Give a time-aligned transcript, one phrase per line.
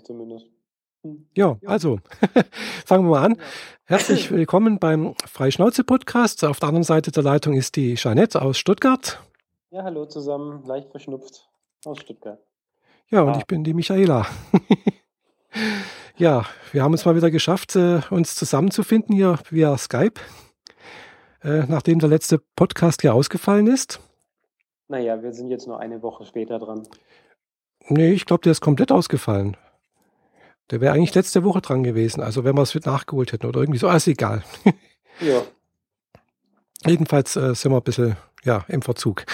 [0.00, 0.46] ich zumindest.
[1.02, 1.26] Hm.
[1.36, 1.98] Ja, also
[2.86, 3.36] fangen wir mal an.
[3.84, 6.44] Herzlich willkommen beim Freischnauze-Podcast.
[6.44, 9.22] Auf der anderen Seite der Leitung ist die Jeanette aus Stuttgart.
[9.70, 11.48] Ja, hallo zusammen, leicht verschnupft
[11.84, 12.40] aus Stuttgart.
[13.08, 13.38] Ja, und ah.
[13.38, 14.26] ich bin die Michaela.
[16.16, 20.20] ja, wir haben es mal wieder geschafft, äh, uns zusammenzufinden hier via Skype,
[21.42, 24.00] äh, nachdem der letzte Podcast hier ausgefallen ist.
[24.88, 26.86] Naja, wir sind jetzt nur eine Woche später dran.
[27.88, 29.56] Nee, ich glaube, der ist komplett ausgefallen.
[30.70, 33.78] Der wäre eigentlich letzte Woche dran gewesen, also wenn wir es nachgeholt hätten oder irgendwie
[33.78, 34.42] so, alles egal.
[35.20, 35.42] ja.
[36.86, 39.24] Jedenfalls äh, sind wir ein bisschen ja, im Verzug.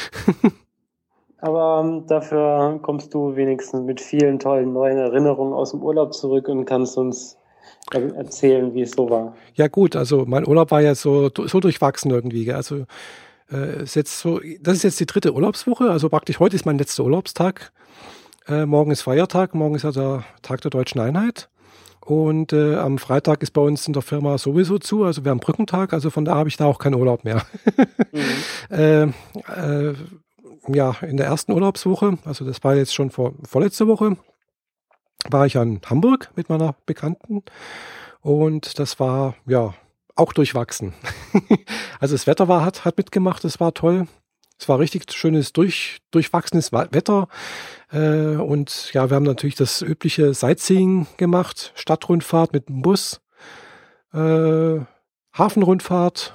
[1.39, 6.49] Aber ähm, dafür kommst du wenigstens mit vielen tollen neuen Erinnerungen aus dem Urlaub zurück
[6.49, 7.37] und kannst uns
[7.93, 9.37] erzählen, wie es so war.
[9.55, 12.53] Ja gut, also mein Urlaub war ja so, so durchwachsen irgendwie.
[12.53, 12.87] Also
[13.53, 16.79] äh, ist jetzt so, das ist jetzt die dritte Urlaubswoche, also praktisch heute ist mein
[16.79, 17.73] letzter Urlaubstag.
[18.49, 21.49] Äh, morgen ist Feiertag, morgen ist ja der Tag der deutschen Einheit.
[22.01, 25.41] Und äh, am Freitag ist bei uns in der Firma sowieso zu, also wir haben
[25.41, 27.43] Brückentag, also von da habe ich da auch keinen Urlaub mehr.
[28.13, 28.71] mhm.
[28.77, 29.95] äh, äh,
[30.69, 34.17] ja, in der ersten Urlaubswoche, also das war jetzt schon vor, vorletzte Woche,
[35.29, 37.43] war ich an Hamburg mit meiner Bekannten
[38.21, 39.75] und das war ja
[40.15, 40.95] auch durchwachsen.
[42.01, 44.07] also das Wetter war, hat, hat mitgemacht, es war toll.
[44.59, 47.29] Es war richtig schönes, durch, durchwachsenes Wetter.
[47.93, 51.73] Äh, und ja, wir haben natürlich das übliche Sightseeing gemacht.
[51.75, 53.21] Stadtrundfahrt mit dem Bus.
[54.13, 54.81] Äh,
[55.35, 56.35] Hafenrundfahrt.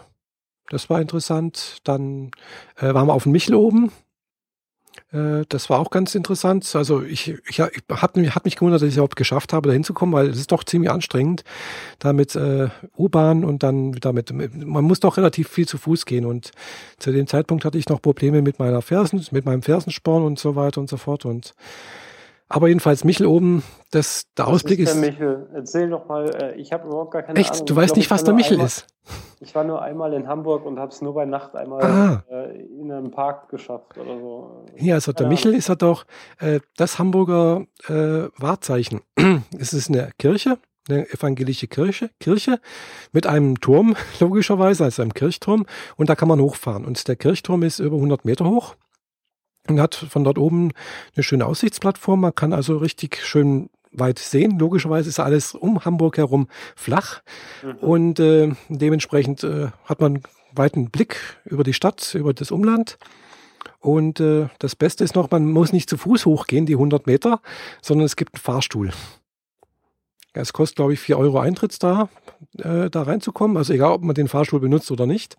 [0.70, 1.80] Das war interessant.
[1.84, 2.32] Dann
[2.78, 3.92] äh, waren wir auf dem Michel oben.
[5.12, 6.76] Äh, das war auch ganz interessant.
[6.76, 9.74] Also ich, ich, ich hat, hat mich gewundert, dass ich es überhaupt geschafft habe, da
[9.74, 11.44] hinzukommen, weil es ist doch ziemlich anstrengend,
[12.00, 16.06] da mit äh, U-Bahn und dann wieder mit, man muss doch relativ viel zu Fuß
[16.06, 16.52] gehen und
[17.00, 20.56] zu dem Zeitpunkt hatte ich noch Probleme mit meiner Fersen, mit meinem Fersensporn und so
[20.56, 21.54] weiter und so fort und
[22.52, 24.94] aber jedenfalls Michel oben, das, der was Ausblick ist.
[24.94, 27.52] Der Michel, erzähl doch mal, äh, ich habe überhaupt gar keine Echt?
[27.54, 27.66] Ahnung.
[27.66, 28.88] Du weißt glaub, nicht, was der Michel einmal, ist?
[29.40, 32.24] Ich war nur einmal in Hamburg und habe es nur bei Nacht einmal ah.
[32.30, 34.66] äh, in einem Park geschafft oder so.
[34.78, 36.06] Ja, also der Michel ist ja doch
[36.40, 39.02] äh, das Hamburger äh, Wahrzeichen.
[39.60, 40.58] es ist eine Kirche,
[40.90, 42.60] eine evangelische Kirche, Kirche
[43.12, 45.66] mit einem Turm, logischerweise, also einem Kirchturm,
[45.98, 46.86] und da kann man hochfahren.
[46.86, 48.76] Und der Kirchturm ist über 100 Meter hoch
[49.68, 50.72] und hat von dort oben
[51.16, 52.22] eine schöne Aussichtsplattform.
[52.22, 54.58] Man kann also richtig schön weit sehen.
[54.58, 57.22] Logischerweise ist alles um Hamburg herum flach
[57.64, 57.76] mhm.
[57.76, 60.22] und äh, dementsprechend äh, hat man
[60.54, 62.98] weiten Blick über die Stadt, über das Umland.
[63.80, 67.42] Und äh, das Beste ist noch, man muss nicht zu Fuß hochgehen, die 100 Meter,
[67.82, 68.92] sondern es gibt einen Fahrstuhl.
[70.34, 72.10] Es kostet, glaube ich, 4 Euro Eintritt da,
[72.58, 73.58] äh, da reinzukommen.
[73.58, 75.38] Also egal, ob man den Fahrstuhl benutzt oder nicht.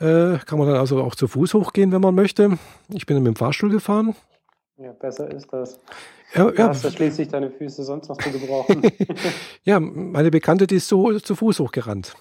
[0.00, 2.58] Äh, kann man dann also auch zu Fuß hochgehen, wenn man möchte.
[2.88, 4.14] Ich bin mit dem Fahrstuhl gefahren.
[4.76, 5.78] Ja, besser ist das.
[6.34, 6.68] Ja, ja.
[6.68, 8.82] hast du schließlich deine Füße sonst noch zu gebrauchen.
[9.62, 12.14] ja, meine Bekannte, die ist so zu Fuß hochgerannt.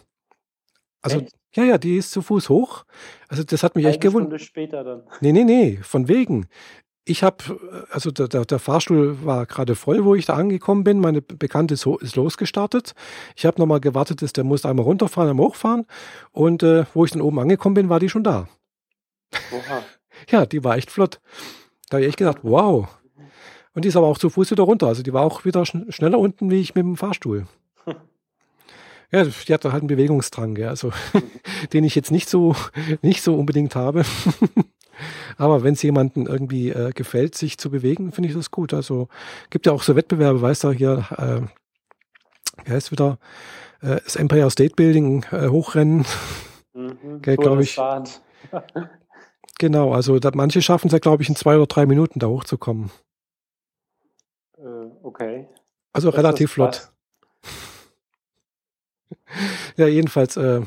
[1.01, 1.33] Also, echt?
[1.55, 2.85] ja, ja, die ist zu Fuß hoch.
[3.27, 4.39] Also, das hat mich Eine echt gewundert.
[4.39, 5.03] Stunde später dann.
[5.21, 6.47] Nee, nee, nee, von wegen
[7.05, 10.99] ich habe, also der, der, der, Fahrstuhl war gerade voll, wo ich da angekommen bin.
[10.99, 12.95] Meine Bekannte ist, ist losgestartet.
[13.35, 15.85] Ich habe nochmal gewartet, dass der musste einmal runterfahren, einmal hochfahren.
[16.31, 18.47] Und äh, wo ich dann oben angekommen bin, war die schon da.
[19.51, 19.83] Oha.
[20.29, 21.19] ja, die war echt flott.
[21.89, 22.87] Da habe ich echt gedacht, wow.
[23.73, 24.87] Und die ist aber auch zu Fuß wieder runter.
[24.87, 27.47] Also die war auch wieder schn schneller unten wie ich mit dem Fahrstuhl.
[29.11, 30.91] Ja, die hat halt einen Bewegungsdrang, ja, also
[31.73, 32.55] den ich jetzt nicht so
[33.03, 34.05] nicht so unbedingt habe.
[35.37, 38.73] Aber wenn es jemandem irgendwie äh, gefällt, sich zu bewegen, finde ich das gut.
[38.73, 39.07] Also
[39.49, 43.17] gibt ja auch so Wettbewerbe, weißt du, hier, äh, wie heißt wieder,
[43.81, 46.05] äh, das Empire State Building äh, hochrennen.
[46.73, 47.77] Mhm, glaube ich.
[49.59, 52.27] genau, also da, manche schaffen es ja, glaube ich, in zwei oder drei Minuten da
[52.27, 52.91] hochzukommen.
[54.57, 55.47] Äh, okay.
[55.91, 56.92] Also das relativ flott.
[59.77, 60.61] ja, jedenfalls äh,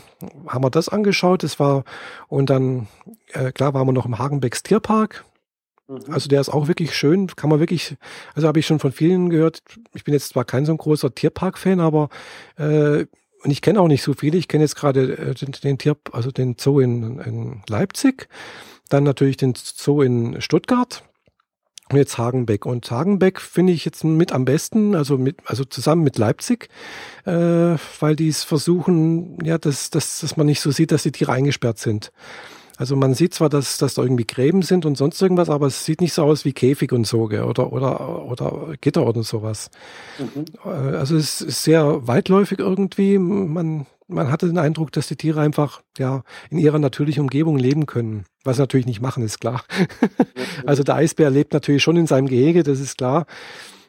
[0.47, 1.43] haben wir das angeschaut.
[1.43, 1.85] Das war,
[2.29, 2.89] und dann,
[3.33, 5.25] äh, klar, waren wir noch im Hagenbecks Tierpark.
[5.89, 6.01] Mhm.
[6.11, 7.97] Also der ist auch wirklich schön, kann man wirklich,
[8.35, 9.63] also habe ich schon von vielen gehört,
[9.95, 12.09] ich bin jetzt zwar kein so ein großer Tierpark-Fan, aber
[12.57, 13.07] äh,
[13.43, 14.39] und ich kenne auch nicht so viele.
[14.39, 18.29] Ich kenne jetzt gerade äh, den, den Tier, also den Zoo in, in Leipzig,
[18.89, 21.05] dann natürlich den Zoo in Stuttgart
[21.91, 22.67] und jetzt Hagenbeck.
[22.67, 26.69] Und Hagenbeck finde ich jetzt mit am besten, also mit, also zusammen mit Leipzig,
[27.25, 31.13] äh, weil die es versuchen, ja, dass, dass, dass man nicht so sieht, dass die
[31.13, 32.13] Tiere eingesperrt sind.
[32.77, 35.85] Also man sieht zwar, dass, dass da irgendwie Gräben sind und sonst irgendwas, aber es
[35.85, 39.71] sieht nicht so aus wie Käfig und so, oder, oder, oder Gitter oder sowas.
[40.19, 40.45] Mhm.
[40.65, 43.19] Äh, also es ist sehr weitläufig irgendwie.
[43.19, 47.87] Man, man hatte den Eindruck, dass die Tiere einfach ja in ihrer natürlichen Umgebung leben
[47.87, 48.25] können.
[48.45, 49.65] Was sie natürlich nicht machen, ist klar.
[50.67, 53.27] also der Eisbär lebt natürlich schon in seinem Gehege, das ist klar.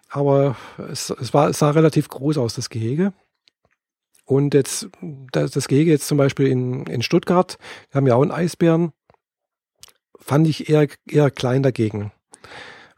[0.10, 0.56] aber
[0.92, 3.14] es, es, war, es sah relativ groß aus, das Gehege.
[4.26, 4.90] Und jetzt,
[5.32, 7.58] das, das Gehege jetzt zum Beispiel in, in Stuttgart,
[7.92, 8.92] wir haben ja auch einen Eisbären,
[10.20, 12.12] fand ich eher, eher klein dagegen.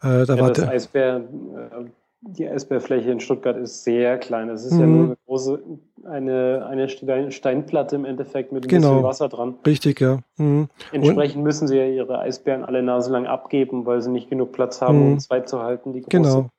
[0.01, 1.85] Äh, da ja, war das Eisbär, äh,
[2.21, 4.49] die Eisbärfläche in Stuttgart ist sehr klein.
[4.49, 4.79] Es ist mhm.
[4.79, 5.63] ja nur eine große,
[6.05, 8.89] eine, eine Steinplatte im Endeffekt mit ein genau.
[8.89, 9.55] bisschen Wasser dran.
[9.65, 10.19] Richtig, ja.
[10.37, 10.67] Mhm.
[10.91, 14.51] Entsprechend Und, müssen sie ja ihre Eisbären alle Nase lang abgeben, weil sie nicht genug
[14.51, 15.11] Platz haben, mhm.
[15.13, 16.09] um zwei zu halten, die große.
[16.09, 16.49] Genau.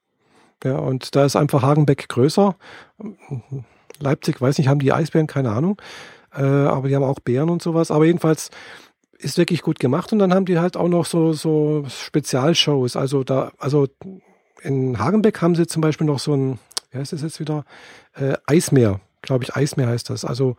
[0.64, 2.54] Ja, und da ist einfach Hagenbeck größer.
[3.98, 5.80] Leipzig, weiß nicht, haben die Eisbären, keine Ahnung.
[6.34, 7.90] Äh, aber die haben auch Bären und sowas.
[7.90, 8.50] Aber jedenfalls
[9.18, 10.12] ist wirklich gut gemacht.
[10.12, 12.96] Und dann haben die halt auch noch so, so Spezialshows.
[12.96, 13.88] Also da, also
[14.62, 16.58] in Hagenbeck haben sie zum Beispiel noch so ein,
[16.90, 17.64] wie heißt das jetzt wieder?
[18.14, 20.24] Äh, Eismeer, glaube ich, Eismeer heißt das.
[20.24, 20.56] Also,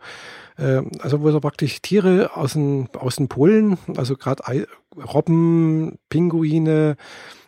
[0.58, 4.66] äh, also wo so praktisch Tiere aus den, aus den Polen, also gerade
[4.96, 6.96] Robben, Pinguine,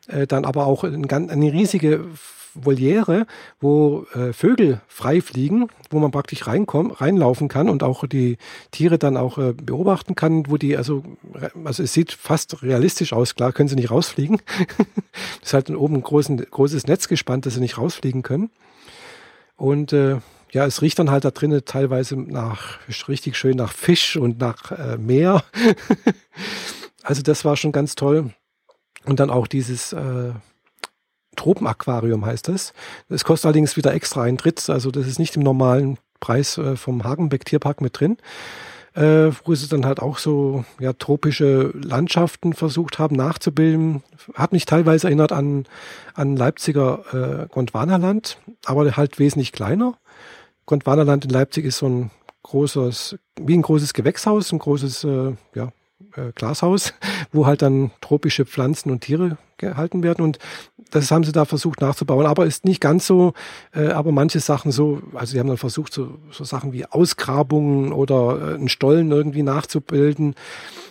[0.09, 2.05] äh, dann aber auch ein, eine riesige
[2.55, 3.27] Voliere,
[3.61, 8.39] wo äh, Vögel frei fliegen, wo man praktisch reinkommen, reinlaufen kann und auch die
[8.71, 11.03] Tiere dann auch äh, beobachten kann, wo die, also,
[11.65, 14.41] also es sieht fast realistisch aus, klar können sie nicht rausfliegen.
[15.41, 18.51] das ist halt oben ein großen, großes Netz gespannt, dass sie nicht rausfliegen können.
[19.57, 20.19] Und äh,
[20.53, 22.79] ja, es riecht dann halt da drinnen teilweise nach
[23.09, 25.43] richtig schön nach Fisch und nach äh, Meer.
[27.03, 28.33] also das war schon ganz toll.
[29.05, 30.33] Und dann auch dieses äh,
[31.37, 32.73] Tropenaquarium heißt das.
[33.09, 37.05] Es kostet allerdings wieder extra Eintritt, also das ist nicht im normalen Preis äh, vom
[37.05, 38.17] Hagenbeck Tierpark mit drin.
[38.95, 44.05] Äh, wo sie dann halt auch so ja, tropische Landschaften versucht haben nachzubilden.
[44.35, 45.67] Hat mich teilweise erinnert an,
[46.15, 49.99] an Leipziger äh, Gondwanaland, aber halt wesentlich kleiner.
[50.67, 52.11] Gondwanaland in Leipzig ist so ein
[52.45, 55.73] großes, wie ein großes Gewächshaus, ein großes äh, ja,
[56.17, 56.95] äh, Glashaus,
[57.33, 60.25] wo halt dann tropische Pflanzen und Tiere gehalten werden.
[60.25, 60.39] Und
[60.91, 63.33] das haben sie da versucht nachzubauen, aber ist nicht ganz so,
[63.75, 67.93] äh, aber manche Sachen so, also sie haben dann versucht, so, so Sachen wie Ausgrabungen
[67.93, 70.35] oder äh, einen Stollen irgendwie nachzubilden.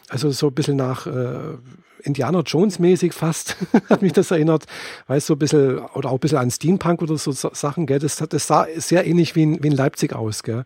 [0.10, 1.58] Also so ein bisschen nach äh,
[2.04, 3.56] Indiana Jones mäßig fast,
[3.90, 4.66] hat mich das erinnert.
[5.08, 8.00] Weißt so ein bisschen, oder auch ein bisschen an Steampunk oder so Sachen, gell.
[8.00, 10.66] Das, das sah sehr ähnlich wie in, wie in Leipzig aus, gell.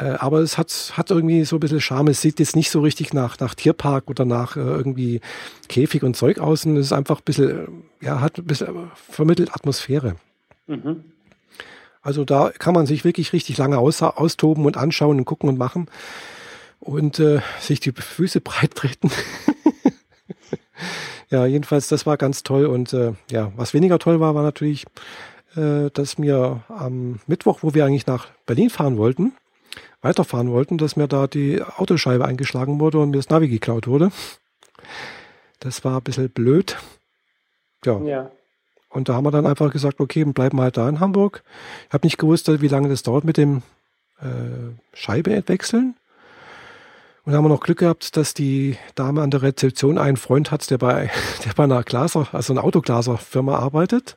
[0.00, 2.08] Äh, aber es hat, hat irgendwie so ein bisschen Charme.
[2.08, 5.20] Es sieht jetzt nicht so richtig nach, nach Tierpark oder nach äh, irgendwie
[5.68, 6.64] Käfig und Zeug aus.
[6.64, 7.50] Und es ist einfach ein bisschen,
[8.00, 10.16] äh, ja, hat ein bisschen äh, vermittelt Atmosphäre.
[10.66, 11.04] Mhm.
[12.02, 15.58] Also da kann man sich wirklich richtig lange aus, austoben und anschauen und gucken und
[15.58, 15.86] machen
[16.78, 19.10] und äh, sich die Füße breit treten.
[21.28, 22.64] ja, jedenfalls, das war ganz toll.
[22.64, 24.86] Und äh, ja, was weniger toll war, war natürlich,
[25.56, 29.34] äh, dass mir am Mittwoch, wo wir eigentlich nach Berlin fahren wollten,
[30.02, 34.10] weiterfahren wollten, dass mir da die Autoscheibe eingeschlagen wurde und mir das Navi geklaut wurde.
[35.60, 36.78] Das war ein bisschen blöd.
[37.84, 37.98] Ja.
[38.00, 38.30] ja.
[38.88, 41.44] Und da haben wir dann einfach gesagt, okay, bleiben wir halt da in Hamburg.
[41.88, 43.62] Ich habe nicht gewusst, wie lange das dauert mit dem
[44.20, 45.94] äh, Scheibe entwechseln.
[47.24, 50.68] Und haben wir noch Glück gehabt, dass die Dame an der Rezeption einen Freund hat,
[50.70, 51.10] der bei,
[51.44, 54.16] der bei einer Glaser, also einer Autoglaserfirma arbeitet.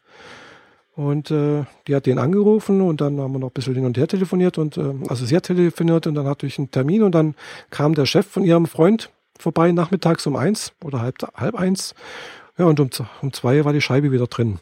[0.96, 3.98] Und äh, die hat den angerufen und dann haben wir noch ein bisschen hin und
[3.98, 7.16] her telefoniert und äh, also sie hat telefoniert und dann hatte ich einen Termin und
[7.16, 7.34] dann
[7.72, 9.10] kam der Chef von ihrem Freund
[9.40, 11.96] vorbei nachmittags um eins oder halb, halb eins.
[12.60, 12.90] Ja, und um,
[13.24, 14.60] um zwei war die Scheibe wieder drin.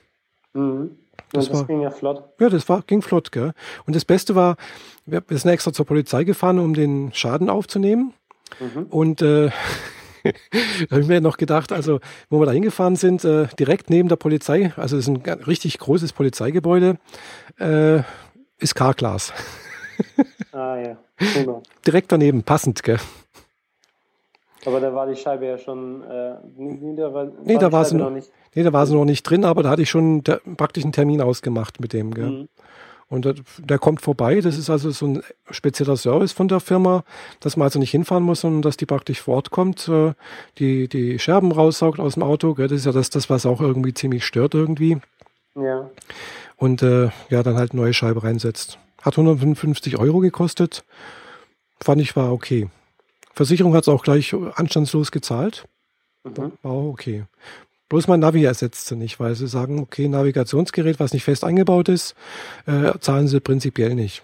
[0.54, 0.92] Mhm.
[1.34, 2.24] Das, das war, ging ja flott.
[2.40, 3.54] Ja, das war, ging flott, gell.
[3.86, 4.58] Und das Beste war,
[5.06, 8.14] wir sind extra zur Polizei gefahren, um den Schaden aufzunehmen.
[8.60, 8.84] Mhm.
[8.90, 9.50] Und äh,
[10.24, 12.00] da habe ich mir noch gedacht, also
[12.30, 15.78] wo wir da hingefahren sind, äh, direkt neben der Polizei, also das ist ein richtig
[15.80, 16.98] großes Polizeigebäude,
[17.60, 18.02] äh,
[18.60, 19.34] ist Carglass.
[20.52, 21.62] ah ja, Super.
[21.86, 22.98] Direkt daneben, passend, gell?
[24.66, 27.86] Aber da war die Scheibe ja schon, äh, nee, da war, nee, war da war
[27.86, 28.30] sie noch nicht.
[28.54, 31.22] Nee, da war sie noch nicht drin, aber da hatte ich schon praktisch einen Termin
[31.22, 32.30] ausgemacht mit dem, gell?
[32.30, 32.50] Mhm.
[33.12, 34.40] Und der, der, kommt vorbei.
[34.40, 37.04] Das ist also so ein spezieller Service von der Firma,
[37.42, 40.14] dass man also nicht hinfahren muss, sondern dass die praktisch vor Ort kommt, äh,
[40.58, 42.54] die, die Scherben raussaugt aus dem Auto.
[42.54, 42.70] Gell?
[42.70, 45.02] Das ist ja das, das, was auch irgendwie ziemlich stört irgendwie.
[45.56, 45.90] Ja.
[46.56, 48.80] Und äh, ja, dann halt neue Scheibe reinsetzt.
[49.02, 50.86] Hat 155 Euro gekostet.
[51.82, 52.70] Fand ich war okay.
[53.34, 55.66] Versicherung hat es auch gleich anstandslos gezahlt.
[56.24, 56.54] Mhm.
[56.62, 57.26] War auch okay.
[57.92, 61.90] Bloß mein Navi ersetzt sie nicht, weil sie sagen, okay, Navigationsgerät, was nicht fest eingebaut
[61.90, 62.16] ist,
[62.66, 64.24] äh, zahlen sie prinzipiell nicht.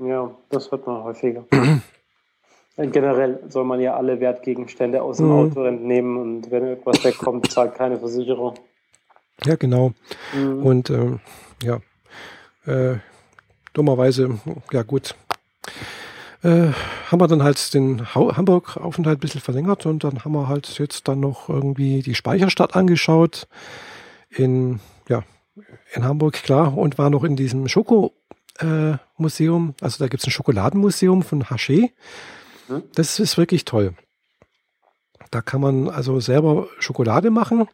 [0.00, 1.44] Ja, das wird man häufiger.
[2.76, 5.32] Generell soll man ja alle Wertgegenstände aus dem mhm.
[5.32, 8.54] Auto entnehmen und wenn irgendwas wegkommt, zahlt keine Versicherung.
[9.44, 9.92] Ja, genau.
[10.34, 10.66] Mhm.
[10.66, 11.16] Und äh,
[11.62, 11.78] ja,
[12.66, 12.96] äh,
[13.74, 14.40] dummerweise,
[14.72, 15.14] ja gut,
[16.44, 16.72] äh,
[17.10, 21.08] haben wir dann halt den Hamburg-Aufenthalt ein bisschen verlängert und dann haben wir halt jetzt
[21.08, 23.48] dann noch irgendwie die Speicherstadt angeschaut
[24.28, 25.22] in, ja,
[25.94, 29.70] in Hamburg, klar, und war noch in diesem Schoko-Museum.
[29.70, 31.92] Äh, also da gibt es ein Schokoladenmuseum von Haché.
[32.68, 32.82] Mhm.
[32.94, 33.94] Das ist wirklich toll.
[35.30, 37.68] Da kann man also selber Schokolade machen.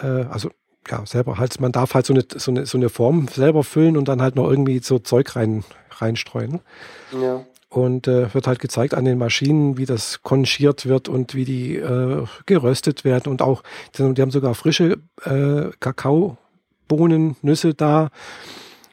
[0.00, 0.52] Äh, also
[0.90, 3.96] ja, selber halt, man darf halt so eine, so eine, so eine Form selber füllen
[3.96, 6.60] und dann halt noch irgendwie so Zeug rein, reinstreuen.
[7.20, 7.44] Ja.
[7.68, 11.76] Und äh, wird halt gezeigt an den Maschinen, wie das konchiert wird und wie die
[11.76, 13.30] äh, geröstet werden.
[13.30, 13.62] Und auch,
[13.96, 18.08] die, haben sogar frische äh, Kakaobohnen, Nüsse da.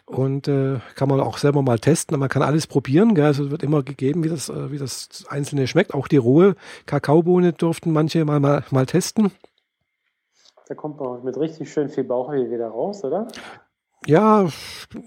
[0.06, 2.18] Und äh, kann man auch selber mal testen.
[2.20, 3.16] Man kann alles probieren.
[3.16, 3.26] Gell?
[3.26, 5.96] Also wird immer gegeben, wie das, äh, wie das Einzelne schmeckt.
[5.96, 9.32] Auch die rohe Kakaobohne durften manche mal, mal, mal testen.
[10.68, 13.28] Da kommt man mit richtig schön viel Bauchweh wieder raus, oder?
[14.06, 14.48] Ja,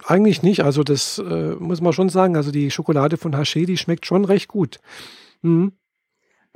[0.07, 0.65] eigentlich nicht.
[0.65, 2.37] Also das äh, muss man schon sagen.
[2.37, 4.81] Also die Schokolade von Haché, die schmeckt schon recht gut.
[5.43, 5.73] Mhm.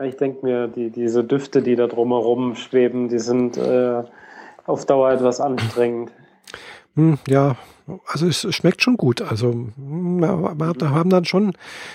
[0.02, 4.02] Ich denke mir, die, diese Düfte, die da drumherum schweben, die sind äh,
[4.66, 6.10] auf Dauer etwas anstrengend.
[6.94, 7.56] Mhm, ja,
[8.06, 9.20] also es schmeckt schon gut.
[9.20, 11.52] Also hm, wir haben dann schon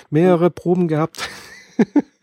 [0.10, 1.30] mehrere Proben gehabt.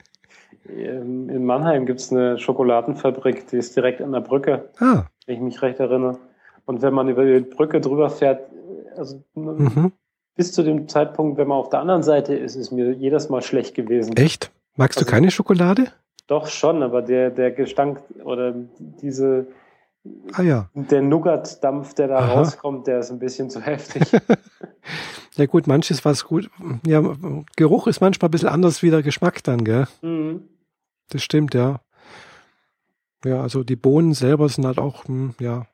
[0.69, 5.05] Ähm, in Mannheim gibt es eine Schokoladenfabrik, die ist direkt an der Brücke, ah.
[5.27, 6.19] wenn ich mich recht erinnere.
[6.65, 8.49] Und wenn man über die Brücke drüber fährt,
[8.97, 9.93] also mhm.
[10.35, 13.43] bis zu dem Zeitpunkt, wenn man auf der anderen Seite ist, ist mir jedes Mal
[13.43, 14.17] schlecht gewesen.
[14.17, 14.51] Echt?
[14.75, 15.89] Magst also, du keine Schokolade?
[16.27, 19.47] Doch schon, aber der, der Gestank oder diese
[20.33, 20.69] Ah ja.
[20.75, 22.35] Der Nougat-Dampf, der da Aha.
[22.35, 24.03] rauskommt, der ist ein bisschen zu heftig.
[25.37, 26.51] ja gut, manches was gut.
[26.87, 27.03] Ja,
[27.57, 29.87] Geruch ist manchmal ein bisschen anders wie der Geschmack dann, gell?
[30.03, 30.43] Mhm.
[31.09, 31.81] Das stimmt, ja.
[33.25, 35.67] Ja, also die Bohnen selber sind halt auch, hm, ja,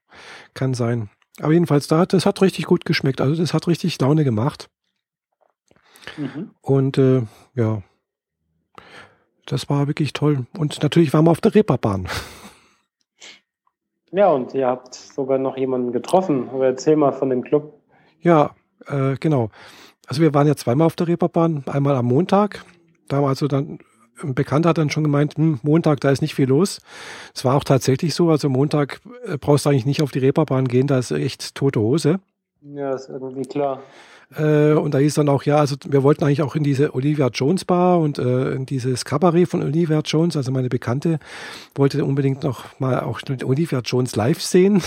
[0.54, 1.10] kann sein.
[1.40, 3.20] Aber jedenfalls, da, das hat richtig gut geschmeckt.
[3.20, 4.68] Also das hat richtig Laune gemacht.
[6.16, 6.50] Mhm.
[6.60, 7.22] Und äh,
[7.54, 7.82] ja,
[9.46, 10.46] das war wirklich toll.
[10.58, 12.08] Und natürlich waren wir auf der Reeperbahn.
[14.10, 16.50] Ja, und ihr habt sogar noch jemanden getroffen.
[16.50, 17.80] Aber erzähl mal von dem Club.
[18.20, 18.54] Ja,
[18.86, 19.50] äh, genau.
[20.06, 21.64] Also wir waren ja zweimal auf der Reeperbahn.
[21.66, 22.64] Einmal am Montag.
[23.08, 23.78] Da haben also dann
[24.22, 26.80] ein Bekannter hat dann schon gemeint, hm, Montag, da ist nicht viel los.
[27.34, 28.30] Es war auch tatsächlich so.
[28.30, 31.80] Also Montag äh, brauchst du eigentlich nicht auf die Reeperbahn gehen, da ist echt tote
[31.80, 32.20] Hose.
[32.62, 33.82] Ja, ist irgendwie klar.
[34.36, 37.28] Äh, und da hieß dann auch, ja, also wir wollten eigentlich auch in diese Olivia
[37.28, 40.36] Jones Bar und äh, in dieses Cabaret von Olivia Jones.
[40.36, 41.18] Also meine Bekannte
[41.74, 44.74] wollte unbedingt noch mal auch Olivia Jones live sehen.
[44.74, 44.80] Mhm.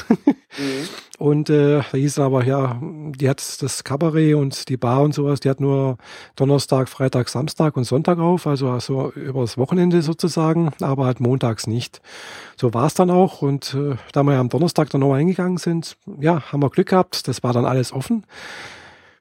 [1.17, 5.39] Und äh, da hieß aber, ja, die hat das Cabaret und die Bar und sowas,
[5.39, 5.97] die hat nur
[6.35, 12.01] Donnerstag, Freitag, Samstag und Sonntag auf, also, also übers Wochenende sozusagen, aber halt montags nicht.
[12.57, 13.41] So war es dann auch.
[13.41, 16.89] Und äh, da wir ja am Donnerstag dann nochmal hingegangen sind, ja, haben wir Glück
[16.89, 18.25] gehabt, das war dann alles offen.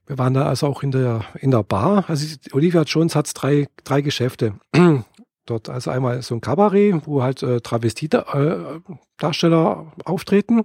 [0.07, 2.05] Wir waren da also auch in der, in der Bar.
[2.09, 4.53] Also Olivia Jones hat drei, drei Geschäfte.
[5.47, 10.65] Dort also einmal so ein Kabarett, wo halt äh, Travestie-Darsteller äh, auftreten.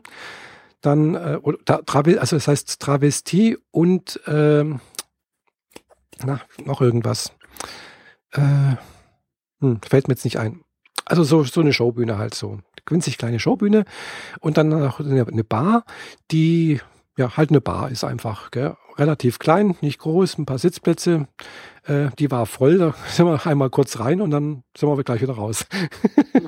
[0.81, 4.63] Dann, äh, also das heißt Travestie und äh,
[6.23, 7.33] na, noch irgendwas.
[8.31, 8.75] Äh,
[9.59, 10.61] hm, fällt mir jetzt nicht ein.
[11.05, 12.59] Also so, so eine Showbühne halt so.
[12.87, 13.85] Winzig kleine Showbühne.
[14.39, 15.83] Und dann noch eine, eine Bar,
[16.31, 16.79] die
[17.17, 18.51] ja halt eine Bar ist einfach.
[18.51, 18.75] Gell?
[18.99, 21.27] Relativ klein, nicht groß, ein paar Sitzplätze.
[21.85, 25.21] Äh, die war voll, da sind wir einmal kurz rein und dann sind wir gleich
[25.21, 25.65] wieder raus.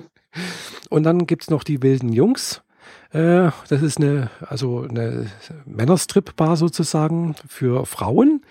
[0.90, 2.62] und dann gibt's noch die wilden Jungs.
[3.12, 5.32] Äh, das ist eine, also eine
[5.66, 8.42] Männerstrip-Bar sozusagen für Frauen.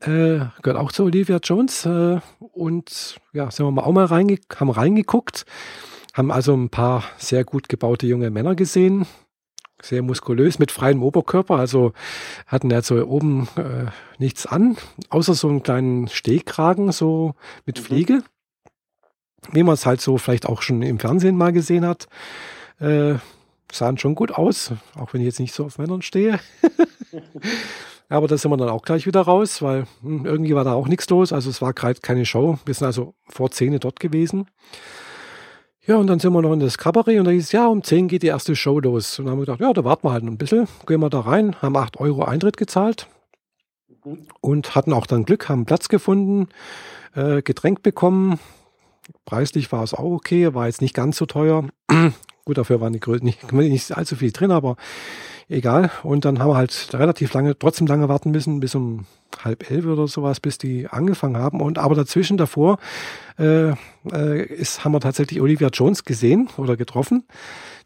[0.00, 1.86] Äh, gehört auch zu Olivia Jones.
[1.86, 5.44] Äh, und ja, sind wir mal auch mal reinge haben reingeguckt.
[6.12, 9.06] Haben also ein paar sehr gut gebaute junge Männer gesehen
[9.82, 11.92] sehr muskulös mit freiem Oberkörper, also
[12.46, 13.86] hatten er so oben äh,
[14.18, 14.76] nichts an,
[15.08, 17.34] außer so einen kleinen Stehkragen, so
[17.66, 17.82] mit mhm.
[17.82, 18.22] Fliege,
[19.52, 22.08] wie man es halt so vielleicht auch schon im Fernsehen mal gesehen hat.
[22.78, 23.14] Äh,
[23.72, 26.40] sahen schon gut aus, auch wenn ich jetzt nicht so auf Männern stehe.
[28.08, 30.88] Aber da sind wir dann auch gleich wieder raus, weil hm, irgendwie war da auch
[30.88, 31.32] nichts los.
[31.32, 32.58] Also es war gerade keine Show.
[32.64, 34.48] Wir sind also vor Zähne dort gewesen.
[35.90, 38.06] Ja, und dann sind wir noch in das Kabarett und da hieß ja, um 10
[38.06, 39.18] geht die erste Show los.
[39.18, 41.18] Und dann haben wir gedacht, ja, da warten wir halt ein bisschen, gehen wir da
[41.18, 43.08] rein, haben 8 Euro Eintritt gezahlt
[44.40, 46.46] und hatten auch dann Glück, haben Platz gefunden,
[47.16, 48.38] äh, Getränk bekommen.
[49.24, 51.64] Preislich war es auch okay, war jetzt nicht ganz so teuer.
[52.44, 54.76] Gut, dafür war nicht, nicht, nicht allzu viel drin, aber
[55.50, 55.90] egal.
[56.02, 59.06] Und dann haben wir halt relativ lange, trotzdem lange warten müssen, bis um
[59.44, 61.60] halb elf oder sowas, bis die angefangen haben.
[61.60, 62.78] Und aber dazwischen davor
[63.38, 63.70] äh,
[64.12, 67.24] äh, ist, haben wir tatsächlich Olivia Jones gesehen oder getroffen.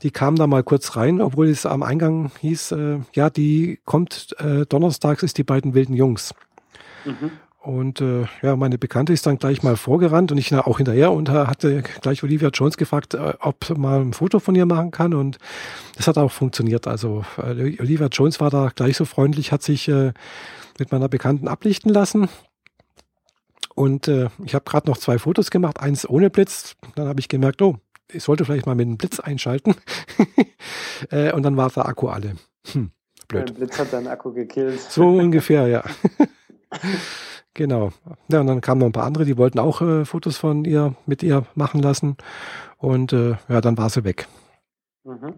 [0.02, 4.36] Die kam da mal kurz rein, obwohl es am Eingang hieß, äh, ja, die kommt
[4.38, 6.34] äh, donnerstags ist die beiden wilden Jungs.
[7.04, 7.30] Mhm.
[7.64, 11.12] Und äh, ja, meine Bekannte ist dann gleich mal vorgerannt und ich na, auch hinterher
[11.12, 15.14] und hatte gleich Olivia Jones gefragt, äh, ob mal ein Foto von ihr machen kann.
[15.14, 15.38] Und
[15.96, 16.86] das hat auch funktioniert.
[16.86, 20.12] Also äh, Olivia Jones war da gleich so freundlich, hat sich äh,
[20.78, 22.28] mit meiner Bekannten ablichten lassen.
[23.74, 26.76] Und äh, ich habe gerade noch zwei Fotos gemacht, eins ohne Blitz.
[26.96, 27.76] Dann habe ich gemerkt, oh,
[28.12, 29.74] ich sollte vielleicht mal mit dem Blitz einschalten.
[31.10, 32.36] äh, und dann war der Akku alle.
[32.72, 32.90] Hm,
[33.26, 33.48] blöd.
[33.48, 34.80] Der Blitz hat deinen Akku gekillt.
[34.80, 35.82] So ungefähr, ja.
[37.54, 37.92] Genau.
[38.28, 40.94] Ja, und dann kamen noch ein paar andere, die wollten auch äh, Fotos von ihr
[41.06, 42.16] mit ihr machen lassen.
[42.78, 44.26] Und äh, ja, dann war sie weg.
[45.04, 45.34] Mhm.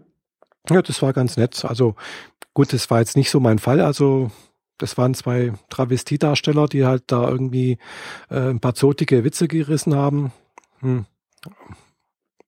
[0.69, 1.63] Ja, das war ganz nett.
[1.63, 1.95] Also
[2.53, 3.79] gut, das war jetzt nicht so mein Fall.
[3.79, 4.31] Also
[4.77, 7.77] das waren zwei Travestiedarsteller, die halt da irgendwie
[8.29, 10.31] äh, ein paar zotige Witze gerissen haben.
[10.79, 11.05] Hm.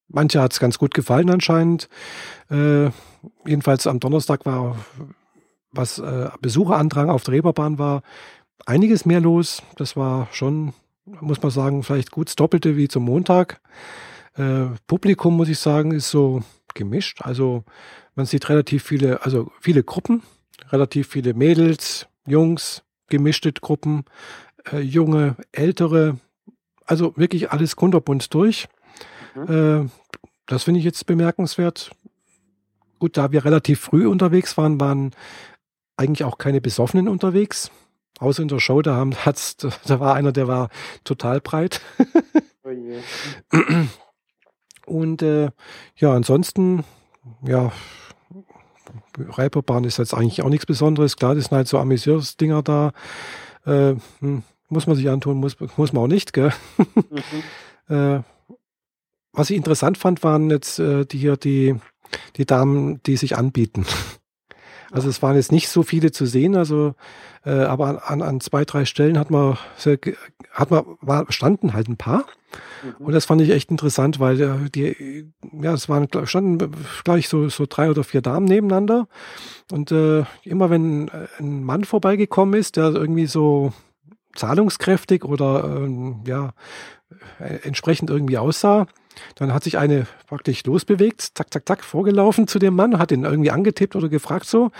[0.07, 1.89] Manche hat es ganz gut gefallen anscheinend.
[2.49, 2.89] Äh,
[3.45, 4.75] jedenfalls am Donnerstag war,
[5.71, 8.01] was äh, Besucherandrang auf der Reeperbahn war,
[8.65, 9.63] einiges mehr los.
[9.75, 10.73] Das war schon,
[11.05, 13.61] muss man sagen, vielleicht gut das Doppelte wie zum Montag.
[14.35, 17.21] Äh, Publikum, muss ich sagen, ist so gemischt.
[17.21, 17.63] Also
[18.15, 20.23] man sieht relativ viele, also viele Gruppen,
[20.69, 24.05] relativ viele Mädels, Jungs, gemischte Gruppen,
[24.71, 26.19] äh, junge, ältere,
[26.85, 28.67] also wirklich alles kunterbunt durch.
[29.35, 29.83] Mhm.
[29.85, 29.89] Äh,
[30.45, 31.91] das finde ich jetzt bemerkenswert.
[32.97, 35.11] Gut, da wir relativ früh unterwegs waren, waren
[35.95, 37.71] eigentlich auch keine Besoffenen unterwegs.
[38.19, 40.69] Außer in der Show, da, haben, hat's, da war einer, der war
[41.03, 41.81] total breit.
[42.63, 42.69] oh.
[44.85, 45.49] Und äh,
[45.95, 46.83] ja, ansonsten,
[47.43, 47.71] ja,
[49.17, 51.15] Reeperbahn ist jetzt eigentlich auch nichts Besonderes.
[51.15, 52.91] Klar, das sind halt so Amüsiersdinger da.
[53.65, 56.53] Äh, hm, muss man sich antun, muss, muss man auch nicht, gell?
[57.87, 57.95] Mhm.
[57.95, 58.23] äh,
[59.31, 61.75] was ich interessant fand, waren jetzt äh, die hier die,
[62.35, 63.85] die Damen, die sich anbieten.
[64.91, 66.95] Also es waren jetzt nicht so viele zu sehen, also
[67.45, 69.57] äh, aber an, an zwei, drei Stellen hat man,
[70.51, 72.25] hat man, war, standen halt ein paar.
[72.83, 73.05] Mhm.
[73.05, 75.31] Und das fand ich echt interessant, weil äh, die,
[75.61, 76.71] ja, es waren, standen
[77.03, 79.07] gleich so, so drei oder vier Damen nebeneinander.
[79.71, 83.73] Und äh, immer wenn ein Mann vorbeigekommen ist, der irgendwie so
[84.35, 86.53] zahlungskräftig oder ähm, ja,
[87.39, 88.87] äh, entsprechend irgendwie aussah,
[89.35, 93.23] dann hat sich eine praktisch losbewegt, zack, zack, zack, vorgelaufen zu dem Mann, hat ihn
[93.23, 94.71] irgendwie angetippt oder gefragt so.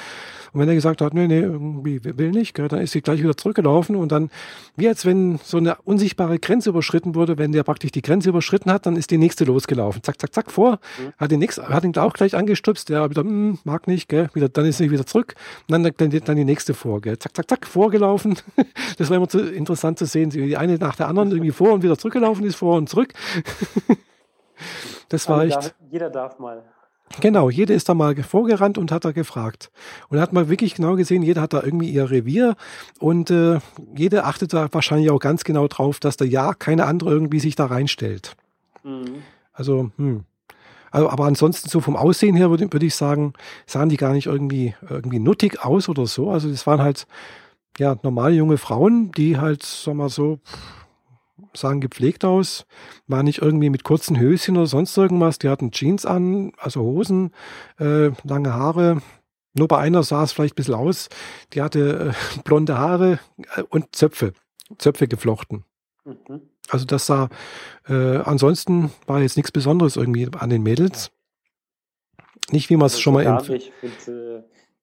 [0.52, 3.22] Und wenn er gesagt hat, nee, nee, irgendwie will nicht, gell, dann ist sie gleich
[3.22, 4.30] wieder zurückgelaufen und dann,
[4.76, 8.72] wie als wenn so eine unsichtbare Grenze überschritten wurde, wenn der praktisch die Grenze überschritten
[8.72, 10.02] hat, dann ist die nächste losgelaufen.
[10.04, 11.14] Zack, zack, zack, vor, mhm.
[11.18, 14.50] hat ihn nix, hat ihn auch gleich angestupst, der wieder, hm, mag nicht, gell, wieder,
[14.50, 15.36] dann ist sie wieder zurück
[15.68, 18.38] und dann, dann, dann die nächste vor, gell, zack, zack, zack, vorgelaufen.
[18.98, 21.74] Das war immer zu, interessant zu sehen, wie die eine nach der anderen irgendwie vor
[21.74, 23.14] und wieder zurückgelaufen ist, vor und zurück.
[25.10, 25.56] Das war echt.
[25.56, 26.64] Darf, jeder darf mal.
[27.22, 29.72] Genau, jeder ist da mal vorgerannt und hat da gefragt.
[30.10, 32.56] Und hat mal wirklich genau gesehen, jeder hat da irgendwie ihr Revier
[33.00, 33.60] und äh,
[33.96, 37.56] jeder achtet da wahrscheinlich auch ganz genau drauf, dass da ja keine andere irgendwie sich
[37.56, 38.36] da reinstellt.
[38.84, 39.24] Mhm.
[39.54, 40.24] Also, hm.
[40.92, 43.34] Also, aber ansonsten so vom Aussehen her würde, würde ich sagen,
[43.66, 46.32] sahen die gar nicht irgendwie, irgendwie nuttig aus oder so.
[46.32, 47.06] Also das waren halt
[47.78, 50.40] ja normale junge Frauen, die halt, sag mal so,
[51.60, 52.66] sahen gepflegt aus,
[53.08, 55.40] war nicht irgendwie mit kurzen Höschen oder sonst irgendwas.
[55.40, 57.32] Die hatten Jeans an, also Hosen,
[57.80, 59.02] äh, lange Haare.
[59.54, 61.10] Nur bei einer sah es vielleicht ein bisschen aus.
[61.54, 63.20] Die hatte äh, blonde Haare
[63.56, 64.34] äh, und Zöpfe,
[64.78, 65.64] Zöpfe geflochten.
[66.06, 66.42] Mhm.
[66.70, 67.30] Also das sah,
[67.88, 71.12] äh, ansonsten war jetzt nichts Besonderes irgendwie an den Mädels.
[72.52, 73.36] Nicht wie man es also schon mal im...
[73.82, 74.38] Mit, äh,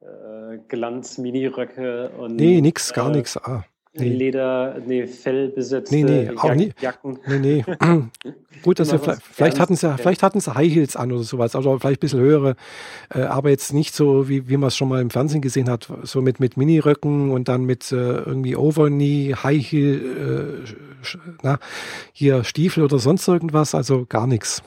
[0.05, 2.37] äh, Glanz-Mini-Röcke und...
[2.37, 3.37] Nee, nix, gar äh, nichts.
[3.37, 3.65] Ah.
[4.05, 7.19] Leder, nee, Fellbesetzte nee, nee, auch nie, Jacken.
[7.27, 7.65] Nee, nee.
[8.63, 11.55] Gut, dass wir vielleicht, vielleicht hatten sie, vielleicht hatten sie High Heels an oder sowas,
[11.55, 12.57] also vielleicht ein bisschen höhere,
[13.15, 15.89] äh, aber jetzt nicht so, wie, wie man es schon mal im Fernsehen gesehen hat,
[16.03, 20.75] so mit, mit Mini-Röcken und dann mit äh, irgendwie Overknee, High Heel, äh,
[21.43, 21.59] na,
[22.13, 24.63] hier Stiefel oder sonst irgendwas, also gar nichts.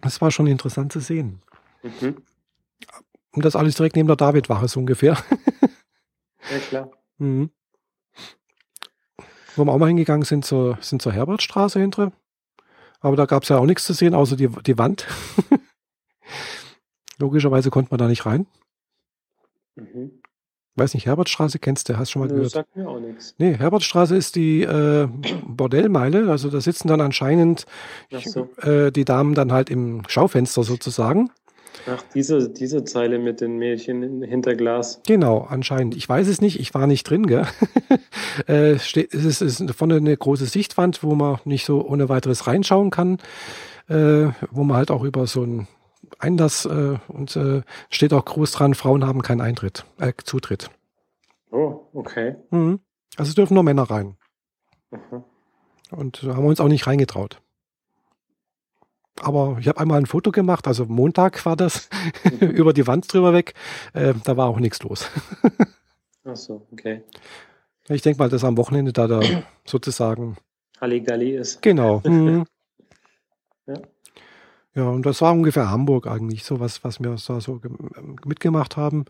[0.00, 1.40] Das war schon interessant zu sehen.
[1.82, 2.16] Mhm.
[3.32, 5.16] Und das alles direkt neben der David-Wache so ungefähr.
[6.50, 6.90] ja, klar.
[7.24, 7.50] Mhm.
[9.56, 12.12] Wo wir auch mal hingegangen sind, zur, sind zur Herbertstraße hintere.
[13.00, 15.06] Aber da gab es ja auch nichts zu sehen, außer die, die Wand.
[17.18, 18.46] Logischerweise konnte man da nicht rein.
[19.76, 20.22] Mhm.
[20.76, 22.50] Weiß nicht, Herbertstraße kennst du, hast schon mal Nö, gehört.
[22.50, 23.36] sagt mir auch nichts.
[23.38, 25.06] Nee, Herbertstraße ist die äh,
[25.46, 27.64] Bordellmeile, also da sitzen dann anscheinend
[28.10, 28.48] so.
[28.56, 31.30] äh, die Damen dann halt im Schaufenster sozusagen.
[31.86, 35.00] Ach, diese, diese Zeile mit den Mädchen hinter Glas.
[35.06, 35.96] Genau, anscheinend.
[35.96, 37.46] Ich weiß es nicht, ich war nicht drin, gell?
[38.48, 42.90] äh, es ist, ist vorne eine große Sichtwand, wo man nicht so ohne weiteres reinschauen
[42.90, 43.18] kann,
[43.88, 45.68] äh, wo man halt auch über so ein
[46.18, 50.70] Einlass äh, und äh, steht auch groß dran, Frauen haben keinen Eintritt, äh, Zutritt.
[51.50, 52.36] Oh, okay.
[52.50, 52.80] Mhm.
[53.16, 54.16] Also es dürfen nur Männer rein.
[54.90, 55.24] Mhm.
[55.90, 57.40] Und da haben wir uns auch nicht reingetraut.
[59.20, 61.88] Aber ich habe einmal ein Foto gemacht, also Montag war das,
[62.40, 62.48] mhm.
[62.48, 63.54] über die Wand drüber weg.
[63.92, 65.08] Äh, da war auch nichts los.
[66.24, 67.02] Ach so, okay.
[67.88, 69.20] Ich denke mal, dass am Wochenende da, da
[69.66, 70.36] sozusagen
[70.80, 71.62] Halligalli ist.
[71.62, 72.02] Genau.
[72.04, 72.44] Mhm.
[73.66, 73.74] ja.
[74.76, 77.60] Ja, und das war ungefähr Hamburg eigentlich, so was, was wir da so
[78.24, 79.04] mitgemacht haben.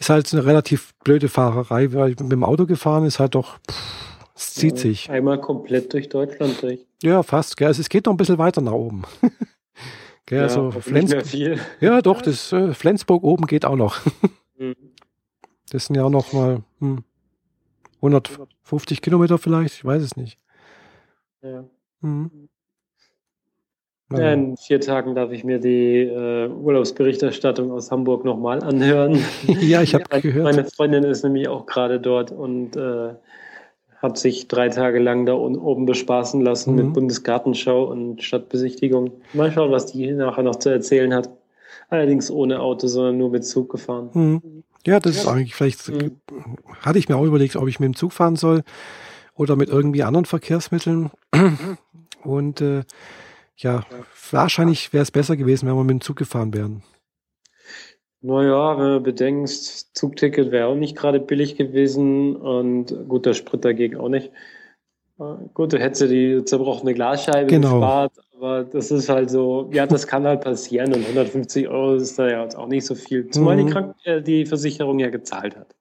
[0.00, 4.06] Ist halt eine relativ blöde Fahrerei, weil mit dem Auto gefahren ist halt doch, pff,
[4.34, 5.08] es zieht ja, sich.
[5.08, 6.85] Einmal komplett durch Deutschland durch.
[7.02, 7.68] Ja, fast, gell.
[7.68, 9.02] Also es geht noch ein bisschen weiter nach oben.
[10.26, 11.60] gell, ja, also Flensburg.
[11.80, 13.98] Ja, doch, das äh, Flensburg oben geht auch noch.
[14.58, 14.74] mhm.
[15.70, 17.02] Das sind ja auch noch mal hm,
[17.96, 20.38] 150 Kilometer vielleicht, ich weiß es nicht.
[21.42, 21.64] Ja.
[22.00, 22.48] Mhm.
[24.12, 29.18] Ja, in vier Tagen darf ich mir die äh, Urlaubsberichterstattung aus Hamburg nochmal anhören.
[29.60, 30.44] ja, ich habe gehört.
[30.44, 33.14] Meine Freundin ist nämlich auch gerade dort und äh,
[34.06, 36.76] hat sich drei Tage lang da oben bespaßen lassen mhm.
[36.76, 39.12] mit Bundesgartenschau und Stadtbesichtigung.
[39.34, 41.28] Mal schauen, was die nachher noch zu erzählen hat.
[41.88, 44.10] Allerdings ohne Auto, sondern nur mit Zug gefahren.
[44.14, 44.62] Mhm.
[44.86, 45.22] Ja, das ja.
[45.22, 46.16] ist eigentlich vielleicht, mhm.
[46.80, 48.62] hatte ich mir auch überlegt, ob ich mit dem Zug fahren soll
[49.34, 51.10] oder mit irgendwie anderen Verkehrsmitteln.
[52.22, 52.84] Und äh,
[53.56, 53.84] ja,
[54.30, 56.82] wahrscheinlich wäre es besser gewesen, wenn wir mit dem Zug gefahren wären.
[58.22, 63.64] Naja, wenn du bedenkst, Zugticket wäre auch nicht gerade billig gewesen und gut, der Sprit
[63.64, 64.32] dagegen auch nicht.
[65.18, 67.74] Äh, gut, du hättest ja die zerbrochene Glasscheibe genau.
[67.74, 72.18] gespart, aber das ist halt so, ja, das kann halt passieren und 150 Euro ist
[72.18, 73.66] da ja auch nicht so viel, zumal mhm.
[73.66, 75.74] die, Krank äh, die Versicherung ja gezahlt hat.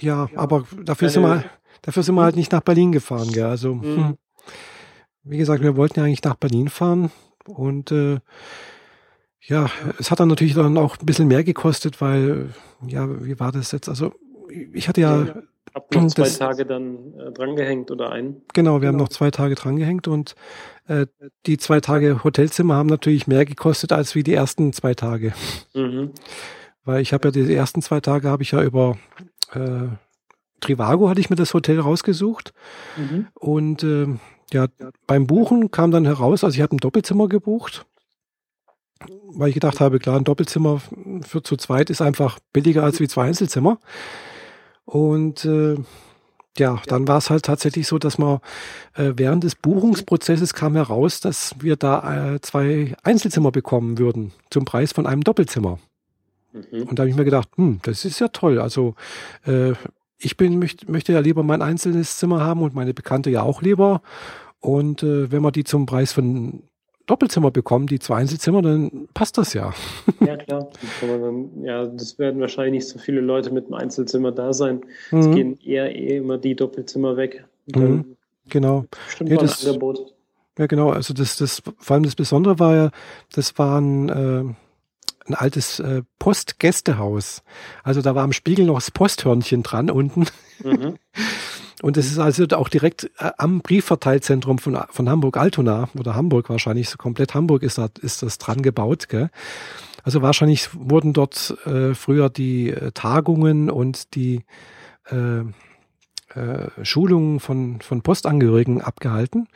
[0.00, 0.38] Ja, ja.
[0.38, 1.44] aber dafür sind, wir,
[1.82, 3.44] dafür sind wir halt nicht nach Berlin gefahren, gell?
[3.44, 3.96] Also, mhm.
[3.96, 4.14] Hm.
[5.26, 7.10] Wie gesagt, wir wollten ja eigentlich nach Berlin fahren
[7.46, 8.18] und äh,
[9.46, 12.50] ja, es hat dann natürlich dann auch ein bisschen mehr gekostet, weil,
[12.86, 13.88] ja, wie war das jetzt?
[13.88, 14.12] Also
[14.72, 15.24] ich hatte ja.
[15.24, 15.34] ja
[15.74, 18.42] hab noch zwei das, Tage dann äh, drangehängt oder ein.
[18.52, 18.92] Genau, wir genau.
[18.92, 20.36] haben noch zwei Tage drangehängt und
[20.86, 21.06] äh,
[21.46, 25.32] die zwei Tage Hotelzimmer haben natürlich mehr gekostet als wie die ersten zwei Tage.
[25.74, 26.12] Mhm.
[26.84, 28.96] Weil ich habe ja die ersten zwei Tage habe ich ja über
[29.52, 29.88] äh,
[30.60, 32.54] Trivago hatte ich mir das Hotel rausgesucht
[32.96, 33.26] mhm.
[33.34, 34.06] und äh,
[34.52, 34.66] ja,
[35.06, 37.84] beim Buchen kam dann heraus, also ich habe ein Doppelzimmer gebucht,
[39.28, 40.80] weil ich gedacht habe, klar, ein Doppelzimmer
[41.22, 43.78] für zu zweit ist einfach billiger als wie zwei Einzelzimmer.
[44.84, 45.76] Und äh,
[46.56, 48.38] ja, dann war es halt tatsächlich so, dass man
[48.94, 54.64] äh, während des Buchungsprozesses kam heraus, dass wir da äh, zwei Einzelzimmer bekommen würden zum
[54.64, 55.78] Preis von einem Doppelzimmer.
[56.52, 56.82] Mhm.
[56.84, 58.60] Und da habe ich mir gedacht, hm, das ist ja toll.
[58.60, 58.94] Also
[59.46, 59.72] äh,
[60.18, 63.60] ich bin, möchte, möchte ja lieber mein einzelnes Zimmer haben und meine Bekannte ja auch
[63.60, 64.00] lieber.
[64.60, 66.62] Und äh, wenn wir die zum Preis von
[67.06, 69.72] Doppelzimmer bekommen, die zwei Einzelzimmer, dann passt das ja.
[70.20, 70.70] Ja, klar.
[71.00, 74.80] Dann, ja, das werden wahrscheinlich nicht so viele Leute mit einem Einzelzimmer da sein.
[75.10, 75.18] Mhm.
[75.18, 77.44] Es gehen eher eh immer die Doppelzimmer weg.
[77.66, 78.16] Mhm.
[78.48, 78.86] Genau.
[79.06, 80.14] Bestimmt ja, das, Angebot.
[80.58, 80.90] Ja, genau.
[80.90, 82.90] Also das, das, vor allem das Besondere war ja,
[83.32, 84.54] das waren äh,
[85.26, 87.42] ein altes äh, Postgästehaus.
[87.82, 90.26] Also da war am Spiegel noch das Posthörnchen dran unten.
[90.62, 90.96] Mhm.
[91.82, 96.88] Und es ist also auch direkt äh, am Briefverteilzentrum von, von Hamburg-Altona oder Hamburg wahrscheinlich,
[96.88, 99.08] so komplett Hamburg ist, da, ist das dran gebaut.
[99.08, 99.30] Gell?
[100.02, 104.44] Also wahrscheinlich wurden dort äh, früher die äh, Tagungen und die
[105.10, 105.40] äh,
[106.38, 109.48] äh, Schulungen von, von Postangehörigen abgehalten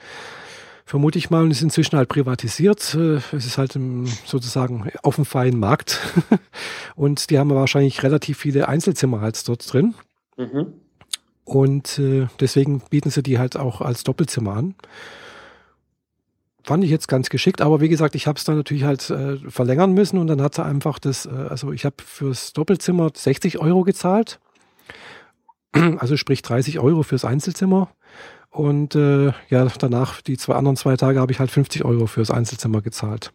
[0.88, 2.94] vermute ich mal, und ist inzwischen halt privatisiert.
[2.94, 3.78] Äh, es ist halt
[4.24, 6.00] sozusagen auf dem freien Markt.
[6.96, 9.94] und die haben wahrscheinlich relativ viele Einzelzimmer halt dort drin.
[10.38, 10.72] Mhm.
[11.48, 14.74] Und äh, deswegen bieten sie die halt auch als Doppelzimmer an.
[16.62, 19.38] Fand ich jetzt ganz geschickt, aber wie gesagt, ich habe es dann natürlich halt äh,
[19.48, 23.60] verlängern müssen und dann hat sie einfach das, äh, also ich habe fürs Doppelzimmer 60
[23.60, 24.40] Euro gezahlt,
[25.72, 27.88] also sprich 30 Euro fürs Einzelzimmer
[28.50, 32.30] und äh, ja, danach die zwei anderen zwei Tage habe ich halt 50 Euro fürs
[32.30, 33.32] Einzelzimmer gezahlt.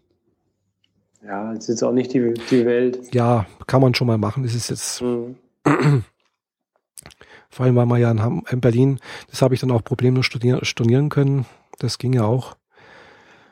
[1.26, 3.00] Ja, das ist jetzt auch nicht die, die Welt.
[3.16, 4.44] Ja, kann man schon mal machen.
[4.44, 5.02] Das ist jetzt.
[5.02, 5.36] Mhm.
[7.54, 10.66] Vor allem, weil man ja in, in Berlin, das habe ich dann auch problemlos studieren,
[10.66, 11.46] studieren können.
[11.78, 12.56] Das ging ja auch.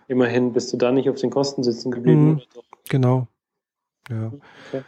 [0.08, 2.26] Immerhin bist du da nicht auf den Kosten sitzen geblieben.
[2.26, 2.42] Mhm,
[2.90, 3.28] genau.
[4.10, 4.32] Ja.
[4.68, 4.84] Okay.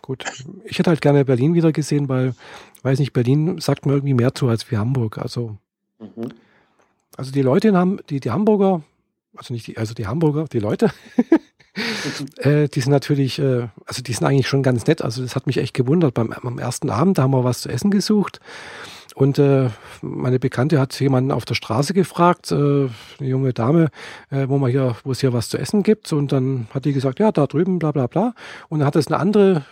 [0.00, 0.24] Gut.
[0.64, 2.36] Ich hätte halt gerne Berlin wieder gesehen, weil,
[2.82, 5.18] weiß nicht, Berlin sagt mir irgendwie mehr zu als wie Hamburg.
[5.18, 5.56] Also,
[5.98, 6.28] mhm.
[7.16, 8.82] also die Leute in Ham die, die Hamburger,
[9.36, 10.92] also nicht die, also die Hamburger, die Leute,
[12.38, 15.02] äh, die sind natürlich, äh, also die sind eigentlich schon ganz nett.
[15.02, 16.14] Also das hat mich echt gewundert.
[16.14, 18.40] Beim, am ersten Abend, da haben wir was zu essen gesucht.
[19.14, 19.68] Und äh,
[20.00, 23.88] meine Bekannte hat jemanden auf der Straße gefragt, äh, eine junge Dame,
[24.30, 26.12] äh, wo man hier, wo es hier was zu essen gibt.
[26.12, 28.34] Und dann hat die gesagt, ja, da drüben, bla bla bla.
[28.68, 29.64] Und dann hat es eine andere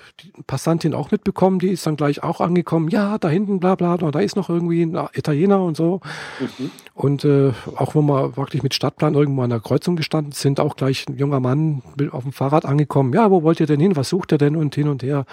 [0.47, 4.21] Passantin auch mitbekommen, die ist dann gleich auch angekommen, ja, da hinten, bla bla, da
[4.21, 6.01] ist noch irgendwie ein Italiener und so.
[6.41, 6.71] Mhm.
[6.95, 10.77] Und äh, auch wo wir wirklich mit Stadtplan irgendwo an der Kreuzung gestanden sind, auch
[10.77, 14.11] gleich ein junger Mann auf dem Fahrrad angekommen, ja, wo wollt ihr denn hin, was
[14.11, 15.25] sucht ihr denn und hin und her.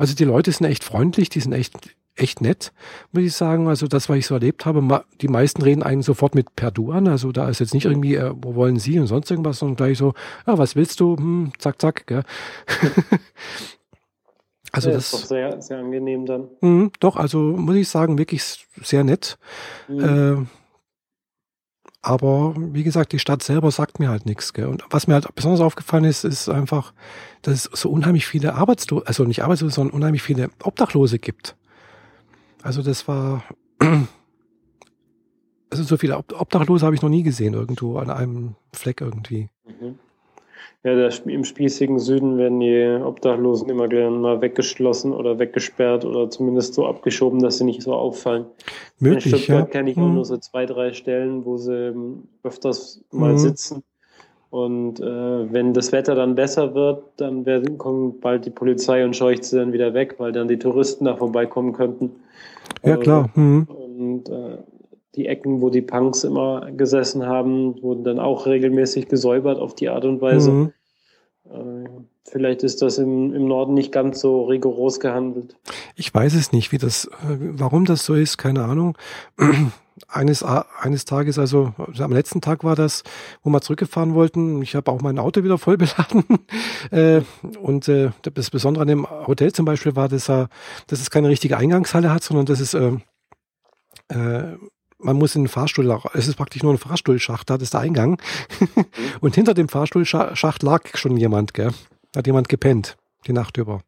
[0.00, 1.74] Also die Leute sind echt freundlich, die sind echt
[2.16, 2.72] echt nett,
[3.12, 3.68] muss ich sagen.
[3.68, 6.90] Also das, was ich so erlebt habe, die meisten reden einen sofort mit per Du
[6.90, 7.06] an.
[7.06, 9.98] Also da ist jetzt nicht irgendwie, äh, wo wollen Sie und sonst irgendwas, sondern gleich
[9.98, 10.14] so,
[10.46, 11.16] ja, was willst du?
[11.16, 12.06] Hm, zack, zack.
[12.06, 12.22] Gell?
[14.72, 16.48] also ja, das ist doch sehr, sehr angenehm dann.
[16.62, 18.42] Mh, doch, also muss ich sagen, wirklich
[18.82, 19.38] sehr nett.
[19.86, 20.00] Mhm.
[20.00, 20.59] Äh,
[22.02, 24.52] aber wie gesagt, die Stadt selber sagt mir halt nichts.
[24.54, 24.66] Gell?
[24.66, 26.94] Und was mir halt besonders aufgefallen ist, ist einfach,
[27.42, 31.56] dass es so unheimlich viele Arbeitslose, also nicht Arbeitslose, sondern unheimlich viele Obdachlose gibt.
[32.62, 33.44] Also das war,
[35.70, 39.50] also so viele Obdachlose habe ich noch nie gesehen irgendwo an einem Fleck irgendwie.
[40.82, 46.30] Ja, der, im spießigen Süden werden die Obdachlosen immer gerne mal weggeschlossen oder weggesperrt oder
[46.30, 48.46] zumindest so abgeschoben, dass sie nicht so auffallen.
[48.98, 49.72] Möglich, In Stuttgart ja.
[49.72, 50.14] kenne ich mhm.
[50.14, 53.38] nur so zwei, drei Stellen, wo sie ähm, öfters mal mhm.
[53.38, 53.82] sitzen.
[54.48, 59.14] Und äh, wenn das Wetter dann besser wird, dann werden, kommt bald die Polizei und
[59.14, 62.10] scheucht sie dann wieder weg, weil dann die Touristen da vorbeikommen könnten.
[62.82, 63.30] Ja, klar.
[63.34, 63.68] Mhm.
[63.68, 64.58] Und äh,
[65.16, 69.88] die Ecken, wo die Punks immer gesessen haben, wurden dann auch regelmäßig gesäubert auf die
[69.88, 70.50] Art und Weise.
[70.50, 70.72] Mhm.
[71.46, 71.88] Äh,
[72.28, 75.56] vielleicht ist das im, im Norden nicht ganz so rigoros gehandelt.
[75.96, 78.96] Ich weiß es nicht, wie das, äh, warum das so ist, keine Ahnung.
[80.08, 83.02] Eines, eines Tages, also am letzten Tag war das,
[83.42, 84.62] wo wir zurückgefahren wollten.
[84.62, 86.24] Ich habe auch mein Auto wieder voll beladen.
[86.90, 87.20] äh,
[87.60, 90.48] und das Besondere an dem Hotel zum Beispiel war, dass, er,
[90.86, 92.92] dass es keine richtige Eingangshalle hat, sondern dass es äh,
[94.08, 94.56] äh,
[95.02, 98.20] man muss in den Fahrstuhl, es ist praktisch nur ein Fahrstuhlschacht, da ist der Eingang.
[99.20, 101.70] und hinter dem Fahrstuhlschacht lag schon jemand, gell?
[102.14, 103.82] Hat jemand gepennt, die Nacht über.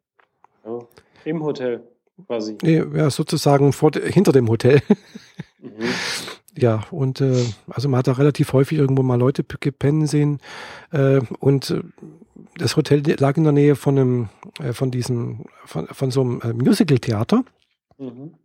[0.65, 0.79] Ja,
[1.25, 1.83] Im Hotel,
[2.27, 2.57] quasi.
[2.63, 4.81] Ja, sozusagen vor, hinter dem Hotel.
[5.59, 5.69] mhm.
[6.55, 10.39] Ja, und äh, also man hat da relativ häufig irgendwo mal Leute gepennen sehen.
[10.91, 11.81] Äh, und äh,
[12.57, 16.41] das Hotel lag in der Nähe von einem, äh, von diesem, von, von so einem
[16.41, 17.43] äh, Musical-Theater.
[17.97, 18.35] Mhm.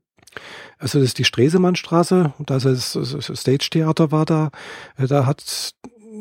[0.78, 4.50] Also das ist die Stresemannstraße, da ist das Stage-Theater war da,
[4.96, 5.74] äh, da hat,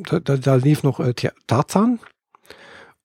[0.10, 1.14] da, da lief noch äh,
[1.46, 2.00] Tarzan.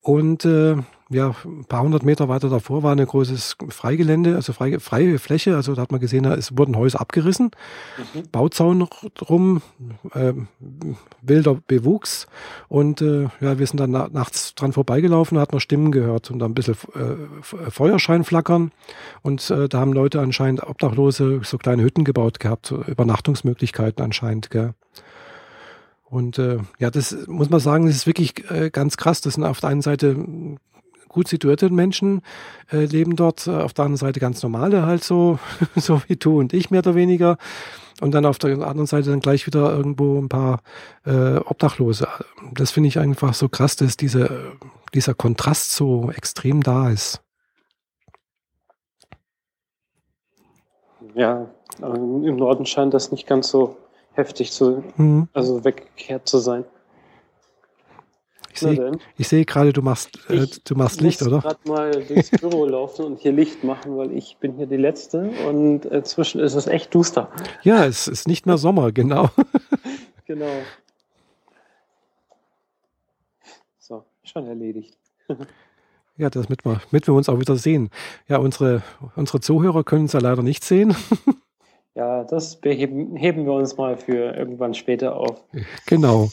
[0.00, 0.76] Und äh,
[1.12, 5.56] ja, ein paar hundert Meter weiter davor war ein großes Freigelände, also freie, freie Fläche.
[5.56, 7.50] Also da hat man gesehen, es wurden Häuser abgerissen,
[8.14, 8.22] mhm.
[8.30, 9.62] Bauzaun drum,
[10.14, 10.32] äh,
[11.20, 12.26] wilder Bewuchs.
[12.68, 16.30] Und äh, ja, wir sind dann na nachts dran vorbeigelaufen, da hat man Stimmen gehört
[16.30, 18.72] und dann ein bisschen äh, Feuerschein flackern.
[19.22, 24.50] Und äh, da haben Leute anscheinend Obdachlose so kleine Hütten gebaut gehabt, so Übernachtungsmöglichkeiten anscheinend.
[24.50, 24.74] Gell.
[26.12, 29.22] Und äh, ja, das muss man sagen, das ist wirklich äh, ganz krass.
[29.22, 30.14] Das sind auf der einen Seite
[31.12, 32.22] gut situierte Menschen
[32.72, 35.38] äh, leben dort, äh, auf der anderen Seite ganz normale halt so,
[35.76, 37.38] so wie du und ich mehr oder weniger.
[38.00, 40.60] Und dann auf der anderen Seite dann gleich wieder irgendwo ein paar
[41.06, 42.08] äh, Obdachlose.
[42.52, 44.54] Das finde ich einfach so krass, dass diese,
[44.92, 47.22] dieser Kontrast so extrem da ist.
[51.14, 51.46] Ja,
[51.80, 53.76] im Norden scheint das nicht ganz so
[54.14, 55.28] heftig zu, mhm.
[55.32, 56.64] also weggekehrt zu sein.
[58.52, 61.38] Ich sehe seh gerade, du machst, äh, du machst Licht, oder?
[61.38, 64.66] Ich muss gerade mal durchs Büro laufen und hier Licht machen, weil ich bin hier
[64.66, 67.30] die Letzte und inzwischen ist es echt duster.
[67.62, 69.30] Ja, es ist nicht mehr Sommer, genau.
[70.26, 70.50] genau.
[73.78, 74.96] So, schon erledigt.
[76.18, 77.88] Ja, das mit wir, mit wir uns auch wieder sehen.
[78.28, 78.82] Ja, unsere,
[79.16, 80.94] unsere Zuhörer können es ja leider nicht sehen.
[81.94, 85.44] Ja, das beheben, heben wir uns mal für irgendwann später auf.
[85.84, 86.30] Genau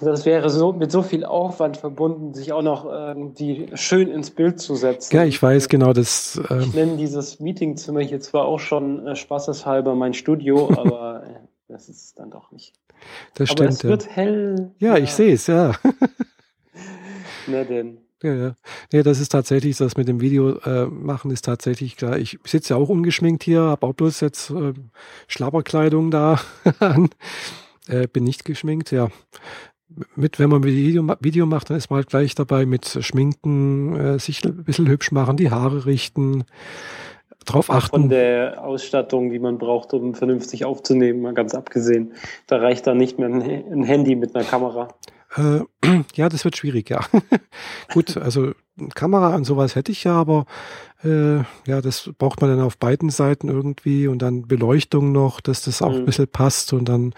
[0.00, 4.60] das wäre so mit so viel Aufwand verbunden, sich auch noch irgendwie schön ins Bild
[4.60, 5.14] zu setzen.
[5.14, 6.40] Ja, ich weiß genau, das.
[6.50, 11.34] Ähm ich nenne dieses Meetingzimmer hier zwar auch schon äh, spaßeshalber mein Studio, aber äh,
[11.68, 12.74] das ist dann doch nicht.
[13.34, 13.72] Das aber stimmt.
[13.72, 14.72] Es wird hell.
[14.78, 15.02] Ja, ja.
[15.02, 15.72] ich sehe es, ja.
[17.46, 17.98] Na denn.
[18.22, 18.54] Ja, ja.
[18.92, 22.18] Nee, das ist tatsächlich, das mit dem Video äh, machen ist tatsächlich klar.
[22.18, 24.74] Ich sitze ja auch ungeschminkt hier, habe auch bloß jetzt äh,
[25.28, 26.40] Schlabberkleidung da
[26.80, 27.10] an.
[27.86, 29.08] Äh, bin nicht geschminkt, ja
[30.14, 34.18] mit, wenn man Video, Video macht, dann ist man halt gleich dabei mit Schminken, äh,
[34.18, 36.44] sich ein bisschen hübsch machen, die Haare richten,
[37.44, 38.02] drauf achten.
[38.02, 42.14] Von der Ausstattung, die man braucht, um vernünftig aufzunehmen, mal ganz abgesehen.
[42.46, 44.88] Da reicht dann nicht mehr ein Handy mit einer Kamera.
[45.36, 45.60] Äh,
[46.14, 47.00] ja, das wird schwierig, ja.
[47.92, 48.52] Gut, also
[48.94, 50.46] Kamera und sowas hätte ich ja, aber
[51.02, 55.62] äh, ja, das braucht man dann auf beiden Seiten irgendwie und dann Beleuchtung noch, dass
[55.62, 55.98] das auch mhm.
[55.98, 57.14] ein bisschen passt und dann.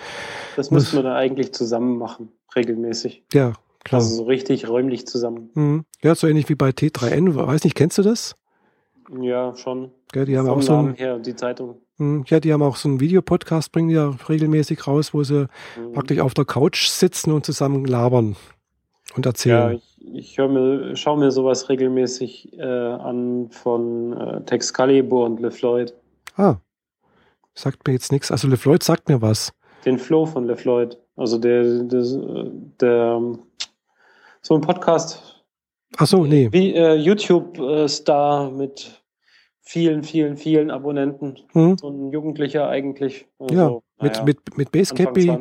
[0.57, 3.25] Das müssen wir dann eigentlich zusammen machen, regelmäßig.
[3.33, 4.01] Ja, klar.
[4.01, 5.51] Also so richtig räumlich zusammen.
[5.55, 5.85] Mhm.
[6.03, 7.35] Ja, so ähnlich wie bei T3N.
[7.35, 8.37] Weiß nicht, kennst du das?
[9.21, 9.91] Ja, schon.
[10.15, 11.81] Ja, die haben Vom auch so ein, her, die Zeitung.
[11.97, 15.49] Hm, ja, die haben auch so einen Videopodcast, bringen die ja regelmäßig raus, wo sie
[15.77, 15.93] mhm.
[15.93, 18.37] praktisch auf der Couch sitzen und zusammen labern
[19.17, 19.73] und erzählen.
[19.73, 25.95] Ja, ich, ich mir, schaue mir sowas regelmäßig äh, an von äh, Texcalibur und LeFloid.
[26.37, 26.57] Ah,
[27.55, 28.31] sagt mir jetzt nichts.
[28.31, 29.53] Also LeFloid sagt mir was.
[29.85, 30.99] Den Flow von LeFloid.
[31.21, 32.03] Also der, der,
[32.81, 33.21] der
[34.41, 35.45] so ein Podcast.
[35.99, 36.49] Ach so, nee.
[36.51, 39.03] Wie äh, YouTube-Star mit
[39.61, 41.37] vielen, vielen, vielen Abonnenten.
[41.53, 41.77] Hm.
[41.77, 43.27] So ein Jugendlicher eigentlich.
[43.39, 43.69] Also, ja,
[44.03, 45.37] mit, naja, mit, mit Basecappy.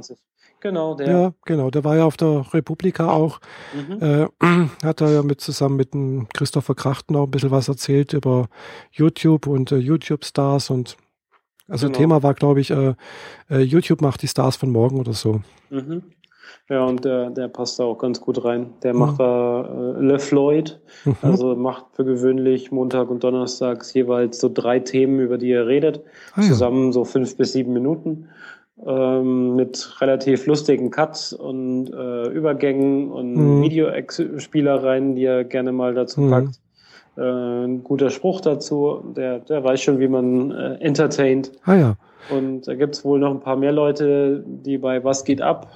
[0.59, 1.09] Genau, der.
[1.09, 3.39] Ja, genau, der war ja auf der Republika auch.
[3.73, 4.01] Mhm.
[4.01, 4.27] Äh,
[4.83, 8.49] hat er ja mit zusammen mit dem Christopher Krachten auch ein bisschen was erzählt über
[8.91, 10.97] YouTube und äh, YouTube-Stars und
[11.69, 11.97] also genau.
[11.97, 12.95] Thema war, glaube ich, äh,
[13.49, 15.41] äh, YouTube macht die Stars von morgen oder so.
[15.69, 16.03] Mhm.
[16.69, 18.73] Ja, und der, der passt da auch ganz gut rein.
[18.83, 18.99] Der mhm.
[18.99, 21.15] macht da äh, Le Floyd, mhm.
[21.21, 26.01] also macht für gewöhnlich Montag und Donnerstags jeweils so drei Themen, über die er redet.
[26.35, 26.91] Ah, zusammen ja.
[26.91, 28.29] so fünf bis sieben Minuten.
[28.85, 33.61] Ähm, mit relativ lustigen Cuts und äh, Übergängen und mhm.
[33.61, 36.29] Videospielereien, die er gerne mal dazu mhm.
[36.29, 36.59] packt.
[37.19, 41.51] Äh, ein guter Spruch dazu, der, der weiß schon, wie man äh, entertaint.
[41.65, 41.95] Ah ja.
[42.29, 45.67] Und da gibt's wohl noch ein paar mehr Leute, die bei Was geht ab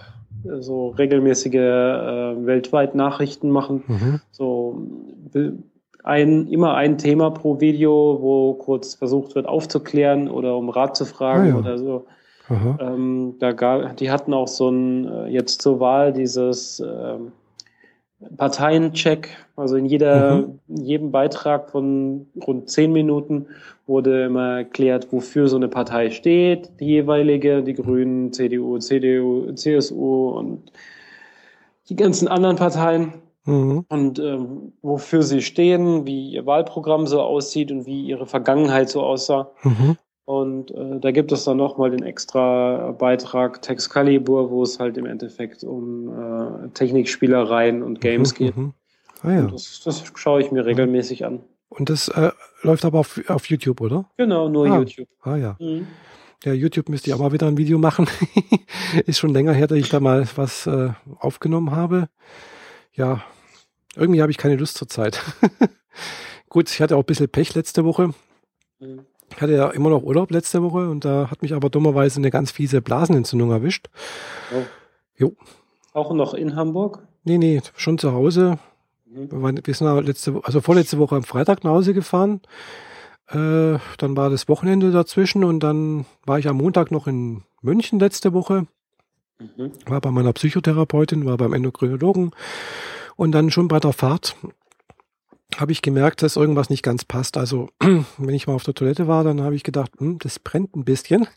[0.59, 3.83] so regelmäßige äh, weltweit Nachrichten machen.
[3.87, 4.19] Mhm.
[4.31, 4.87] So
[6.03, 11.05] ein, immer ein Thema pro Video, wo kurz versucht wird aufzuklären oder um Rat zu
[11.05, 11.55] fragen ah, ja.
[11.55, 12.05] oder so.
[12.79, 17.31] Ähm, da gar, die hatten auch so ein, äh, jetzt zur Wahl dieses ähm,
[18.37, 20.59] Parteiencheck, also in jeder, mhm.
[20.67, 23.47] in jedem Beitrag von rund zehn Minuten
[23.85, 30.29] wurde immer erklärt, wofür so eine Partei steht, die jeweilige, die Grünen, CDU, CDU, CSU
[30.29, 30.71] und
[31.89, 33.13] die ganzen anderen Parteien.
[33.45, 33.85] Mhm.
[33.89, 39.01] Und ähm, wofür sie stehen, wie ihr Wahlprogramm so aussieht und wie ihre Vergangenheit so
[39.01, 39.51] aussah.
[39.63, 39.97] Mhm.
[40.25, 45.05] Und äh, da gibt es dann nochmal den extra Beitrag Texcalibur, wo es halt im
[45.05, 48.57] Endeffekt um äh, Technikspielereien und Games mhm, geht.
[48.57, 48.73] Mhm.
[49.21, 49.41] Ah, ja.
[49.47, 51.41] das, das schaue ich mir regelmäßig an.
[51.69, 52.31] Und das äh,
[52.61, 54.05] läuft aber auf, auf YouTube, oder?
[54.17, 54.77] Genau, nur ah.
[54.79, 55.07] YouTube.
[55.21, 55.57] Ah ja.
[55.59, 55.87] Mhm.
[56.45, 58.07] Ja, YouTube müsste ich auch mal wieder ein Video machen.
[59.05, 62.09] Ist schon länger her, dass ich da mal was äh, aufgenommen habe.
[62.93, 63.23] Ja,
[63.95, 65.21] irgendwie habe ich keine Lust zur Zeit.
[66.49, 68.13] Gut, ich hatte auch ein bisschen Pech letzte Woche.
[68.79, 69.05] Mhm.
[69.35, 72.29] Ich hatte ja immer noch Urlaub letzte Woche und da hat mich aber dummerweise eine
[72.29, 73.87] ganz fiese Blasenentzündung erwischt.
[74.53, 74.63] Oh.
[75.17, 75.35] Jo.
[75.93, 76.99] Auch noch in Hamburg?
[77.23, 78.59] Nee, nee, schon zu Hause.
[79.05, 79.63] Mhm.
[79.65, 82.41] Wir sind letzte, also vorletzte Woche am Freitag nach Hause gefahren.
[83.29, 87.99] Äh, dann war das Wochenende dazwischen und dann war ich am Montag noch in München
[87.99, 88.67] letzte Woche.
[89.39, 89.71] Mhm.
[89.85, 92.31] War bei meiner Psychotherapeutin, war beim Endokrinologen
[93.15, 94.35] und dann schon bei der Fahrt
[95.59, 97.37] habe ich gemerkt, dass irgendwas nicht ganz passt.
[97.37, 100.75] Also wenn ich mal auf der Toilette war, dann habe ich gedacht, hm, das brennt
[100.75, 101.27] ein bisschen.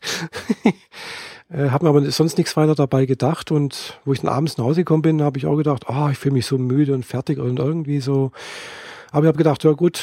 [1.49, 3.51] äh, habe mir aber sonst nichts weiter dabei gedacht.
[3.51, 6.17] Und wo ich dann abends nach Hause gekommen bin, habe ich auch gedacht, oh, ich
[6.17, 8.31] fühle mich so müde und fertig und irgendwie so.
[9.11, 10.01] Aber ich habe gedacht, ja gut,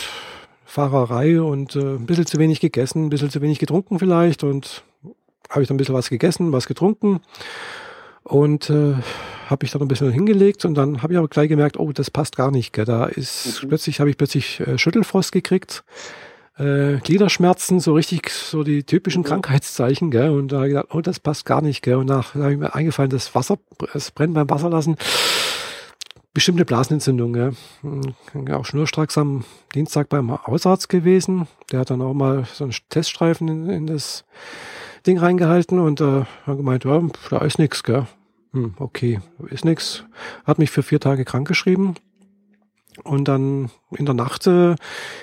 [0.65, 4.45] Fahrerei und äh, ein bisschen zu wenig gegessen, ein bisschen zu wenig getrunken vielleicht.
[4.45, 4.83] Und
[5.51, 7.21] habe ich dann ein bisschen was gegessen, was getrunken.
[8.25, 8.95] Und äh,
[9.47, 12.11] habe ich dann ein bisschen hingelegt und dann habe ich aber gleich gemerkt, oh, das
[12.11, 12.73] passt gar nicht.
[12.73, 12.85] Gell?
[12.85, 13.69] Da ist mhm.
[13.69, 15.85] plötzlich, habe ich plötzlich äh, Schüttelfrost gekriegt,
[16.57, 19.27] äh, Gliederschmerzen, so richtig so die typischen mhm.
[19.27, 20.11] Krankheitszeichen.
[20.11, 20.31] Gell?
[20.31, 21.83] Und da habe ich gedacht, oh, das passt gar nicht.
[21.83, 21.97] Gell?
[21.97, 23.59] Und da habe ich mir eingefallen, das Wasser,
[23.93, 24.97] es brennt beim Wasserlassen.
[26.33, 27.33] Bestimmte Blasenentzündung.
[27.35, 27.53] Gell?
[27.83, 28.15] Hm,
[28.53, 31.47] auch schnurstracks am Dienstag beim Hausarzt gewesen.
[31.71, 34.25] Der hat dann auch mal so einen Teststreifen in, in das
[35.07, 38.07] Ding reingehalten und äh, hat gemeint, ja, da ist nichts, gell.
[38.53, 40.05] Hm, okay, ist nix.
[40.45, 41.97] Hat mich für vier Tage krankgeschrieben.
[43.03, 44.77] Und dann in der Nacht äh,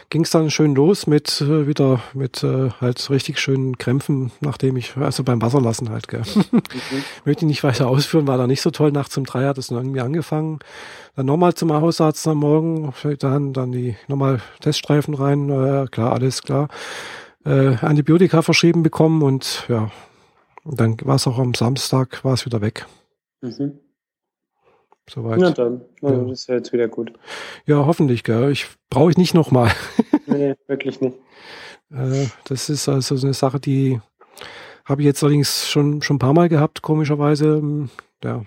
[0.10, 4.76] ging es dann schön los mit äh, wieder mit äh, halt richtig schönen Krämpfen, nachdem
[4.76, 6.24] ich, also beim Wasserlassen halt, gell.
[6.52, 7.04] Mhm.
[7.26, 8.91] Möchte ich nicht weiter ausführen, war da nicht so toll.
[8.91, 10.60] Nachts um drei hat es dann irgendwie angefangen.
[11.15, 16.41] Dann nochmal zum Hausarzt am Morgen, dann, dann die nochmal Teststreifen rein, äh, klar, alles
[16.41, 16.67] klar.
[17.45, 19.91] Äh, Antibiotika verschrieben bekommen und ja,
[20.63, 22.86] dann war es auch am Samstag, war es wieder weg.
[23.41, 23.80] Mhm.
[25.10, 25.39] Soweit.
[25.39, 26.23] Na dann, also ja.
[26.29, 27.13] das ist ja jetzt wieder gut.
[27.65, 28.52] Ja, hoffentlich, gell.
[28.52, 29.71] Ich brauche ich nicht nochmal.
[30.27, 31.17] nee, wirklich nicht.
[31.92, 34.00] Äh, das ist also so eine Sache, die
[34.85, 37.89] habe ich jetzt allerdings schon, schon ein paar Mal gehabt, komischerweise.
[38.23, 38.46] Ja.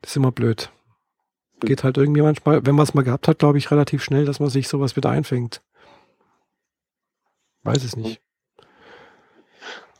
[0.00, 0.70] Das ist immer blöd.
[1.60, 4.40] geht halt irgendwie manchmal, wenn man es mal gehabt hat, glaube ich, relativ schnell, dass
[4.40, 5.62] man sich sowas wieder einfängt.
[7.62, 8.20] Weiß es nicht.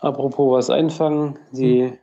[0.01, 1.99] Apropos was einfangen, die hm.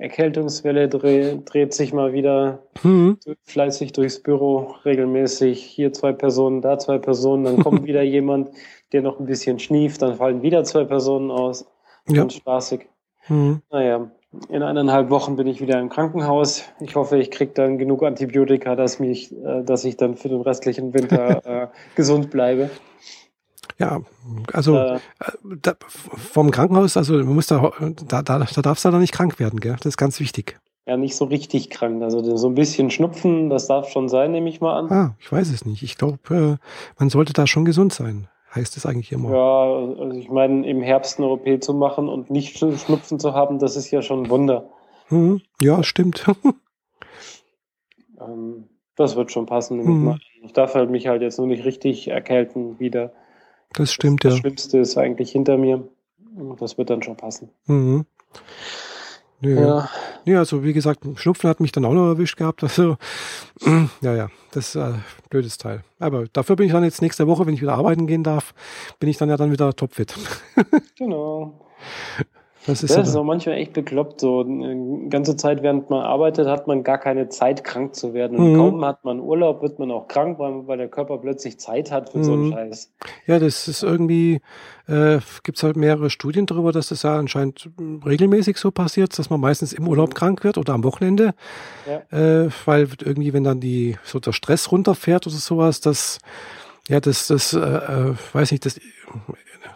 [0.00, 3.18] Erkältungswelle dreh, dreht sich mal wieder hm.
[3.44, 8.50] fleißig durchs Büro, regelmäßig hier zwei Personen, da zwei Personen, dann kommt wieder jemand,
[8.92, 11.66] der noch ein bisschen schnieft, dann fallen wieder zwei Personen aus.
[12.06, 12.22] Ja.
[12.22, 12.86] Und spaßig.
[13.28, 13.62] Hm.
[13.70, 14.10] Naja,
[14.48, 16.64] in eineinhalb Wochen bin ich wieder im Krankenhaus.
[16.80, 20.42] Ich hoffe, ich kriege dann genug Antibiotika, dass, mich, äh, dass ich dann für den
[20.42, 22.70] restlichen Winter äh, gesund bleibe.
[23.78, 24.00] Ja,
[24.52, 24.98] also äh,
[25.62, 27.70] da, vom Krankenhaus, also man muss da,
[28.08, 29.76] da, da, da darfst du da nicht krank werden, gell?
[29.76, 30.58] Das ist ganz wichtig.
[30.86, 32.02] Ja, nicht so richtig krank.
[32.02, 34.90] Also so ein bisschen Schnupfen, das darf schon sein, nehme ich mal an.
[34.90, 35.82] Ah, ich weiß es nicht.
[35.82, 36.56] Ich glaube, äh,
[36.98, 39.30] man sollte da schon gesund sein heißt es eigentlich immer.
[39.30, 43.58] Ja, also ich meine, im Herbst eine OP zu machen und nicht Schnupfen zu haben,
[43.58, 44.68] das ist ja schon ein Wunder.
[45.10, 45.40] Mhm.
[45.60, 46.26] Ja, stimmt.
[48.20, 49.78] ähm, das wird schon passen.
[49.78, 50.18] Mhm.
[50.42, 53.12] Ich darf halt mich halt jetzt nur nicht richtig erkälten wieder.
[53.74, 54.36] Das stimmt, das, ja.
[54.36, 55.86] Das Schlimmste ist eigentlich hinter mir.
[56.58, 57.50] Das wird dann schon passen.
[57.66, 58.06] Mhm.
[59.40, 59.88] Nee, ja.
[60.24, 62.62] nee, also wie gesagt, Schnupfen hat mich dann auch noch erwischt gehabt.
[62.64, 62.96] Also,
[64.00, 65.84] ja, ja, das ist ein blödes Teil.
[66.00, 68.52] Aber dafür bin ich dann jetzt nächste Woche, wenn ich wieder arbeiten gehen darf,
[68.98, 70.14] bin ich dann ja dann wieder topfit.
[70.96, 71.60] genau.
[72.68, 74.20] Das ist, das ist auch manchmal echt bekloppt.
[74.20, 78.36] So eine ganze Zeit, während man arbeitet, hat man gar keine Zeit, krank zu werden.
[78.36, 78.56] Und mhm.
[78.56, 82.10] kaum hat man Urlaub, wird man auch krank, weil, weil der Körper plötzlich Zeit hat
[82.10, 82.24] für mhm.
[82.24, 82.52] so einen mhm.
[82.52, 82.92] Scheiß.
[83.26, 84.42] Ja, das ist irgendwie,
[84.86, 87.70] äh, gibt halt mehrere Studien darüber, dass das ja anscheinend
[88.04, 90.14] regelmäßig so passiert, dass man meistens im Urlaub mhm.
[90.14, 91.32] krank wird oder am Wochenende.
[91.86, 92.44] Ja.
[92.44, 96.18] Äh, weil irgendwie, wenn dann die so der Stress runterfährt oder sowas, das
[96.88, 98.80] ja, das, das, äh, äh weiß nicht, das,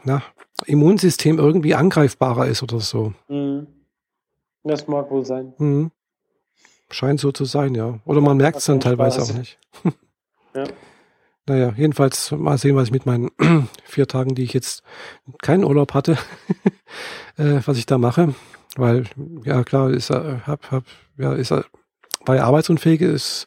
[0.05, 0.23] na,
[0.67, 3.13] Immunsystem irgendwie angreifbarer ist oder so.
[3.29, 3.67] Mhm.
[4.65, 5.55] Das mag wohl sein.
[5.59, 5.91] Mhm.
[6.91, 7.99] Scheint so zu sein, ja.
[8.05, 9.31] Oder man merkt es dann teilweise Spaß.
[9.31, 9.59] auch nicht.
[10.55, 10.65] ja.
[11.47, 13.31] Naja, jedenfalls mal sehen, was ich mit meinen
[13.85, 14.83] vier Tagen, die ich jetzt
[15.43, 16.17] keinen Urlaub hatte,
[17.37, 18.35] äh, was ich da mache.
[18.77, 19.05] Weil,
[19.45, 20.85] ja klar, ist er, hab, hab,
[21.19, 21.65] ja, ist er,
[22.25, 23.47] war ja arbeitsunfähig, ist,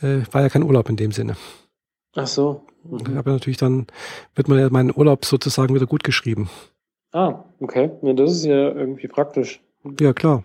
[0.00, 1.36] äh, war ja kein Urlaub in dem Sinne.
[2.14, 2.64] Ach so.
[2.84, 3.16] Mhm.
[3.16, 3.86] Aber natürlich dann
[4.34, 6.48] wird man ja meinen Urlaub sozusagen wieder gut geschrieben.
[7.12, 7.90] Ah, okay.
[8.02, 9.60] Ja, das ist ja irgendwie praktisch.
[10.00, 10.44] Ja, klar.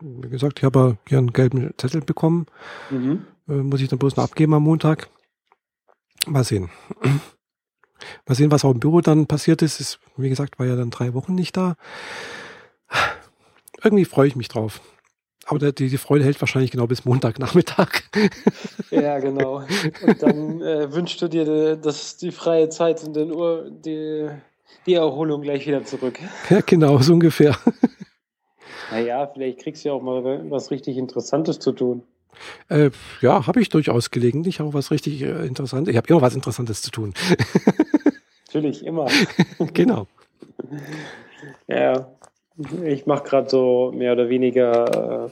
[0.00, 2.46] Wie gesagt, ich habe hier einen gelben Zettel bekommen.
[2.90, 3.24] Mhm.
[3.48, 5.08] Äh, muss ich dann bloß noch abgeben am Montag.
[6.26, 6.70] Mal sehen.
[8.26, 9.80] Mal sehen, was auch im Büro dann passiert ist.
[9.80, 9.98] ist.
[10.16, 11.76] Wie gesagt, war ja dann drei Wochen nicht da.
[13.82, 14.80] Irgendwie freue ich mich drauf.
[15.48, 17.88] Aber die, die Freude hält wahrscheinlich genau bis Montagnachmittag.
[18.90, 19.62] Ja, genau.
[20.06, 24.28] Und dann äh, wünschst du dir dass die freie Zeit und den Uhr, die,
[24.86, 26.18] die Erholung gleich wieder zurück.
[26.48, 27.56] Ja, genau, so ungefähr.
[28.90, 32.04] Naja, vielleicht kriegst du ja auch mal was richtig Interessantes zu tun.
[32.70, 32.90] Äh,
[33.20, 35.92] ja, habe ich durchaus gelegentlich auch was richtig äh, Interessantes.
[35.92, 37.12] Ich habe immer was Interessantes zu tun.
[38.46, 39.06] Natürlich, immer.
[39.74, 40.06] genau.
[41.66, 42.10] Ja,
[42.84, 45.28] ich mache gerade so mehr oder weniger äh,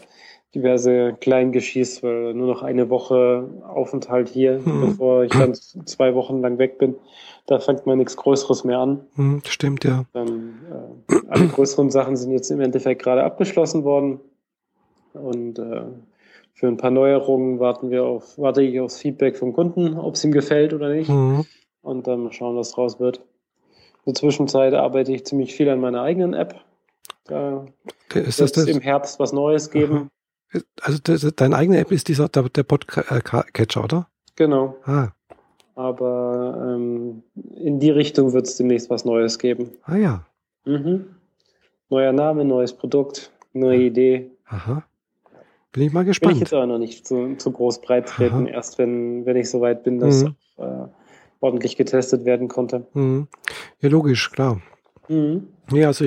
[0.55, 4.81] diverse Kleingeschieß, weil nur noch eine Woche Aufenthalt hier, hm.
[4.81, 6.97] bevor ich dann zwei Wochen lang weg bin.
[7.47, 9.01] Da fängt man nichts Größeres mehr an.
[9.15, 10.05] Hm, stimmt, ja.
[10.13, 10.55] Dann,
[11.09, 14.21] äh, alle größeren Sachen sind jetzt im Endeffekt gerade abgeschlossen worden.
[15.13, 15.83] Und äh,
[16.55, 20.25] für ein paar Neuerungen warten wir auf, warte ich aufs Feedback vom Kunden, ob es
[20.25, 21.09] ihm gefällt oder nicht.
[21.09, 21.45] Hm.
[21.83, 23.19] Und dann mal schauen, was draus wird.
[24.05, 26.65] In der Zwischenzeit arbeite ich ziemlich viel an meiner eigenen App.
[27.29, 27.67] Da
[28.15, 30.11] ist das, das im Herbst was Neues geben.
[30.81, 34.09] Also das, deine eigene App ist dieser der, der Podcatcher, oder?
[34.37, 34.77] Genau.
[34.85, 35.09] Ah.
[35.75, 37.23] Aber ähm,
[37.55, 39.73] in die Richtung wird es demnächst was Neues geben.
[39.85, 40.27] Ah ja.
[40.65, 41.07] Mhm.
[41.91, 44.31] Neuer Name, neues Produkt, neue Idee.
[44.47, 44.85] Aha.
[45.73, 46.33] Bin ich mal gespannt.
[46.33, 48.55] Bin ich jetzt aber noch nicht zu, zu groß breit treten, Aha.
[48.55, 50.35] erst wenn, wenn ich soweit bin, dass mhm.
[50.57, 50.87] äh,
[51.41, 52.87] ordentlich getestet werden konnte.
[52.95, 53.29] Mhm.
[53.81, 54.63] Ja, logisch, klar.
[55.09, 55.49] Mhm.
[55.71, 56.07] Ja, also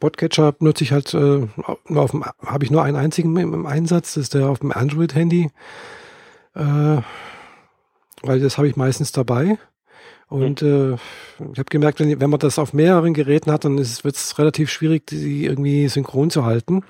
[0.00, 1.46] Podcatcher nutze ich halt äh,
[1.88, 4.60] nur auf dem, habe ich nur einen einzigen im, im, Einsatz, das ist der auf
[4.60, 5.50] dem Android-Handy.
[6.54, 7.02] Äh,
[8.22, 9.58] weil das habe ich meistens dabei.
[10.28, 14.14] Und äh, ich habe gemerkt, wenn, wenn man das auf mehreren Geräten hat, dann wird
[14.14, 16.84] es relativ schwierig, die irgendwie synchron zu halten.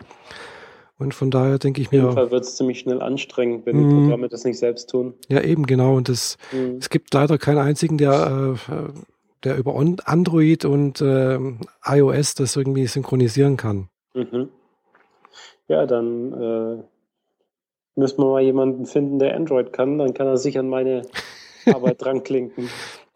[0.99, 2.01] Und von daher denke ich mir.
[2.01, 4.01] Auf jeden Fall wird es ziemlich schnell anstrengend, wenn die mhm.
[4.01, 5.15] Programme das nicht selbst tun.
[5.29, 5.97] Ja, eben, genau.
[5.97, 6.79] Und das, mhm.
[6.81, 8.73] es gibt leider keinen einzigen, der äh,
[9.45, 9.75] der über
[10.05, 11.39] Android und äh,
[11.85, 13.89] iOS das irgendwie synchronisieren kann.
[14.15, 14.49] Mhm.
[15.69, 16.83] Ja, dann äh,
[17.99, 19.99] müssen wir mal jemanden finden, der Android kann.
[19.99, 21.03] Dann kann er sich an meine
[21.67, 22.69] Arbeit dran klinken.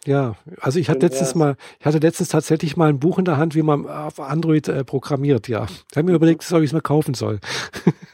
[0.05, 3.37] Ja, also ich hatte letztens mal, ich hatte letztens tatsächlich mal ein Buch in der
[3.37, 5.66] Hand, wie man auf Android äh, programmiert, ja.
[5.91, 7.39] Ich habe mir überlegt, ob ich es mal kaufen soll.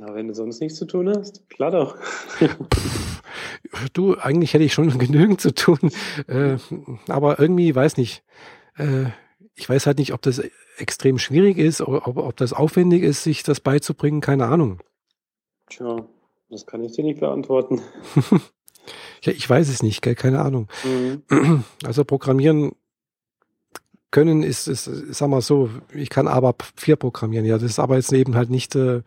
[0.00, 1.94] Na, wenn du sonst nichts zu tun hast, klar doch.
[3.92, 5.78] du, eigentlich hätte ich schon genügend zu tun,
[6.26, 6.56] äh,
[7.06, 8.24] aber irgendwie, weiß nicht,
[8.78, 9.10] äh,
[9.54, 10.40] ich weiß halt nicht, ob das
[10.78, 14.80] extrem schwierig ist, ob, ob das aufwendig ist, sich das beizubringen, keine Ahnung.
[15.68, 16.06] Tja,
[16.48, 17.82] das kann ich dir nicht beantworten.
[19.22, 20.68] ja, ich weiß es nicht, keine Ahnung.
[21.28, 21.64] Mhm.
[21.84, 22.72] Also Programmieren
[24.10, 27.96] können ist, ist, sag mal so, ich kann aber vier programmieren, ja, das ist aber
[27.96, 29.02] jetzt eben halt nicht, äh,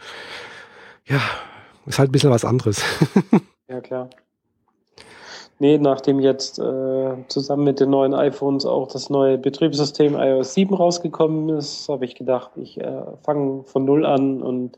[1.05, 1.21] ja,
[1.85, 2.81] ist halt ein bisschen was anderes.
[3.67, 4.09] ja, klar.
[5.59, 10.73] Nee, nachdem jetzt äh, zusammen mit den neuen iPhones auch das neue Betriebssystem iOS 7
[10.73, 14.77] rausgekommen ist, habe ich gedacht, ich äh, fange von Null an und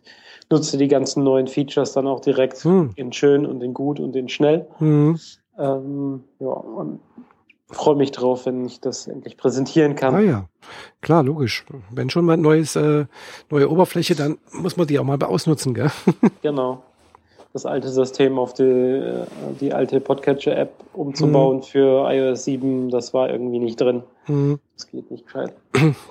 [0.51, 2.91] nutze die ganzen neuen Features dann auch direkt hm.
[2.95, 4.67] in schön und in gut und in schnell.
[4.78, 5.17] Hm.
[5.57, 6.99] Ähm, ja, und
[7.72, 10.16] freue mich drauf, wenn ich das endlich präsentieren kann.
[10.16, 10.45] Ah ja,
[11.01, 11.66] klar, logisch.
[11.89, 13.05] Wenn schon mal neues, äh,
[13.49, 15.91] neue Oberfläche, dann muss man die auch mal ausnutzen, gell?
[16.41, 16.84] genau.
[17.53, 19.26] Das alte System auf die, äh,
[19.59, 21.63] die alte Podcatcher-App umzubauen mhm.
[21.63, 24.03] für iOS 7, das war irgendwie nicht drin.
[24.28, 24.59] Mhm.
[24.76, 25.53] Das geht nicht gescheit.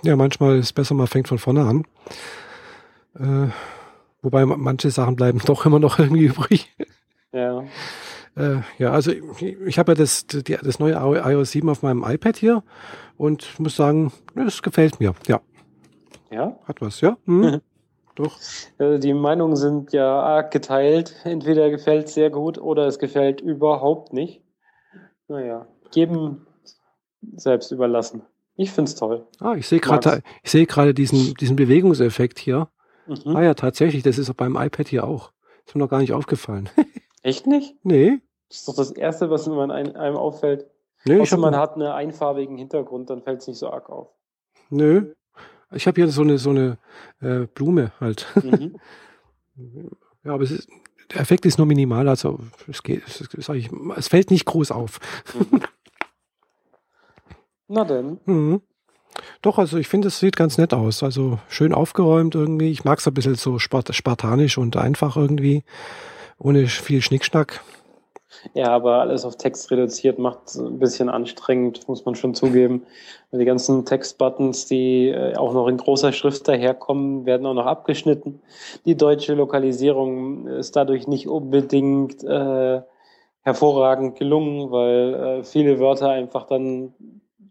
[0.03, 1.85] Ja, manchmal ist es besser, man fängt von vorne an.
[3.19, 3.51] Äh,
[4.23, 6.75] wobei manche Sachen bleiben doch immer noch irgendwie übrig.
[7.33, 7.65] Ja.
[8.37, 12.05] Äh, ja, also ich, ich habe ja das, die, das neue iOS 7 auf meinem
[12.05, 12.63] iPad hier
[13.17, 15.15] und muss sagen, es gefällt mir.
[15.27, 15.41] Ja.
[16.31, 16.59] Ja?
[16.67, 17.17] Hat was, ja?
[17.27, 17.61] Hm.
[18.17, 18.39] Doch.
[18.79, 21.17] Also die Meinungen sind ja arg geteilt.
[21.25, 24.41] Entweder gefällt es sehr gut oder es gefällt überhaupt nicht.
[25.27, 26.47] Naja, geben
[27.35, 28.23] selbst überlassen.
[28.57, 29.27] Ich find's toll.
[29.41, 32.69] Ah, ich sehe gerade, ich sehe gerade diesen, diesen Bewegungseffekt hier.
[33.07, 33.35] Mhm.
[33.35, 35.33] Ah ja, tatsächlich, das ist beim iPad hier auch.
[35.67, 36.69] Ist mir noch gar nicht aufgefallen.
[37.25, 37.75] Echt nicht?
[37.83, 38.21] Nee.
[38.51, 40.67] Das ist doch das Erste, was man einem auffällt.
[41.07, 44.09] Nee, Außer man hat einen einfarbigen Hintergrund, dann fällt es nicht so arg auf.
[44.69, 45.15] Nö.
[45.73, 46.79] Ich habe hier so eine, so eine
[47.21, 48.27] äh, Blume halt.
[48.43, 48.77] Mhm.
[50.25, 50.69] ja, aber ist,
[51.13, 55.01] der Effekt ist nur minimal, also es geht, es, ich, es fällt nicht groß auf.
[55.35, 55.61] Mhm.
[57.69, 58.21] Na denn.
[58.27, 58.61] Mhm.
[59.41, 61.03] Doch, also ich finde, es sieht ganz nett aus.
[61.03, 62.71] Also schön aufgeräumt irgendwie.
[62.71, 65.65] Ich mag es ein bisschen so spartanisch und einfach irgendwie
[66.39, 67.63] ohne viel Schnickschnack.
[68.53, 72.83] Ja, aber alles auf Text reduziert macht es ein bisschen anstrengend, muss man schon zugeben.
[73.33, 78.41] Die ganzen Textbuttons, die äh, auch noch in großer Schrift daherkommen, werden auch noch abgeschnitten.
[78.85, 82.83] Die deutsche Lokalisierung ist dadurch nicht unbedingt äh,
[83.43, 86.95] hervorragend gelungen, weil äh, viele Wörter einfach dann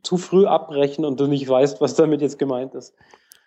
[0.03, 2.93] zu früh abbrechen und du nicht weißt, was damit jetzt gemeint ist.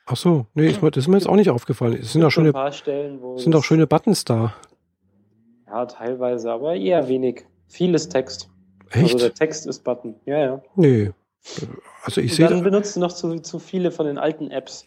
[0.06, 1.98] Ach so, nee, das ist mir jetzt auch nicht aufgefallen.
[2.00, 4.54] Es sind auch schöne, Stellen, sind auch schöne Buttons da.
[5.66, 7.44] Ja, teilweise, aber eher wenig.
[7.68, 8.48] Vieles Text.
[8.90, 9.02] Echt?
[9.02, 10.14] Also der Text ist Button.
[10.24, 10.62] Ja, ja.
[10.76, 11.12] Nee.
[12.02, 12.48] Also ich sehe.
[12.48, 14.86] Dann benutzt du noch zu, zu viele von den alten Apps.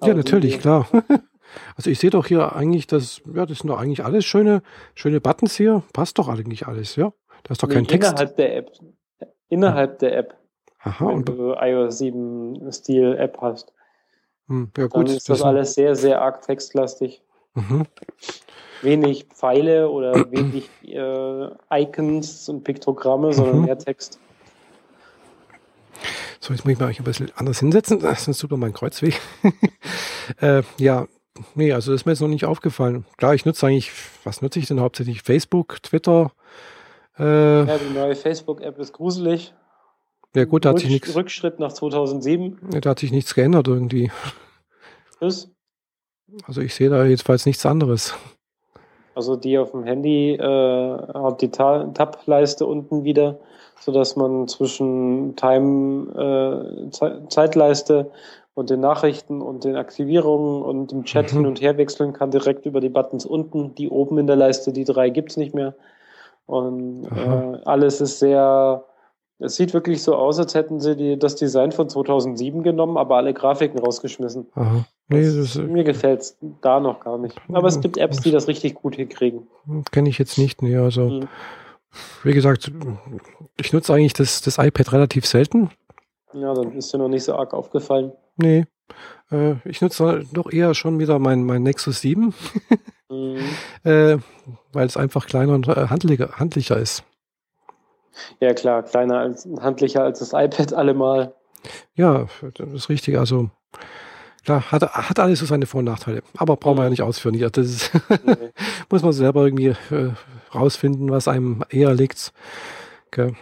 [0.00, 0.88] Ja, also natürlich, klar.
[1.76, 4.62] Also ich sehe doch hier eigentlich, dass, ja, das sind doch eigentlich alles schöne,
[4.96, 5.84] schöne Buttons hier.
[5.92, 7.12] Passt doch eigentlich alles, ja.
[7.44, 8.10] Da ist doch nee, kein Text.
[8.10, 8.72] Innerhalb der App.
[9.50, 10.08] Innerhalb ja.
[10.08, 10.36] der App.
[10.80, 13.72] Aha, wenn und du iOS 7 Stil App hast.
[14.48, 14.94] Hm, ja, gut.
[14.94, 17.22] Dann ist das, das alles sehr, sehr arg textlastig.
[17.54, 17.86] Mhm
[18.82, 23.64] wenig Pfeile oder wenig äh, Icons und Piktogramme, sondern mhm.
[23.66, 24.18] mehr Text.
[26.40, 28.00] So, jetzt muss ich mal ein bisschen anders hinsetzen.
[28.00, 29.18] Das ist super mein Kreuzweg.
[30.42, 31.06] äh, ja,
[31.54, 33.06] nee, also das ist mir jetzt noch nicht aufgefallen.
[33.16, 33.90] Klar, ich nutze eigentlich,
[34.24, 35.22] was nutze ich denn hauptsächlich?
[35.22, 36.32] Facebook, Twitter.
[37.18, 39.54] Äh, ja, die neue Facebook-App ist gruselig.
[40.34, 41.14] Ja gut, da hat sich nichts.
[41.14, 42.58] Rückschritt nach 2007.
[42.72, 44.10] Ja, da hat sich nichts geändert irgendwie.
[45.20, 45.48] Was?
[46.46, 48.14] Also ich sehe da jedenfalls nichts anderes.
[49.14, 53.36] Also die auf dem Handy äh, hat die Tab-Leiste unten wieder,
[53.80, 56.90] sodass man zwischen Time, äh,
[57.28, 58.10] Zeitleiste
[58.54, 61.36] und den Nachrichten und den Aktivierungen und dem Chat mhm.
[61.36, 63.74] hin und her wechseln kann, direkt über die Buttons unten.
[63.74, 65.74] Die oben in der Leiste, die drei gibt's nicht mehr.
[66.46, 68.84] Und äh, alles ist sehr
[69.38, 73.16] es sieht wirklich so aus, als hätten sie die, das Design von 2007 genommen, aber
[73.16, 74.46] alle Grafiken rausgeschmissen.
[74.54, 74.84] Aha.
[75.08, 77.38] Nee, das, mir gefällt es da noch gar nicht.
[77.52, 79.46] Aber es gibt Apps, die das richtig gut hinkriegen.
[79.92, 81.28] Kenne ich jetzt nicht, nee, also mhm.
[82.22, 82.72] wie gesagt,
[83.60, 85.70] ich nutze eigentlich das, das iPad relativ selten.
[86.32, 88.12] Ja, dann ist dir noch nicht so arg aufgefallen.
[88.36, 88.64] Nee.
[89.30, 92.34] Äh, ich nutze doch eher schon wieder mein, mein Nexus 7,
[93.10, 93.38] mhm.
[93.84, 94.16] äh,
[94.72, 97.04] weil es einfach kleiner und äh, handlicher, handlicher ist.
[98.40, 101.34] Ja, klar, kleiner als handlicher als das iPad allemal.
[101.94, 103.18] Ja, das ist richtig.
[103.18, 103.50] Also
[104.44, 106.22] klar, hat, hat alles so seine Vor- und Nachteile.
[106.36, 106.92] Aber brauchen wir ja mhm.
[106.92, 107.34] nicht ausführen.
[107.34, 107.90] Ja, das ist,
[108.24, 108.50] nee.
[108.90, 110.12] muss man selber irgendwie äh,
[110.54, 112.32] rausfinden, was einem eher liegt.
[113.08, 113.34] Okay.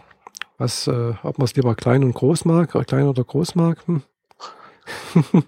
[0.58, 3.78] Was, äh, ob man es lieber klein und groß mag, oder klein oder groß mag.
[3.86, 4.02] Hm.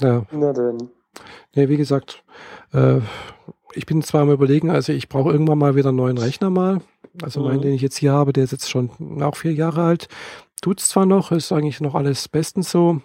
[0.00, 0.26] ja.
[0.30, 0.90] Na denn.
[1.54, 2.22] Nee, wie gesagt,
[2.72, 3.00] äh,
[3.72, 6.80] ich bin zwar am überlegen, also ich brauche irgendwann mal wieder einen neuen Rechner mal.
[7.22, 7.46] Also mhm.
[7.46, 10.08] meinen, den ich jetzt hier habe, der ist jetzt schon auch vier Jahre alt.
[10.60, 13.00] Tut's zwar noch, ist eigentlich noch alles bestens so.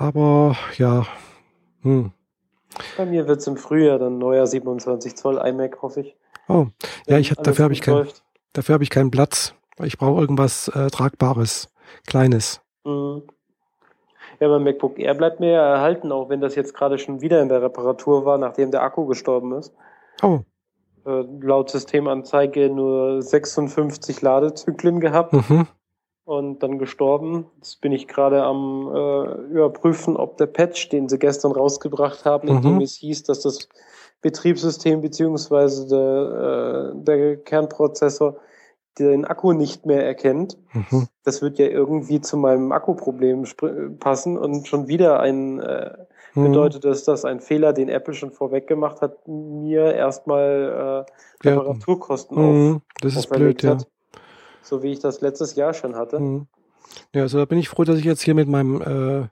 [0.00, 1.06] Aber ja,
[1.82, 2.10] hm.
[2.96, 6.16] Bei mir wird es im Frühjahr dann neuer 27 Zoll iMac, hoffe ich.
[6.48, 6.68] Oh,
[7.06, 8.08] ja, ich, dafür habe ich, kein,
[8.54, 9.54] dafür hab ich keinen Platz.
[9.82, 11.70] Ich brauche irgendwas äh, Tragbares,
[12.06, 12.62] Kleines.
[12.84, 13.24] Mhm.
[14.40, 17.42] Ja, beim MacBook Air bleibt mir ja erhalten, auch wenn das jetzt gerade schon wieder
[17.42, 19.74] in der Reparatur war, nachdem der Akku gestorben ist.
[20.22, 20.40] Oh.
[21.04, 25.34] Äh, laut Systemanzeige nur 56 Ladezyklen gehabt.
[25.34, 25.66] Mhm
[26.30, 27.46] und dann gestorben.
[27.56, 32.48] Jetzt bin ich gerade am äh, überprüfen, ob der Patch, den sie gestern rausgebracht haben,
[32.48, 32.56] mhm.
[32.56, 33.68] in dem es hieß, dass das
[34.22, 38.36] Betriebssystem beziehungsweise der, äh, der Kernprozessor
[39.00, 40.56] den Akku nicht mehr erkennt.
[40.72, 41.08] Mhm.
[41.24, 43.44] Das wird ja irgendwie zu meinem Akkuproblem
[43.98, 45.96] passen und schon wieder ein äh,
[46.34, 46.44] mhm.
[46.44, 51.06] bedeutet das, dass ein Fehler, den Apple schon vorweg gemacht hat, mir erstmal
[51.42, 52.42] äh, Reparaturkosten ja.
[52.44, 52.76] mhm.
[52.76, 53.70] auf, das ist blöd, ja.
[53.70, 53.88] hat
[54.62, 56.20] so wie ich das letztes Jahr schon hatte.
[56.20, 56.46] Mhm.
[57.14, 59.28] Ja, also da bin ich froh, dass ich jetzt hier mit meinem äh,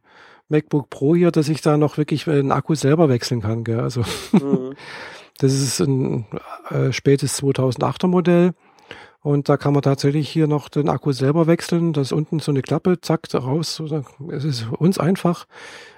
[0.48, 3.64] MacBook Pro hier, dass ich da noch wirklich den Akku selber wechseln kann.
[3.64, 3.80] Gell?
[3.80, 4.02] Also
[4.32, 4.74] mhm.
[5.38, 6.26] das ist ein
[6.70, 8.52] äh, spätes 2008er Modell.
[9.20, 11.92] Und da kann man tatsächlich hier noch den Akku selber wechseln.
[11.92, 13.82] Das ist unten so eine Klappe, zack, raus.
[14.30, 15.46] Es ist für uns einfach.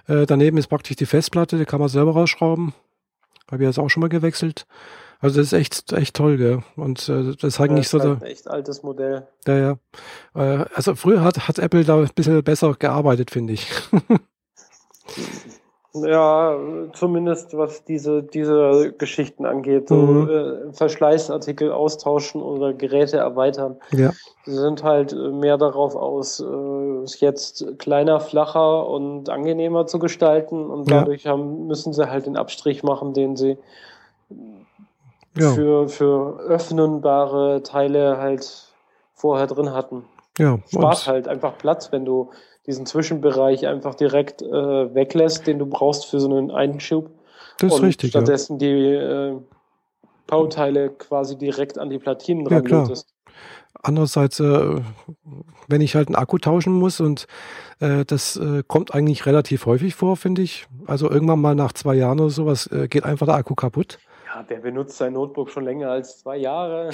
[0.06, 2.72] Äh, daneben ist praktisch die Festplatte, die kann man selber rausschrauben.
[3.50, 4.66] Habe ich jetzt auch schon mal gewechselt.
[5.20, 6.62] Also das ist echt, echt toll, gell?
[6.76, 8.08] Und äh, das ist eigentlich ja, so.
[8.08, 9.26] Halt ein echt altes Modell.
[9.46, 9.78] Ja, ja.
[10.34, 13.70] Äh, also früher hat, hat Apple da ein bisschen besser gearbeitet, finde ich.
[15.92, 16.58] ja,
[16.94, 19.88] zumindest was diese, diese Geschichten angeht.
[19.88, 20.30] So mhm.
[20.30, 23.76] äh, Verschleißartikel austauschen oder Geräte erweitern.
[23.90, 24.12] Ja.
[24.46, 30.64] Sie sind halt mehr darauf aus, äh, es jetzt kleiner, flacher und angenehmer zu gestalten
[30.64, 31.32] und dadurch ja.
[31.32, 33.58] haben, müssen sie halt den Abstrich machen, den sie
[35.36, 35.52] ja.
[35.52, 38.74] für, für öffnenbare Teile halt
[39.14, 40.04] vorher drin hatten.
[40.38, 42.30] Ja, Spart halt einfach Platz, wenn du
[42.66, 47.10] diesen Zwischenbereich einfach direkt äh, weglässt, den du brauchst für so einen Einschub.
[47.58, 48.10] Das ist und richtig.
[48.10, 48.58] Stattdessen ja.
[48.58, 49.36] die äh,
[50.26, 52.86] Bauteile quasi direkt an die Platinen ja,
[53.82, 54.80] Andererseits, äh,
[55.68, 57.26] wenn ich halt einen Akku tauschen muss und
[57.80, 60.66] äh, das äh, kommt eigentlich relativ häufig vor, finde ich.
[60.86, 63.98] Also irgendwann mal nach zwei Jahren oder sowas äh, geht einfach der Akku kaputt.
[64.32, 66.90] Ja, der benutzt sein Notebook schon länger als zwei Jahre.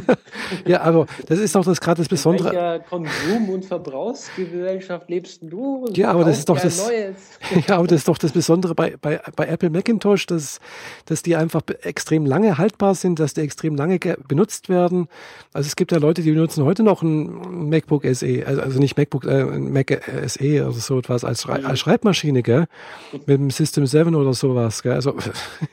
[0.64, 2.50] ja, aber das ist doch das gerade das Besondere.
[2.50, 5.86] In welcher Konsum- und Verbrauchsgesellschaft lebst du?
[5.94, 6.88] Ja, aber das ist doch das.
[7.66, 10.60] ja, aber das ist doch das Besondere bei, bei, bei Apple Macintosh, dass,
[11.06, 15.08] dass die einfach extrem lange haltbar sind, dass die extrem lange benutzt werden.
[15.52, 18.96] Also es gibt ja Leute, die benutzen heute noch ein MacBook SE, also, also nicht
[18.96, 21.66] MacBook, äh, Mac SE oder so etwas als, mhm.
[21.66, 22.66] als Schreibmaschine, gell?
[23.12, 24.92] Mit dem System 7 oder sowas, gell?
[24.92, 25.16] Also.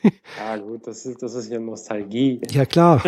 [0.02, 2.40] ja, gut, das das ist, das ist ja Nostalgie.
[2.50, 3.02] Ja, klar.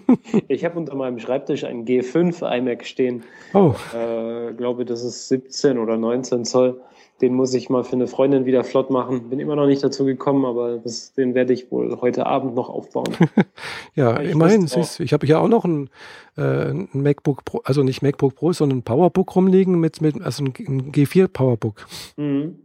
[0.48, 3.22] ich habe unter meinem Schreibtisch einen G5 iMac stehen.
[3.52, 3.74] Oh.
[3.94, 6.80] Äh, glaube, das ist 17 oder 19 Zoll.
[7.20, 9.28] Den muss ich mal für eine Freundin wieder flott machen.
[9.28, 12.70] Bin immer noch nicht dazu gekommen, aber das, den werde ich wohl heute Abend noch
[12.70, 13.14] aufbauen.
[13.94, 14.66] ja, ich immerhin.
[14.66, 15.90] Siehst, ich habe hier auch noch ein,
[16.38, 20.44] äh, ein MacBook Pro, also nicht MacBook Pro, sondern ein Powerbook rumliegen mit, mit also
[20.44, 20.52] ein
[20.92, 21.86] G4 Powerbook.
[22.16, 22.60] Mhm.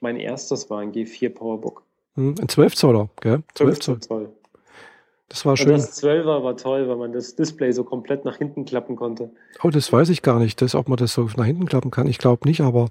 [0.00, 1.84] Mein erstes war ein G4 Powerbook.
[2.20, 3.42] Hm, ein 12 Zoller, gell?
[3.54, 4.00] 12 Zoll.
[4.00, 4.28] Zoll.
[5.30, 5.70] Das war schön.
[5.70, 9.30] das 12er war toll, weil man das Display so komplett nach hinten klappen konnte.
[9.62, 12.08] Oh, das weiß ich gar nicht, dass, ob man das so nach hinten klappen kann.
[12.08, 12.88] Ich glaube nicht, aber.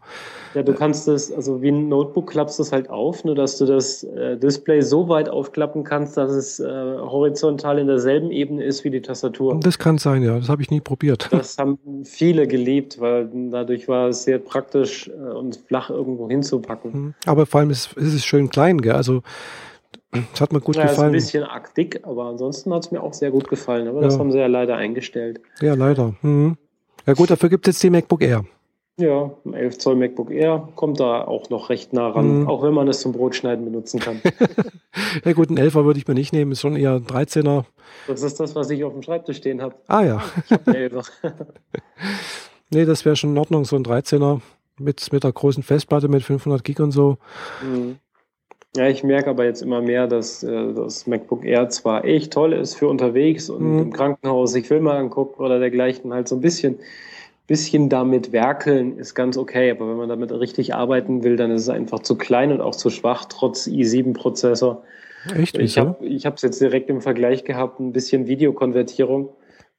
[0.53, 3.57] Ja, du kannst das, also wie ein Notebook klappst du es halt auf, nur dass
[3.57, 8.63] du das äh, Display so weit aufklappen kannst, dass es äh, horizontal in derselben Ebene
[8.63, 9.59] ist wie die Tastatur.
[9.59, 10.39] Das kann sein, ja.
[10.39, 11.29] Das habe ich nie probiert.
[11.39, 16.93] Das haben viele geliebt, weil dadurch war es sehr praktisch äh, und flach irgendwo hinzupacken.
[16.93, 17.13] Hm.
[17.25, 18.93] Aber vor allem ist, ist es schön klein, gell?
[18.93, 19.23] Also
[20.11, 21.13] das hat mir gut ja, gefallen.
[21.13, 23.87] Ist ein bisschen arg aber ansonsten hat es mir auch sehr gut gefallen.
[23.87, 24.05] Aber ja.
[24.05, 25.41] das haben sie ja leider eingestellt.
[25.61, 26.15] Ja, leider.
[26.21, 26.57] Mhm.
[27.05, 28.43] Ja gut, dafür gibt es jetzt die MacBook Air.
[28.99, 32.47] Ja, ein 11 Zoll MacBook Air kommt da auch noch recht nah ran, mhm.
[32.49, 34.21] auch wenn man es zum Brotschneiden benutzen kann.
[35.23, 37.63] ja gut, ein 11er würde ich mir nicht nehmen, ist schon eher ein 13er.
[38.07, 39.75] Das ist das, was ich auf dem Schreibtisch stehen habe.
[39.87, 40.21] Ah ja.
[40.43, 41.07] Ich habe einen 11er.
[42.71, 44.41] nee, das wäre schon in Ordnung, so ein 13er
[44.77, 47.17] mit, mit der großen Festplatte mit 500 Gig und so.
[47.63, 47.99] Mhm.
[48.75, 52.53] Ja, ich merke aber jetzt immer mehr, dass äh, das MacBook Air zwar echt toll
[52.53, 53.79] ist für unterwegs und mhm.
[53.79, 56.77] im Krankenhaus sich Filme anguckt oder dergleichen, halt so ein bisschen,
[57.47, 59.71] bisschen damit werkeln ist ganz okay.
[59.71, 62.75] Aber wenn man damit richtig arbeiten will, dann ist es einfach zu klein und auch
[62.75, 64.83] zu schwach, trotz i7-Prozessor.
[65.35, 65.57] Echt?
[65.57, 69.29] Ich habe es jetzt direkt im Vergleich gehabt, ein bisschen Videokonvertierung.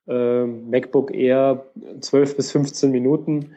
[0.09, 1.67] Äh, MacBook Air
[2.01, 3.53] 12 bis 15 Minuten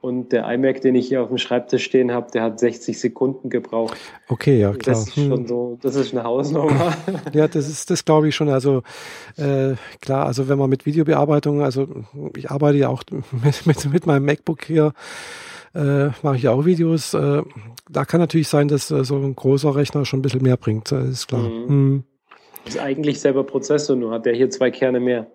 [0.00, 3.50] Und der iMac, den ich hier auf dem Schreibtisch stehen habe, der hat 60 Sekunden
[3.50, 3.96] gebraucht.
[4.28, 4.94] Okay, ja, klar.
[4.94, 5.46] Das ist schon hm.
[5.48, 6.96] so, das ist eine Hausnummer.
[7.32, 8.48] ja, das ist, das glaube ich schon.
[8.48, 8.82] Also
[9.36, 11.88] äh, klar, also wenn man mit Videobearbeitung, also
[12.36, 13.02] ich arbeite ja auch
[13.42, 14.92] mit, mit, mit meinem MacBook hier,
[15.74, 17.12] äh, mache ich ja auch Videos.
[17.14, 17.42] Äh,
[17.90, 20.92] da kann natürlich sein, dass äh, so ein großer Rechner schon ein bisschen mehr bringt,
[20.92, 21.42] das ist klar.
[21.42, 21.68] Mhm.
[21.68, 22.04] Hm.
[22.64, 25.26] Das ist eigentlich selber Prozessor, nur hat der hier zwei Kerne mehr.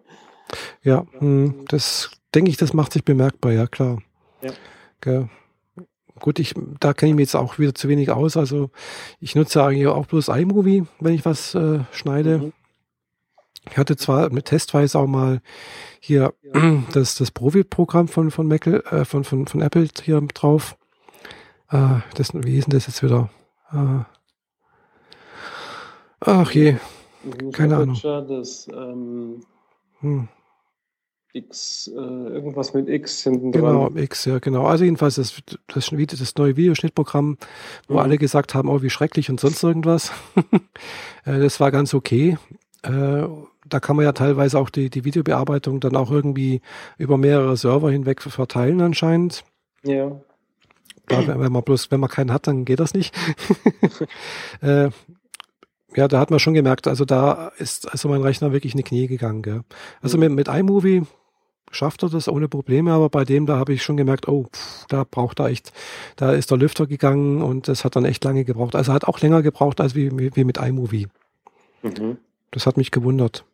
[0.83, 3.99] Ja, hm, das denke ich, das macht sich bemerkbar, ja klar.
[4.43, 5.27] Ja.
[6.19, 8.37] Gut, ich, da kenne ich mich jetzt auch wieder zu wenig aus.
[8.37, 8.69] Also
[9.19, 12.37] ich nutze eigentlich auch bloß iMovie, wenn ich was äh, schneide.
[12.39, 12.53] Mhm.
[13.69, 15.41] Ich hatte zwar mit testweise auch mal
[15.99, 16.83] hier ja.
[16.91, 20.77] das, das Profi-Programm von, von, äh, von, von, von Apple hier drauf.
[21.71, 23.29] Äh, das, wie ist denn das jetzt wieder?
[23.71, 24.03] Äh,
[26.19, 26.75] ach je,
[27.51, 27.99] keine Ahnung.
[28.03, 29.41] Das, ähm,
[30.01, 30.27] hm.
[31.33, 33.61] X, äh, irgendwas mit X hinten dran.
[33.61, 34.65] Genau, X, ja, genau.
[34.65, 37.37] Also jedenfalls das, das, das neue Videoschnittprogramm,
[37.87, 37.99] wo mhm.
[37.99, 40.11] alle gesagt haben, oh, wie schrecklich und sonst irgendwas.
[41.25, 42.37] äh, das war ganz okay.
[42.83, 43.23] Äh,
[43.67, 46.61] da kann man ja teilweise auch die, die Videobearbeitung dann auch irgendwie
[46.97, 49.43] über mehrere Server hinweg verteilen anscheinend.
[49.83, 50.21] Ja.
[51.09, 53.15] ja wenn man bloß, wenn man keinen hat, dann geht das nicht.
[54.61, 54.89] äh,
[55.95, 58.83] ja, da hat man schon gemerkt, also da ist also mein Rechner wirklich in die
[58.83, 59.41] Knie gegangen.
[59.41, 59.61] Gell?
[60.01, 60.35] Also mhm.
[60.35, 61.03] mit, mit iMovie
[61.75, 64.85] schafft er das ohne Probleme, aber bei dem, da habe ich schon gemerkt, oh, pff,
[64.87, 65.73] da braucht er echt,
[66.15, 68.75] da ist der Lüfter gegangen und das hat dann echt lange gebraucht.
[68.75, 71.07] Also hat auch länger gebraucht als wie, wie mit iMovie.
[71.81, 72.17] Mhm.
[72.51, 73.45] Das hat mich gewundert.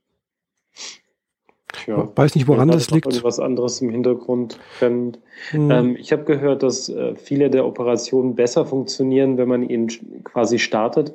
[1.88, 3.24] Ja, weiß nicht, woran das liegt.
[3.24, 4.60] Was anderes im Hintergrund.
[4.82, 5.14] Mhm.
[5.54, 9.88] Ähm, ich habe gehört, dass äh, viele der Operationen besser funktionieren, wenn man ihn
[10.24, 11.14] quasi startet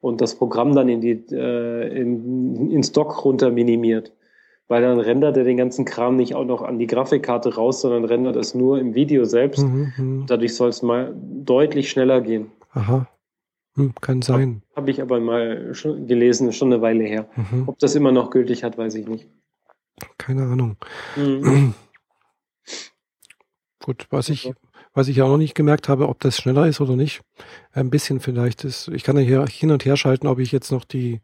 [0.00, 4.12] und das Programm dann in die, äh, in, ins Dock runter minimiert
[4.68, 8.04] weil dann rendert er den ganzen Kram nicht auch noch an die Grafikkarte raus, sondern
[8.04, 9.62] rendert es nur im Video selbst.
[9.62, 10.26] Mhm, mhm.
[10.26, 12.50] Dadurch soll es mal deutlich schneller gehen.
[12.72, 13.06] Aha.
[13.76, 14.62] Hm, kann sein.
[14.70, 17.28] Habe hab ich aber mal schon gelesen, schon eine Weile her.
[17.34, 17.64] Mhm.
[17.66, 19.28] Ob das immer noch gültig hat, weiß ich nicht.
[20.16, 20.76] Keine Ahnung.
[21.16, 21.74] Mhm.
[23.82, 24.50] Gut, was ich,
[24.94, 27.20] was ich auch noch nicht gemerkt habe, ob das schneller ist oder nicht.
[27.72, 30.72] Ein bisschen vielleicht ist, ich kann ja hier hin und her schalten, ob ich jetzt
[30.72, 31.20] noch die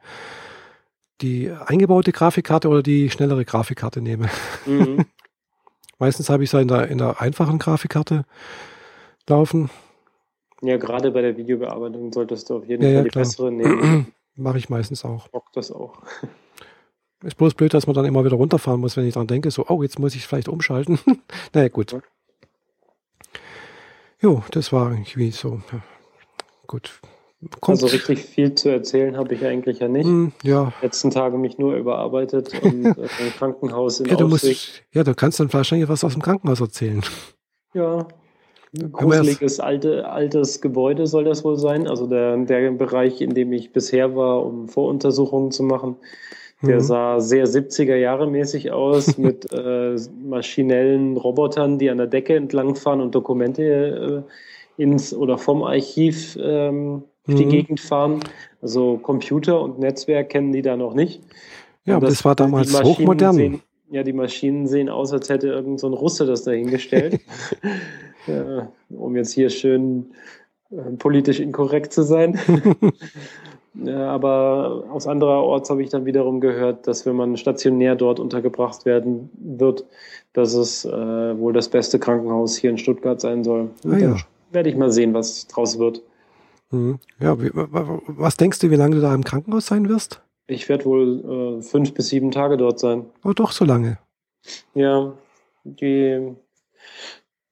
[1.21, 4.29] die eingebaute Grafikkarte oder die schnellere Grafikkarte nehme.
[4.67, 5.07] Mhm.
[5.99, 8.25] Meistens habe ich es in der, in der einfachen Grafikkarte
[9.29, 9.71] laufen.
[10.63, 13.25] Ja, gerade bei der Videobearbeitung solltest du auf jeden ja, Fall ja, die klar.
[13.25, 14.07] bessere nehmen.
[14.37, 15.29] Mache ich meistens auch.
[15.29, 16.03] Bock das auch.
[17.23, 19.67] Ist bloß blöd, dass man dann immer wieder runterfahren muss, wenn ich dran denke, so,
[19.69, 20.99] oh, jetzt muss ich vielleicht umschalten.
[21.53, 21.93] naja, gut.
[21.93, 22.01] Ja.
[24.23, 25.61] Jo, das war irgendwie so.
[25.71, 25.83] Ja.
[26.67, 27.01] Gut.
[27.61, 27.83] Kommt.
[27.83, 30.07] Also richtig viel zu erzählen habe ich eigentlich ja nicht.
[30.07, 30.75] Mm, ja.
[30.83, 35.15] Letzten Tage mich nur überarbeitet und äh, im Krankenhaus in ja, du musst, ja, du
[35.15, 37.03] kannst dann wahrscheinlich was aus dem Krankenhaus erzählen.
[37.73, 38.07] Ja.
[38.93, 41.89] gruseliges alte, altes Gebäude soll das wohl sein.
[41.89, 45.97] Also der, der Bereich, in dem ich bisher war, um Voruntersuchungen zu machen,
[46.63, 46.81] der mhm.
[46.81, 53.01] sah sehr 70er Jahre mäßig aus mit äh, maschinellen Robotern, die an der Decke entlangfahren
[53.01, 54.27] und Dokumente
[54.77, 57.51] äh, ins oder vom Archiv ähm, durch die mhm.
[57.51, 58.21] Gegend fahren.
[58.63, 61.23] Also Computer und Netzwerk kennen die da noch nicht.
[61.85, 63.35] Ja, aber das, das war damals hochmodern.
[63.35, 67.21] Sehen, ja, die Maschinen sehen aus, als hätte irgend so ein Russe das dahingestellt.
[68.27, 70.13] ja, um jetzt hier schön
[70.71, 72.39] äh, politisch inkorrekt zu sein.
[73.75, 78.21] ja, aber aus anderer Orts habe ich dann wiederum gehört, dass wenn man stationär dort
[78.21, 79.85] untergebracht werden wird,
[80.33, 83.71] dass es äh, wohl das beste Krankenhaus hier in Stuttgart sein soll.
[83.85, 84.17] Ah, ja.
[84.53, 86.03] Werde ich mal sehen, was draus wird.
[86.71, 86.99] Mhm.
[87.19, 90.23] Ja, was denkst du, wie lange du da im Krankenhaus sein wirst?
[90.47, 93.07] Ich werde wohl äh, fünf bis sieben Tage dort sein.
[93.25, 93.99] Oh, doch so lange.
[94.75, 95.13] Ja,
[95.65, 96.35] die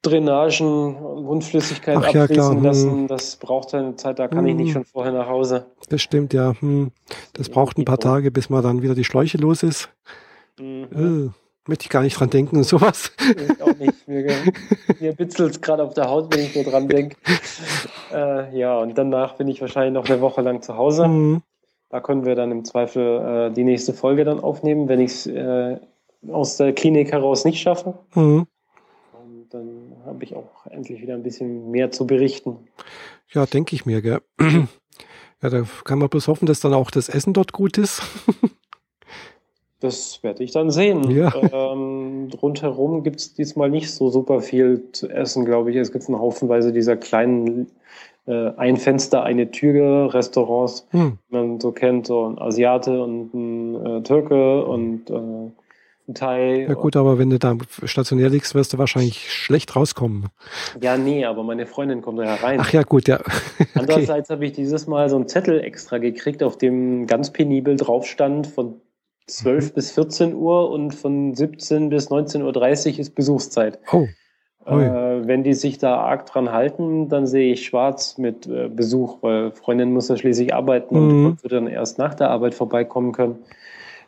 [0.03, 3.07] Drainagen, Wundflüssigkeit Ach, abfließen ja, lassen, hm.
[3.09, 4.47] das braucht eine Zeit, da kann hm.
[4.47, 4.73] ich nicht hm.
[4.73, 5.67] schon vorher nach Hause.
[5.89, 6.55] Das stimmt, ja.
[6.61, 6.93] Hm.
[7.33, 9.91] Das braucht ein paar Tage, bis man dann wieder die Schläuche los ist.
[10.59, 11.31] Mhm.
[11.33, 11.48] Äh.
[11.69, 13.13] Möchte ich gar nicht dran denken und sowas.
[13.21, 14.09] Ich auch nicht.
[14.09, 14.43] Mir,
[15.01, 17.17] mir bitzelt es gerade auf der Haut, wenn ich nur dran denke.
[18.11, 21.07] Äh, ja, und danach bin ich wahrscheinlich noch eine Woche lang zu Hause.
[21.07, 21.43] Mhm.
[21.91, 25.27] Da können wir dann im Zweifel äh, die nächste Folge dann aufnehmen, wenn ich es
[25.27, 25.77] äh,
[26.27, 27.99] aus der Klinik heraus nicht schaffe.
[28.15, 28.47] Mhm.
[29.13, 32.57] Und dann habe ich auch endlich wieder ein bisschen mehr zu berichten.
[33.31, 34.23] Ja, denke ich mir, gell.
[35.41, 38.03] Ja, da kann man bloß hoffen, dass dann auch das Essen dort gut ist.
[39.81, 41.09] Das werde ich dann sehen.
[41.11, 41.33] Ja.
[41.53, 45.77] Ähm, rundherum gibt es diesmal nicht so super viel zu essen, glaube ich.
[45.77, 47.69] Es gibt eine Haufenweise dieser kleinen
[48.27, 51.19] äh, ein Fenster, eine Tür Restaurants, hm.
[51.29, 56.67] die man so kennt, so ein Asiate und ein äh, Türke und äh, Thai.
[56.69, 60.27] Ja gut, aber wenn du da stationär liegst, wirst du wahrscheinlich schlecht rauskommen.
[60.81, 62.61] Ja, nee, aber meine Freundin kommt da ja rein.
[62.61, 63.21] Ach ja, gut, ja.
[63.59, 63.67] okay.
[63.75, 68.07] Andererseits habe ich dieses Mal so einen Zettel extra gekriegt, auf dem ganz penibel drauf
[68.07, 68.81] stand, von
[69.29, 69.75] 12 mhm.
[69.75, 73.79] bis 14 Uhr und von 17 bis 19.30 Uhr ist Besuchszeit.
[73.93, 74.07] Oh.
[74.67, 79.19] Äh, wenn die sich da arg dran halten, dann sehe ich schwarz mit äh, Besuch,
[79.23, 81.27] weil Freundin muss ja schließlich arbeiten mhm.
[81.27, 83.37] und wird dann erst nach der Arbeit vorbeikommen können.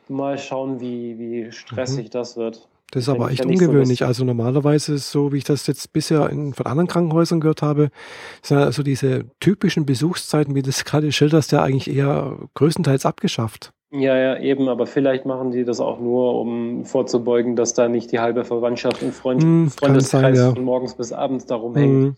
[0.08, 2.10] Mal schauen, wie, wie stressig mhm.
[2.10, 2.68] das wird.
[2.90, 4.00] Das ist aber echt ungewöhnlich.
[4.00, 7.62] So also normalerweise ist so, wie ich das jetzt bisher in, von anderen Krankenhäusern gehört
[7.62, 7.90] habe,
[8.42, 13.72] sind also diese typischen Besuchszeiten, wie das gerade schilderst, ja eigentlich eher größtenteils abgeschafft.
[13.92, 18.12] Ja, ja, eben, aber vielleicht machen die das auch nur, um vorzubeugen, dass da nicht
[18.12, 20.54] die halbe Verwandtschaft und Freund, mm, Freundeskreis sein, ja.
[20.54, 22.16] von morgens bis abends darum hängt, mm.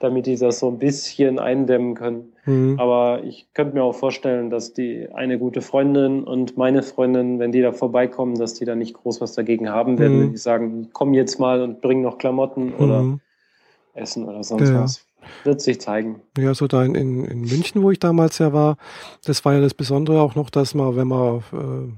[0.00, 2.34] damit die das so ein bisschen eindämmen können.
[2.44, 2.74] Mm.
[2.78, 7.52] Aber ich könnte mir auch vorstellen, dass die eine gute Freundin und meine Freundin, wenn
[7.52, 10.90] die da vorbeikommen, dass die da nicht groß was dagegen haben werden, wenn die sagen,
[10.92, 13.18] komm jetzt mal und bring noch Klamotten oder
[13.94, 14.82] Essen oder sonst ja.
[14.82, 15.06] was.
[15.44, 16.20] Wird sich zeigen.
[16.38, 18.76] Ja, so da in, in, München, wo ich damals ja war,
[19.24, 21.92] das war ja das Besondere auch noch, dass man, wenn man äh,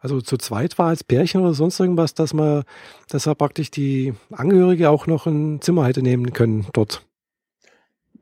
[0.00, 2.64] also zu zweit war als Pärchen oder sonst irgendwas, dass man,
[3.08, 7.06] dass er praktisch die Angehörige auch noch ein Zimmer hätte nehmen können dort.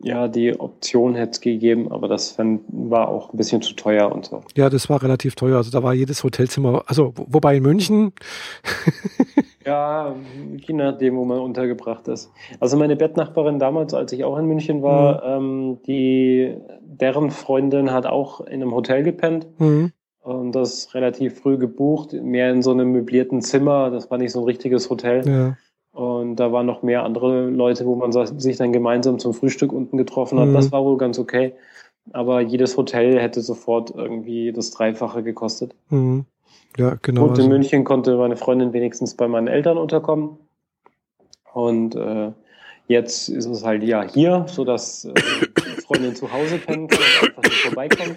[0.03, 4.26] Ja, die Option hätte es gegeben, aber das war auch ein bisschen zu teuer und
[4.26, 4.43] so.
[4.57, 5.59] Ja, das war relativ teuer.
[5.59, 8.12] Also da war jedes Hotelzimmer, also wobei in München.
[9.64, 10.14] ja,
[10.56, 12.30] je nachdem, wo man untergebracht ist.
[12.61, 15.44] Also meine Bettnachbarin damals, als ich auch in München war, mhm.
[15.44, 19.46] ähm, die, deren Freundin hat auch in einem Hotel gepennt.
[19.58, 19.92] Mhm.
[20.22, 23.90] Und das relativ früh gebucht, mehr in so einem möblierten Zimmer.
[23.90, 25.26] Das war nicht so ein richtiges Hotel.
[25.26, 25.56] Ja.
[25.92, 29.96] Und da waren noch mehr andere Leute, wo man sich dann gemeinsam zum Frühstück unten
[29.96, 30.48] getroffen hat.
[30.48, 30.54] Mhm.
[30.54, 31.54] Das war wohl ganz okay.
[32.12, 35.74] Aber jedes Hotel hätte sofort irgendwie das Dreifache gekostet.
[35.88, 36.26] Mhm.
[36.76, 37.22] Ja, genau.
[37.22, 37.48] Und in also.
[37.48, 40.38] München konnte meine Freundin wenigstens bei meinen Eltern unterkommen.
[41.53, 42.32] Und äh,
[42.86, 47.28] jetzt ist es halt ja hier, sodass äh, die Freundin zu Hause pennen kann und
[47.28, 48.16] einfach nicht vorbeikommt.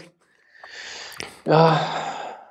[1.46, 1.80] Ja,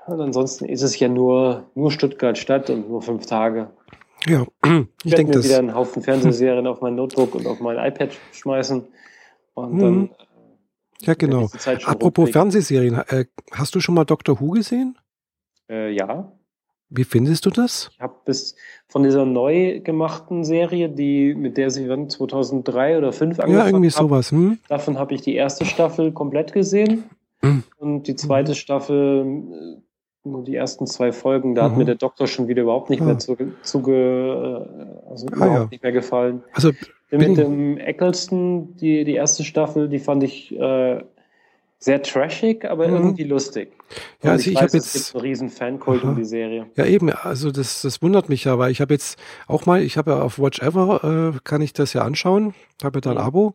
[0.06, 3.70] und ansonsten ist es ja nur, nur Stuttgart Stadt und nur fünf Tage.
[4.26, 4.44] Ja,
[5.04, 8.84] ich, denke, dass wieder einen Haufen Fernsehserien auf mein Notebook und auf mein iPad schmeißen
[9.54, 9.94] und dann.
[9.94, 10.10] Mhm.
[10.18, 11.48] Äh, ja, genau.
[11.84, 14.96] Apropos Fernsehserien, äh, hast du schon mal Doctor Who gesehen?
[15.72, 16.30] Äh, ja.
[16.90, 17.90] Wie findest du das?
[17.94, 18.54] Ich habe bis
[18.86, 23.66] von dieser neu gemachten Serie, die mit der sie dann 2003 oder 2005 angefangen Ja,
[23.66, 24.30] irgendwie hab, sowas.
[24.30, 24.58] Hm?
[24.68, 27.04] Davon habe ich die erste Staffel komplett gesehen
[27.40, 27.62] hm.
[27.78, 28.56] und die zweite hm.
[28.56, 29.80] Staffel
[30.24, 31.70] nur die ersten zwei Folgen, da mhm.
[31.70, 33.06] hat mir der Doktor schon wieder überhaupt nicht ah.
[33.06, 35.68] mehr zuge, zuge äh, also ah, überhaupt ja.
[35.70, 36.44] nicht mehr gefallen.
[36.52, 36.70] Also
[37.10, 41.02] mit dem Eccleston, die, die erste Staffel, die fand ich äh,
[41.82, 42.94] sehr trashig, aber mhm.
[42.94, 43.72] irgendwie lustig.
[44.22, 44.94] Ja, also ich, ich habe jetzt.
[44.94, 46.66] Es gibt einen riesen Fankult um die Serie.
[46.76, 49.18] Ja, eben, also das, das wundert mich ja, weil ich habe jetzt
[49.48, 52.54] auch mal, ich habe ja auf Watch Ever, äh, kann ich das ja anschauen,
[52.84, 53.22] habe ja da ein mhm.
[53.22, 53.54] Abo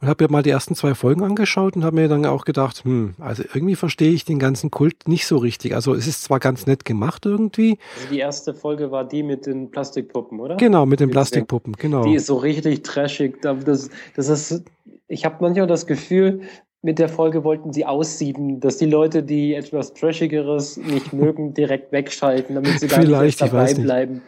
[0.00, 2.84] und habe ja mal die ersten zwei Folgen angeschaut und habe mir dann auch gedacht,
[2.84, 5.74] hm, also irgendwie verstehe ich den ganzen Kult nicht so richtig.
[5.74, 7.78] Also es ist zwar ganz nett gemacht irgendwie.
[7.96, 10.56] Also die erste Folge war die mit den Plastikpuppen, oder?
[10.56, 12.04] Genau, mit den Plastikpuppen, genau.
[12.04, 13.42] Die ist so richtig trashig.
[13.42, 14.62] Das, das ist,
[15.08, 16.42] ich habe manchmal das Gefühl,
[16.84, 21.90] mit der Folge wollten sie aussieben, dass die Leute, die etwas Trashigeres nicht mögen, direkt
[21.92, 24.20] wegschalten, damit sie gar nicht dabei bleiben.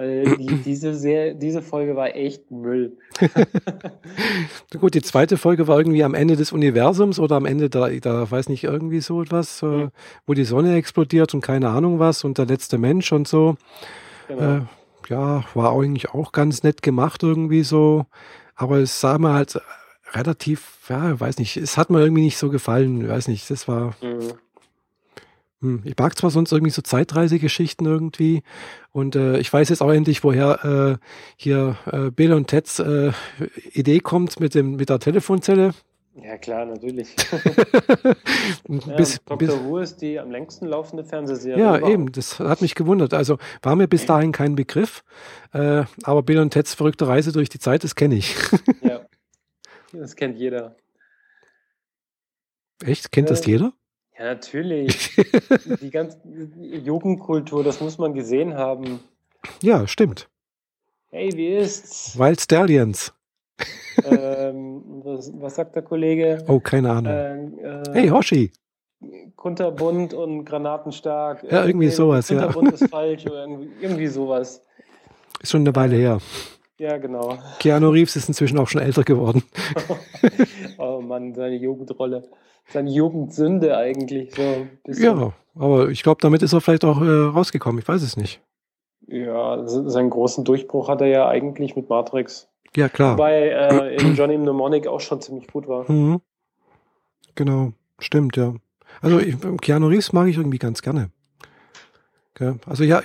[0.00, 2.96] Die, diese, sehr, diese Folge war echt Müll.
[4.80, 8.30] Gut, die zweite Folge war irgendwie am Ende des Universums oder am Ende da, da
[8.30, 9.90] weiß nicht, irgendwie so etwas, mhm.
[10.24, 13.56] wo die Sonne explodiert und keine Ahnung was und der letzte Mensch und so.
[14.28, 14.58] Genau.
[14.58, 14.60] Äh,
[15.08, 18.06] ja, war eigentlich auch ganz nett gemacht irgendwie so.
[18.54, 19.60] Aber es sah mir halt
[20.12, 23.94] relativ, ja, weiß nicht, es hat mir irgendwie nicht so gefallen, weiß nicht, das war.
[24.02, 24.32] Mhm.
[25.60, 28.42] Hm, ich mag zwar sonst irgendwie so Zeitreisegeschichten irgendwie
[28.92, 31.04] und äh, ich weiß jetzt auch endlich, woher äh,
[31.36, 33.10] hier äh, Bill und Teds äh,
[33.72, 35.74] Idee kommt mit dem mit der Telefonzelle.
[36.22, 37.14] Ja klar, natürlich.
[38.68, 39.38] bis, ja, Dr.
[39.38, 41.60] Bis, Who ist die am längsten laufende Fernsehserie.
[41.60, 41.92] Ja, überhaupt.
[41.92, 43.14] eben, das hat mich gewundert.
[43.14, 45.04] Also war mir bis dahin kein Begriff,
[45.52, 48.34] äh, aber Bill und Teds verrückte Reise durch die Zeit, das kenne ich.
[49.92, 50.00] ja.
[50.00, 50.76] Das kennt jeder.
[52.84, 53.10] Echt?
[53.12, 53.72] Kennt äh, das jeder?
[54.18, 55.16] Ja, natürlich.
[55.80, 56.18] die ganze
[56.58, 59.00] Jugendkultur, das muss man gesehen haben.
[59.62, 60.28] Ja, stimmt.
[61.10, 62.18] Hey, wie ist's?
[62.18, 63.14] Wild Stallions.
[64.04, 66.44] ähm, was, was, sagt der Kollege?
[66.48, 67.12] Oh, keine Ahnung.
[67.12, 68.52] Ähm, äh, hey, Hoshi.
[69.36, 71.44] Kunterbunt und granatenstark.
[71.50, 72.40] Ja, irgendwie sowas, ja.
[72.40, 74.62] Kunterbunt ist falsch oder irgendwie, irgendwie sowas.
[75.40, 76.18] Ist schon eine Weile her.
[76.78, 77.38] Ja, genau.
[77.58, 79.42] Keanu Reeves ist inzwischen auch schon älter geworden.
[80.78, 82.28] oh Mann, seine Jugendrolle.
[82.70, 84.34] Seine Jugendsünde eigentlich.
[84.34, 87.80] So ja, aber ich glaube, damit ist er vielleicht auch äh, rausgekommen.
[87.80, 88.40] Ich weiß es nicht.
[89.06, 92.48] Ja, seinen großen Durchbruch hat er ja eigentlich mit Matrix.
[92.76, 93.14] Ja, klar.
[93.14, 95.90] Wobei äh, in Johnny Mnemonic auch schon ziemlich gut war.
[95.90, 96.20] Mhm.
[97.34, 98.54] Genau, stimmt, ja.
[99.00, 101.10] Also ich, Keanu Reeves mag ich irgendwie ganz gerne.
[102.66, 103.02] Also ja,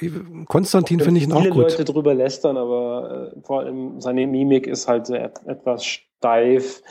[0.48, 1.54] Konstantin finde ich ihn auch gut.
[1.54, 6.82] Viele Leute drüber lästern, aber äh, vor allem seine Mimik ist halt etwas steif.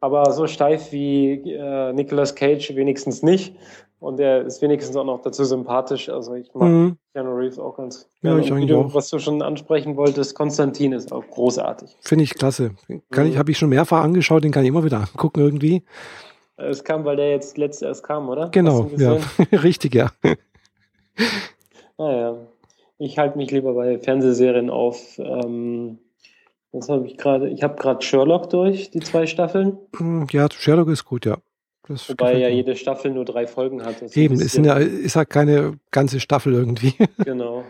[0.00, 3.54] Aber so steif wie äh, Nicolas Cage wenigstens nicht.
[4.02, 6.08] Und er ist wenigstens auch noch dazu sympathisch.
[6.08, 6.96] Also ich mag mhm.
[7.14, 8.40] Keanu Reeves auch ganz gerne.
[8.40, 8.92] Ja, ich eigentlich auch.
[8.94, 11.96] Was du schon ansprechen wolltest, Konstantin ist auch großartig.
[12.00, 12.72] Finde ich klasse.
[13.12, 13.30] Kann mhm.
[13.30, 15.84] ich, habe ich schon mehrfach angeschaut, den kann ich immer wieder angucken irgendwie.
[16.56, 18.48] Es kam, weil der jetzt letzt erst kam, oder?
[18.48, 19.18] Genau, ja.
[19.52, 20.10] Richtig, ja.
[21.98, 22.36] Naja,
[22.98, 25.18] ich halte mich lieber bei Fernsehserien auf.
[25.18, 25.98] Ähm,
[26.72, 27.48] was habe ich gerade?
[27.50, 29.78] Ich habe gerade Sherlock durch, die zwei Staffeln.
[29.96, 31.38] Hm, ja, Sherlock ist gut, ja.
[31.88, 34.02] Das Wobei ja jede Staffel nur drei Folgen hat.
[34.16, 36.94] Eben, ist, ja, ist halt keine ganze Staffel irgendwie.
[37.24, 37.64] Genau.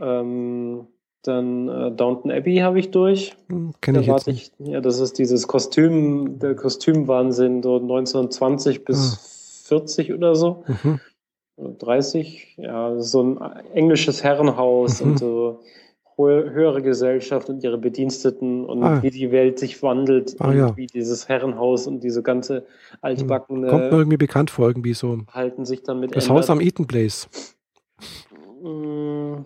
[0.00, 0.86] Ähm,
[1.22, 3.36] dann äh, Downton Abbey habe ich durch.
[3.48, 9.66] Hm, Kenne ich jetzt ich, Ja, das ist dieses Kostüm, der Kostümwahnsinn, so 1920 bis
[9.66, 9.76] ah.
[9.76, 10.64] 40 oder so.
[10.82, 11.00] Mhm.
[11.78, 13.38] 30, ja, so ein
[13.74, 15.10] englisches Herrenhaus mhm.
[15.10, 15.60] und so
[16.28, 19.02] höhere Gesellschaft und ihre Bediensteten und ah.
[19.02, 20.76] wie die Welt sich wandelt ah, und ja.
[20.76, 22.66] wie dieses Herrenhaus und diese ganze
[23.00, 25.20] altbackene Kommt mir irgendwie bekannt vor, irgendwie so.
[25.32, 26.42] Halten sich dann mit Das ändert.
[26.42, 27.28] Haus am Eaton Place.
[28.62, 29.36] Mm.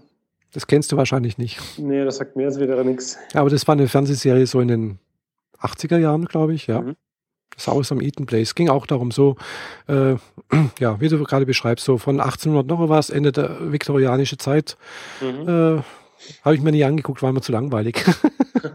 [0.52, 1.60] Das kennst du wahrscheinlich nicht.
[1.78, 3.18] Nee, das sagt mir jetzt wieder nichts.
[3.32, 4.98] Ja, aber das war eine Fernsehserie so in den
[5.60, 6.80] 80er Jahren, glaube ich, ja.
[6.80, 6.96] Mhm.
[7.54, 8.54] Das Haus am Eaton Place.
[8.54, 9.36] Ging auch darum, so,
[9.86, 10.14] äh,
[10.80, 14.76] ja, wie du gerade beschreibst, so von 1800 noch was, Ende der viktorianische Zeit.
[15.20, 15.48] Mhm.
[15.48, 15.82] Äh,
[16.42, 18.04] Habe ich mir nie angeguckt, war mir zu langweilig.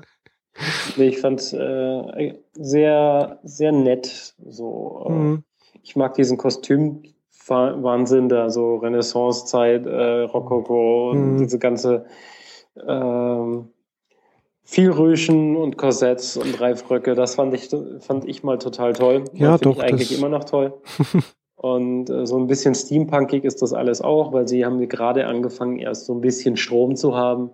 [0.97, 4.35] nee, ich fand es äh, sehr, sehr nett.
[4.47, 5.43] So, äh, mhm.
[5.81, 11.37] Ich mag diesen Kostümwahnsinn da, so Renaissancezeit, äh, Rokoko und mhm.
[11.39, 12.05] diese ganze
[12.87, 13.69] ähm,
[14.69, 17.69] viel Rüschen und Korsetts und Reifröcke, das fand ich,
[18.01, 19.23] fand ich mal total toll.
[19.33, 19.77] Ja, doch.
[19.77, 20.73] Ich eigentlich immer noch toll.
[21.55, 25.79] und äh, so ein bisschen steampunkig ist das alles auch, weil sie haben gerade angefangen,
[25.79, 27.49] erst so ein bisschen Strom zu haben.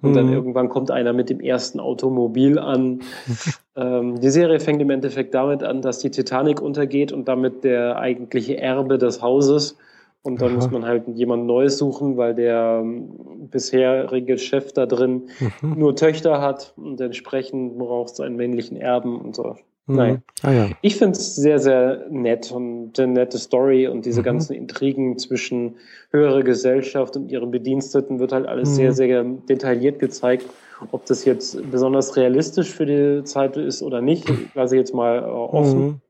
[0.00, 0.14] Und mhm.
[0.14, 3.00] dann irgendwann kommt einer mit dem ersten Automobil an.
[3.76, 7.98] ähm, die Serie fängt im Endeffekt damit an, dass die Titanic untergeht und damit der
[7.98, 9.76] eigentliche Erbe des Hauses
[10.22, 10.56] und dann Aha.
[10.56, 15.28] muss man halt jemand Neues suchen, weil der ähm, bisherige Chef da drin
[15.62, 15.78] mhm.
[15.78, 19.56] nur Töchter hat und entsprechend braucht es einen männlichen Erben und so.
[19.86, 19.96] Mhm.
[19.96, 20.22] Nein.
[20.42, 20.68] Ah, ja.
[20.82, 24.24] Ich finde es sehr, sehr nett und eine nette Story und diese mhm.
[24.24, 25.76] ganzen Intrigen zwischen
[26.10, 28.94] höherer Gesellschaft und ihren Bediensteten wird halt alles sehr, mhm.
[28.94, 30.46] sehr detailliert gezeigt.
[30.92, 35.18] Ob das jetzt besonders realistisch für die Zeit ist oder nicht, lasse ich jetzt mal
[35.18, 36.00] äh, offen.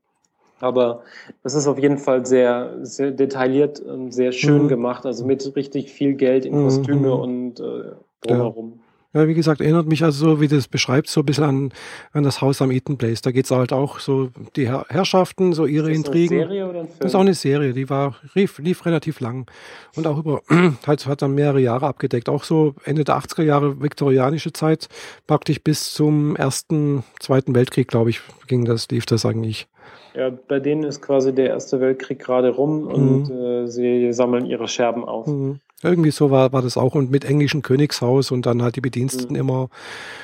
[0.61, 0.67] Mhm.
[0.67, 1.01] Aber
[1.43, 4.67] es ist auf jeden Fall sehr, sehr detailliert und sehr schön mhm.
[4.67, 7.21] gemacht, also mit richtig viel Geld in Kostüme mhm.
[7.21, 7.91] und äh,
[8.21, 8.73] drumherum.
[8.75, 8.81] Ja.
[9.13, 11.73] Ja, wie gesagt, erinnert mich also so, wie das beschreibt, so ein bisschen an,
[12.13, 13.21] an das Haus am Eaton Place.
[13.21, 16.35] Da geht's halt auch so die Herr Herrschaften, so ihre ist das Intrigen.
[16.35, 16.97] Eine Serie oder ein Film?
[16.99, 19.51] Das ist auch eine Serie, die war, lief, lief relativ lang
[19.97, 20.41] und auch über,
[20.87, 22.29] halt, hat dann mehrere Jahre abgedeckt.
[22.29, 24.87] Auch so Ende der 80er Jahre viktorianische Zeit,
[25.27, 29.67] praktisch bis zum ersten, zweiten Weltkrieg, glaube ich, ging das, lief das eigentlich.
[30.13, 33.35] Ja, bei denen ist quasi der Erste Weltkrieg gerade rum und mhm.
[33.35, 35.27] äh, sie sammeln ihre Scherben auf.
[35.27, 35.59] Mhm.
[35.83, 39.33] Irgendwie so war, war das auch und mit englischem Königshaus und dann halt die Bediensteten
[39.35, 39.39] mhm.
[39.39, 39.69] immer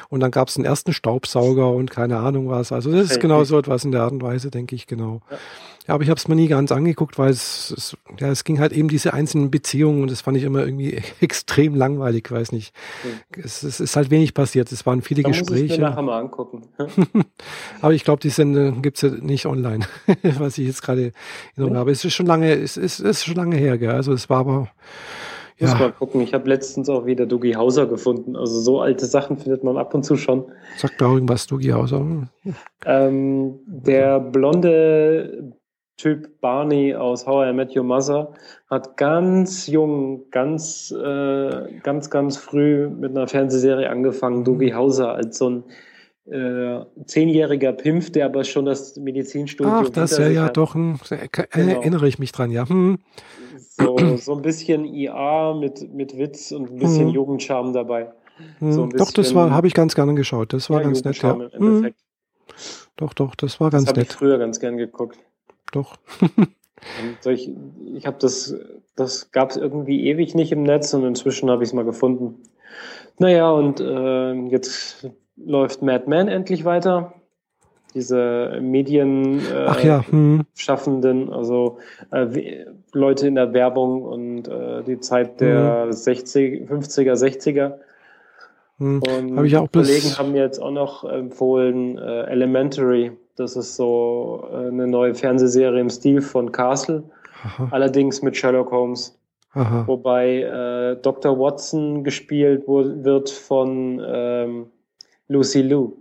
[0.10, 2.72] und dann gab es den ersten Staubsauger und keine Ahnung was.
[2.72, 5.22] Also das ist genau so etwas in der Art und Weise, denke ich, genau.
[5.32, 5.38] Ja.
[5.88, 8.60] Ja, aber ich habe es mir nie ganz angeguckt, weil es, es, ja, es ging
[8.60, 12.74] halt eben diese einzelnen Beziehungen und das fand ich immer irgendwie extrem langweilig, weiß nicht.
[13.04, 13.42] Mhm.
[13.44, 15.64] Es, es, ist halt wenig passiert, es waren viele da Gespräche.
[15.64, 16.64] Muss ich mir nachher mal angucken.
[17.82, 19.86] aber ich glaube, die Sendung gibt's ja nicht online,
[20.38, 21.14] was ich jetzt gerade
[21.56, 21.92] in habe.
[21.92, 23.92] Es ist schon lange, es ist, es ist schon lange her, gell?
[23.92, 24.70] Also es war aber
[25.60, 25.70] ja.
[25.70, 26.22] Muss mal gucken.
[26.22, 28.36] Ich habe letztens auch wieder Dougie Hauser gefunden.
[28.36, 30.46] Also so alte Sachen findet man ab und zu schon.
[30.78, 32.06] Sagt da irgendwas, Dougie Hauser?
[32.86, 35.57] Ähm, der blonde
[35.98, 38.32] Typ Barney aus How I Met Your Mother
[38.70, 44.40] hat ganz jung, ganz, äh, ganz, ganz früh mit einer Fernsehserie angefangen.
[44.40, 44.44] Mhm.
[44.44, 45.64] Dougie Hauser als so ein
[46.32, 50.58] äh, zehnjähriger Pimpf, der aber schon das Medizinstudium Ach, das ja, ja, hat.
[50.58, 51.80] doch, ein, äh, genau.
[51.80, 52.70] erinnere ich mich dran, ja.
[52.70, 53.00] Hm.
[53.58, 57.14] So, so ein bisschen IA mit, mit Witz und ein bisschen hm.
[57.16, 58.12] Jugendcharme dabei.
[58.60, 58.72] Hm.
[58.72, 60.54] So doch, das war, habe ich ganz gerne geschaut.
[60.54, 61.36] Das war ja, ganz nett, ja.
[61.54, 61.92] Hm.
[62.98, 63.98] Doch, doch, das war ganz nett.
[63.98, 65.18] Das habe ich früher ganz gern geguckt.
[65.72, 65.98] Doch.
[67.26, 67.52] ich
[67.96, 68.56] ich habe das,
[68.96, 72.44] das gab es irgendwie ewig nicht im Netz und inzwischen habe ich es mal gefunden.
[73.20, 77.14] Naja, und äh, jetzt läuft Mad Men endlich weiter.
[77.94, 81.32] diese Medienschaffenden, äh, ja.
[81.32, 81.34] hm.
[81.34, 81.80] also
[82.12, 85.94] äh, Leute in der Werbung und äh, die Zeit der hm.
[85.94, 87.74] 60, 50er, 60er.
[88.78, 89.02] Hm.
[89.02, 93.14] Und hab ich auch Kollegen haben mir jetzt auch noch empfohlen äh, Elementary.
[93.38, 97.04] Das ist so äh, eine neue Fernsehserie im Stil von Castle,
[97.44, 97.68] Aha.
[97.72, 99.18] allerdings mit Sherlock Holmes.
[99.52, 99.88] Aha.
[99.88, 101.40] Wobei äh, Dr.
[101.40, 104.72] Watson gespielt wird von ähm,
[105.28, 105.94] Lucy Liu.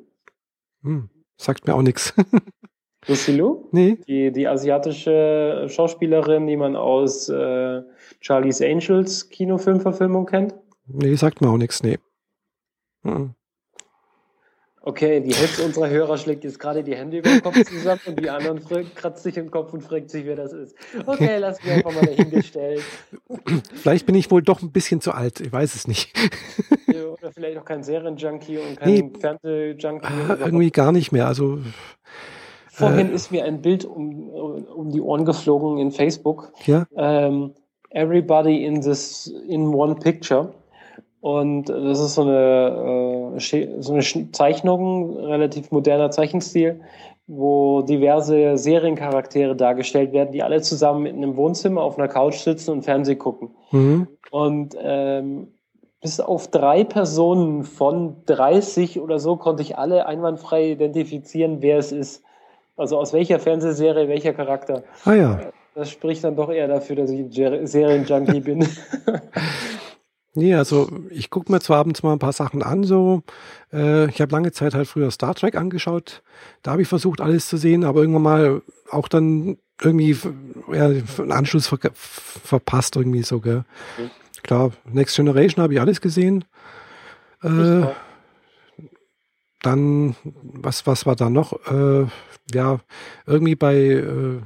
[0.83, 2.15] Hm, sagt mir auch nichts.
[3.07, 3.69] Lucy Liu?
[3.71, 3.99] Nee.
[4.09, 7.83] Die, die asiatische Schauspielerin, die man aus äh,
[8.21, 10.55] Charlie's Angels Kinofilmverfilmung kennt?
[10.87, 11.99] Nee, sagt mir auch nichts, nee.
[13.05, 13.35] Hm.
[14.89, 18.21] Okay, die Hälfte unserer Hörer schlägt jetzt gerade die Hände über den Kopf zusammen und
[18.21, 18.61] die anderen
[18.95, 20.77] kratzt sich im Kopf und fragt sich, wer das ist.
[21.05, 22.83] Okay, lass mich einfach mal dahingestellt.
[23.75, 26.13] Vielleicht bin ich wohl doch ein bisschen zu alt, ich weiß es nicht.
[26.87, 30.07] Oder vielleicht auch kein Serienjunkie und kein nee, Fernsehjunkie.
[30.07, 31.59] Ah, irgendwie gar nicht mehr, also...
[32.71, 36.53] Vorhin äh, ist mir ein Bild um, um die Ohren geflogen in Facebook.
[36.65, 36.87] Ja.
[36.95, 37.55] Ähm,
[37.91, 40.55] everybody in this in one picture.
[41.27, 46.81] Und das ist so eine, äh, so eine Zeichnung, relativ moderner Zeichenstil,
[47.27, 52.71] wo diverse Seriencharaktere dargestellt werden, die alle zusammen in einem Wohnzimmer auf einer Couch sitzen
[52.71, 53.51] und Fernsehen gucken.
[53.73, 54.07] Mhm.
[54.31, 55.49] Und ähm,
[56.01, 61.91] bis auf drei Personen von 30 oder so konnte ich alle einwandfrei identifizieren, wer es
[61.91, 62.23] ist.
[62.77, 64.85] Also aus welcher Fernsehserie, welcher Charakter.
[65.05, 65.41] Ah ja.
[65.75, 68.69] Das spricht dann doch eher dafür, dass ich ein Serienjunkie bin.
[70.37, 73.23] Nee, also ich gucke mir zwar abends mal ein paar Sachen an, so.
[73.73, 76.23] Äh, ich habe lange Zeit halt früher Star Trek angeschaut.
[76.63, 80.15] Da habe ich versucht, alles zu sehen, aber irgendwann mal auch dann irgendwie
[80.73, 83.65] ja, einen Anschluss ver verpasst, irgendwie so, gell.
[83.99, 84.11] Mhm.
[84.43, 86.45] Klar, Next Generation habe ich alles gesehen.
[87.43, 87.87] Äh,
[89.63, 91.55] dann, was, was war da noch?
[91.67, 92.07] Äh,
[92.53, 92.79] ja,
[93.25, 94.41] irgendwie bei, äh,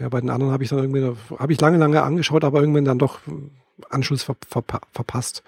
[0.00, 2.86] ja, bei den anderen habe ich dann irgendwie, habe ich lange, lange angeschaut, aber irgendwann
[2.86, 3.20] dann doch
[3.90, 4.62] Anschluss ver ver
[4.92, 5.42] verpasst.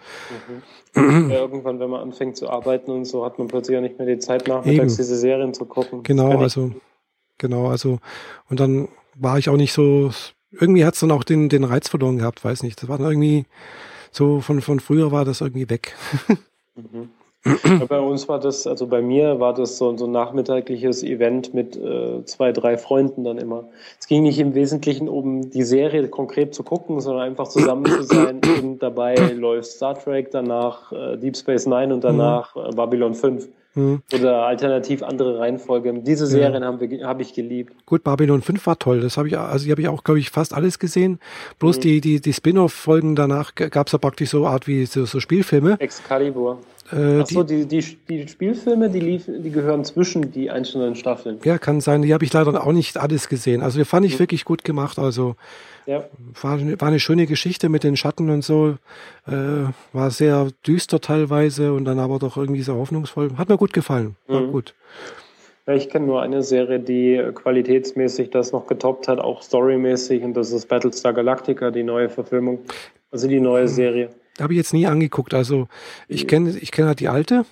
[0.94, 1.30] Mhm.
[1.30, 4.06] Ja, irgendwann, wenn man anfängt zu arbeiten und so, hat man plötzlich auch nicht mehr
[4.06, 4.96] die Zeit, nachmittags Eben.
[4.96, 6.02] diese Serien zu gucken.
[6.02, 6.72] Genau, also,
[7.38, 7.98] genau, also,
[8.48, 10.10] und dann war ich auch nicht so,
[10.50, 12.82] irgendwie hat es dann auch den, den Reiz verloren gehabt, weiß nicht.
[12.82, 13.44] Das war dann irgendwie
[14.10, 15.94] so, von, von früher war das irgendwie weg.
[16.74, 17.10] Mhm
[17.88, 21.76] bei uns war das, also bei mir war das so, so ein nachmittagliches Event mit
[21.76, 23.64] äh, zwei, drei Freunden dann immer.
[23.98, 28.02] Es ging nicht im Wesentlichen um die Serie konkret zu gucken, sondern einfach zusammen zu
[28.02, 28.40] sein.
[28.62, 33.48] Und dabei läuft Star Trek, danach äh, Deep Space Nine und danach äh, Babylon 5.
[33.76, 34.02] Mhm.
[34.12, 35.92] Oder alternativ andere Reihenfolge.
[36.00, 36.68] Diese Serien ja.
[36.68, 37.74] habe hab ich geliebt.
[37.84, 39.02] Gut, Babylon 5 war toll.
[39.02, 41.20] Das habe ich, also die habe ich auch, glaube ich, fast alles gesehen.
[41.58, 41.80] Bloß mhm.
[41.82, 45.76] die, die, die Spin-off-Folgen danach gab es ja praktisch so Art wie so, so Spielfilme.
[45.78, 46.58] Excalibur.
[46.92, 51.38] Äh, Achso, die, die, die Spielfilme, die, lief, die gehören zwischen die einzelnen Staffeln.
[51.44, 52.02] Ja, kann sein.
[52.02, 53.62] Die habe ich leider auch nicht alles gesehen.
[53.62, 54.18] Also die fand ich mhm.
[54.20, 54.98] wirklich gut gemacht.
[54.98, 55.36] Also
[55.86, 56.04] ja.
[56.40, 58.76] war, war eine schöne Geschichte mit den Schatten und so.
[59.26, 63.30] Äh, war sehr düster teilweise und dann aber doch irgendwie sehr hoffnungsvoll.
[63.36, 64.16] Hat mir gut gefallen.
[64.28, 64.52] War mhm.
[64.52, 64.74] gut.
[65.66, 70.34] Ja, ich kenne nur eine Serie, die qualitätsmäßig das noch getoppt hat, auch storymäßig, und
[70.34, 72.60] das ist Battlestar Galactica, die neue Verfilmung.
[73.10, 73.68] Also die neue mhm.
[73.68, 74.10] Serie.
[74.40, 75.34] Habe ich jetzt nie angeguckt.
[75.34, 75.68] Also
[76.08, 77.44] ich kenne ich kenne halt die alte.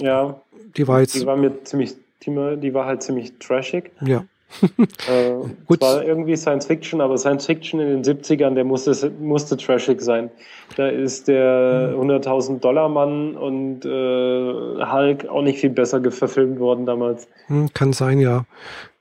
[0.00, 0.40] Ja.
[0.76, 1.14] Die war jetzt.
[1.14, 1.94] Die war mir ziemlich,
[2.26, 3.92] die war halt ziemlich trashig.
[4.00, 4.24] Ja.
[5.08, 5.30] äh,
[5.66, 5.82] Gut.
[5.82, 10.00] Es war irgendwie Science Fiction, aber Science Fiction in den 70ern, der musste, musste trashig
[10.00, 10.30] sein.
[10.76, 12.60] Da ist der 100.000 hm.
[12.60, 17.28] Dollar Mann und äh, Hulk auch nicht viel besser verfilmt worden damals.
[17.46, 18.44] Hm, kann sein, ja.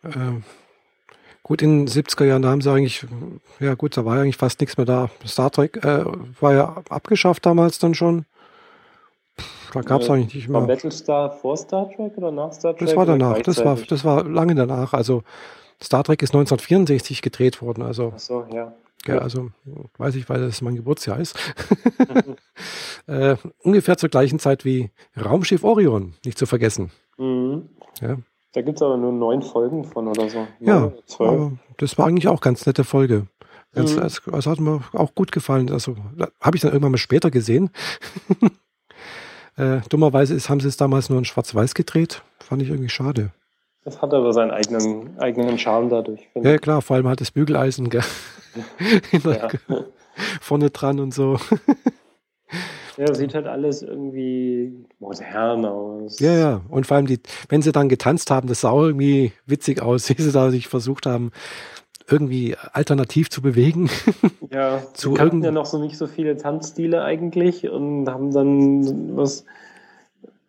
[0.04, 0.10] Äh,
[1.44, 3.06] Gut, in den 70er Jahren, da haben sie eigentlich,
[3.60, 5.10] ja gut, da war ja eigentlich fast nichts mehr da.
[5.28, 6.06] Star Trek äh,
[6.40, 8.26] war ja abgeschafft damals dann schon.
[9.74, 10.62] Da gab es äh, eigentlich nicht mehr.
[10.62, 12.88] War Battlestar vor Star Trek oder nach Star Trek?
[12.88, 14.94] Das war danach, das war, das war lange danach.
[14.94, 15.24] Also
[15.82, 17.82] Star Trek ist 1964 gedreht worden.
[17.84, 18.74] Also, Ach so, ja.
[19.06, 19.50] Ja, also
[19.98, 21.38] weiß ich, weil das mein Geburtsjahr ist.
[23.08, 24.92] äh, ungefähr zur gleichen Zeit wie
[25.22, 26.92] Raumschiff Orion, nicht zu vergessen.
[27.18, 27.68] Mhm.
[28.00, 28.18] Ja.
[28.54, 30.48] Da gibt es aber nur neun Folgen von oder so.
[30.60, 33.28] Ja, aber das war eigentlich auch ganz nette Folge.
[33.74, 34.02] Ganz, mhm.
[34.02, 35.72] das, das hat mir auch gut gefallen.
[35.72, 35.96] Also
[36.40, 37.72] habe ich dann irgendwann mal später gesehen.
[39.58, 42.22] äh, dummerweise ist, haben sie es damals nur in Schwarz-Weiß gedreht.
[42.40, 43.32] Fand ich irgendwie schade.
[43.84, 46.22] Das hat aber seinen eigenen, eigenen Charme dadurch.
[46.36, 47.90] Ja, klar, vor allem hat das Bügeleisen
[49.24, 49.50] ja.
[50.40, 51.40] vorne dran und so.
[52.98, 56.20] Ja, sieht halt alles irgendwie modern aus.
[56.20, 56.62] Ja, ja.
[56.70, 60.10] Und vor allem, die, wenn sie dann getanzt haben, das sah auch irgendwie witzig aus,
[60.18, 61.32] wie sie da sich versucht haben,
[62.10, 63.90] irgendwie alternativ zu bewegen.
[64.52, 69.46] Ja, zu hatten ja noch so nicht so viele Tanzstile eigentlich und haben dann was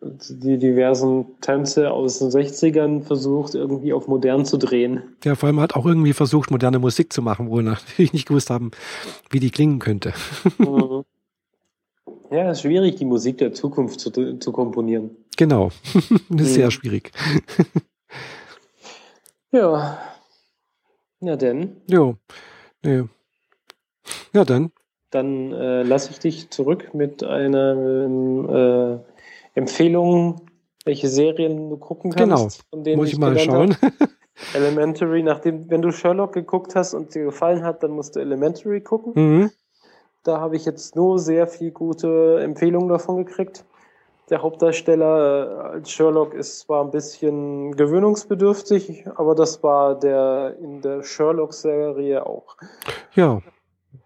[0.01, 5.01] die diversen Tänze aus den 60ern versucht, irgendwie auf modern zu drehen.
[5.23, 8.27] Ja, vor allem hat auch irgendwie versucht, moderne Musik zu machen, wo wir natürlich nicht
[8.27, 8.69] gewusst haben,
[9.31, 10.13] wie die klingen könnte.
[10.59, 11.03] Mhm.
[12.31, 15.11] Ja, es ist schwierig, die Musik der Zukunft zu, zu komponieren.
[15.37, 15.67] Genau.
[15.93, 16.39] ist mhm.
[16.39, 17.11] sehr schwierig.
[19.51, 19.97] ja.
[21.21, 21.77] Ja, denn.
[21.87, 22.15] Jo.
[22.83, 23.03] Nee.
[24.33, 24.71] Ja, dann.
[25.11, 29.01] Dann äh, lasse ich dich zurück mit einer
[29.55, 30.41] äh, Empfehlung,
[30.83, 32.29] welche Serien du gucken kannst.
[32.29, 32.49] Genau.
[32.69, 33.75] Von denen Muss ich mal schauen.
[34.53, 38.81] Elementary, nachdem, wenn du Sherlock geguckt hast und dir gefallen hat, dann musst du Elementary
[38.81, 39.13] gucken.
[39.15, 39.51] Mhm.
[40.25, 43.63] Da habe ich jetzt nur sehr viel gute Empfehlungen davon gekriegt.
[44.31, 50.81] Der Hauptdarsteller äh, als Sherlock ist zwar ein bisschen gewöhnungsbedürftig, aber das war der in
[50.81, 52.57] der Sherlock-Serie auch.
[53.13, 53.43] Ja,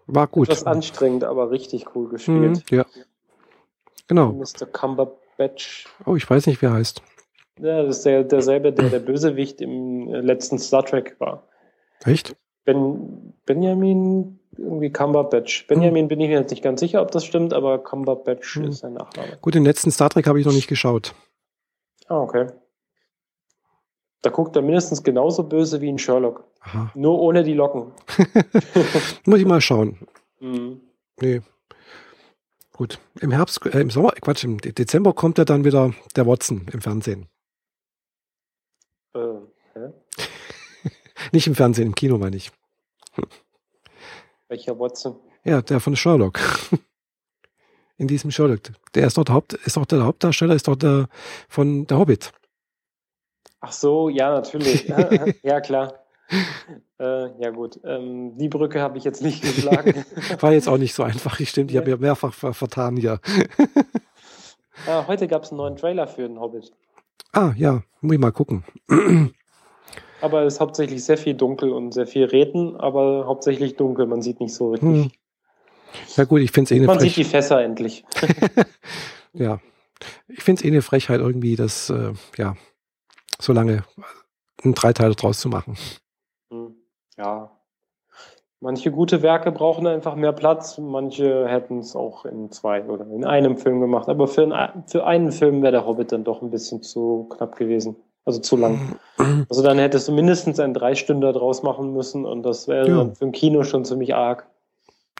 [0.06, 0.50] war gut.
[0.50, 2.70] Das anstrengend, aber richtig cool gespielt.
[2.70, 2.84] Mhm, ja.
[4.06, 4.32] Genau.
[4.32, 4.66] Mr.
[4.70, 5.86] Cumberbatch.
[6.04, 7.00] Oh, ich weiß nicht, wer heißt.
[7.60, 11.44] Ja, das ist der, derselbe, der der Bösewicht im letzten Star Trek war.
[12.04, 12.36] Echt?
[12.66, 15.66] Ben, Benjamin irgendwie Cumberbatch.
[15.66, 16.08] Benjamin hm.
[16.08, 18.64] bin ich mir jetzt nicht ganz sicher, ob das stimmt, aber Cumberbatch hm.
[18.64, 19.38] ist sein Nachname.
[19.40, 21.14] Gut, den letzten Star Trek habe ich noch nicht geschaut.
[22.06, 22.48] Ah, okay.
[24.22, 26.44] Da guckt er mindestens genauso böse wie in Sherlock.
[26.60, 26.90] Aha.
[26.94, 27.92] Nur ohne die Locken.
[29.24, 29.98] Muss ich mal schauen.
[30.40, 30.80] Mhm.
[31.20, 31.40] Nee.
[32.72, 32.98] Gut.
[33.20, 36.80] Im Herbst, äh, im Sommer, Quatsch, im Dezember kommt ja dann wieder der Watson im
[36.80, 37.28] Fernsehen.
[39.14, 39.18] Äh,
[39.74, 39.92] hä?
[41.32, 42.50] Nicht im Fernsehen, im Kino meine ich.
[44.50, 45.14] Welcher Watson?
[45.44, 46.40] Ja, der von Sherlock.
[47.98, 48.60] In diesem Sherlock.
[48.94, 51.08] Der ist dort Haupt, ist doch der Hauptdarsteller, ist doch der
[51.48, 52.32] von der Hobbit.
[53.60, 54.88] Ach so, ja, natürlich.
[55.42, 55.94] ja, klar.
[56.98, 57.78] Äh, ja, gut.
[57.84, 60.04] Ähm, die Brücke habe ich jetzt nicht geschlagen.
[60.40, 61.70] War jetzt auch nicht so einfach, ich stimmt.
[61.70, 63.20] Ich habe ja mehrfach vertan hier.
[64.88, 66.72] ah, heute gab es einen neuen Trailer für den Hobbit.
[67.32, 68.64] Ah, ja, muss ich mal gucken.
[70.20, 74.06] Aber es ist hauptsächlich sehr viel dunkel und sehr viel Reden, aber hauptsächlich dunkel.
[74.06, 74.88] Man sieht nicht so richtig.
[74.88, 75.10] Hm.
[76.16, 78.04] Ja gut, ich finde es eh eine Man Frech sieht die Fässer endlich.
[79.32, 79.60] ja,
[80.28, 82.56] ich finde es eh eine Frechheit irgendwie, das, äh, ja,
[83.40, 83.84] so lange
[84.62, 85.76] einen Dreiteiler draus zu machen.
[86.50, 86.74] Hm.
[87.16, 87.50] Ja.
[88.62, 93.24] Manche gute Werke brauchen einfach mehr Platz, manche hätten es auch in zwei oder in
[93.24, 94.08] einem Film gemacht.
[94.10, 97.56] Aber für, ein, für einen Film wäre der Hobbit dann doch ein bisschen zu knapp
[97.56, 97.96] gewesen.
[98.24, 98.98] Also zu lang.
[99.48, 103.10] Also dann hättest du mindestens einen Dreistünder draus machen müssen und das wäre ja.
[103.14, 104.46] für ein Kino schon ziemlich arg.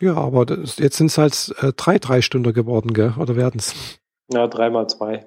[0.00, 3.14] Ja, aber das, jetzt sind es halt äh, drei Dreistünder geworden, gell?
[3.18, 3.74] Oder werden es?
[4.32, 5.26] Ja, dreimal zwei.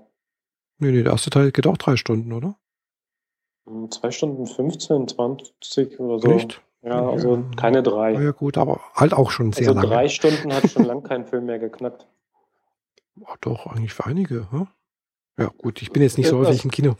[0.79, 2.55] Nee, nee, der erste Teil geht auch drei Stunden, oder?
[3.67, 6.27] Hm, zwei Stunden 15, 20 oder so.
[6.27, 6.61] Nicht?
[6.81, 8.13] Ja, also keine drei.
[8.13, 9.87] Ja, gut, aber halt auch schon sehr also lange.
[9.87, 12.07] drei Stunden hat schon lang kein Film mehr geknackt.
[13.25, 14.67] Ach doch, eigentlich für einige, hm?
[15.37, 16.95] Ja, gut, ich bin jetzt nicht so häufig im Kino.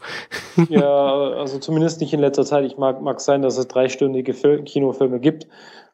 [0.68, 2.64] ja, also zumindest nicht in letzter Zeit.
[2.64, 5.46] Ich mag, mag sein, dass es dreistündige Fil Kinofilme gibt,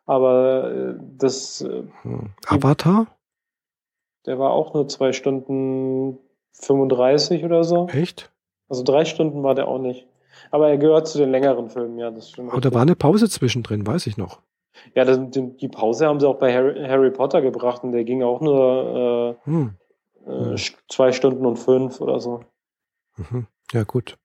[0.07, 1.61] aber äh, das.
[1.61, 2.31] Äh, hm.
[2.47, 3.07] Avatar?
[4.27, 6.19] Der war auch nur zwei Stunden
[6.53, 7.89] 35 oder so.
[7.89, 8.31] Echt?
[8.69, 10.07] Also drei Stunden war der auch nicht.
[10.51, 12.53] Aber er gehört zu den längeren Filmen, ja, das stimmt.
[12.53, 14.41] Aber da war eine Pause zwischendrin, weiß ich noch.
[14.95, 18.23] Ja, das, die Pause haben sie auch bei Harry, Harry Potter gebracht und der ging
[18.23, 19.75] auch nur äh, hm.
[20.27, 20.57] Äh,
[20.89, 22.45] zwei Stunden und fünf oder so.
[23.17, 23.47] Mhm.
[23.73, 24.17] Ja, gut.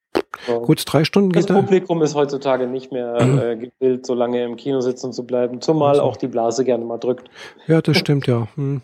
[0.46, 0.62] So.
[0.62, 3.40] Gut, drei Stunden geht Das Publikum ist heutzutage nicht mehr mhm.
[3.40, 6.04] äh, gewillt, so lange im Kino sitzen zu bleiben, zumal also.
[6.04, 7.30] auch die Blase gerne mal drückt.
[7.68, 8.48] Ja, das stimmt, ja.
[8.56, 8.82] Hm.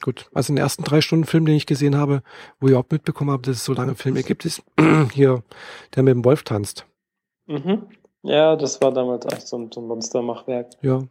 [0.00, 2.22] Gut, also den ersten drei Stunden Film, den ich gesehen habe,
[2.60, 4.62] wo ich auch mitbekommen habe, dass es so lange Filme gibt, ist
[5.12, 5.42] hier,
[5.96, 6.86] der mit dem Wolf tanzt.
[7.46, 7.88] Mhm.
[8.22, 10.70] Ja, das war damals echt so ein, so ein Monstermachwerk.
[10.82, 11.02] Ja.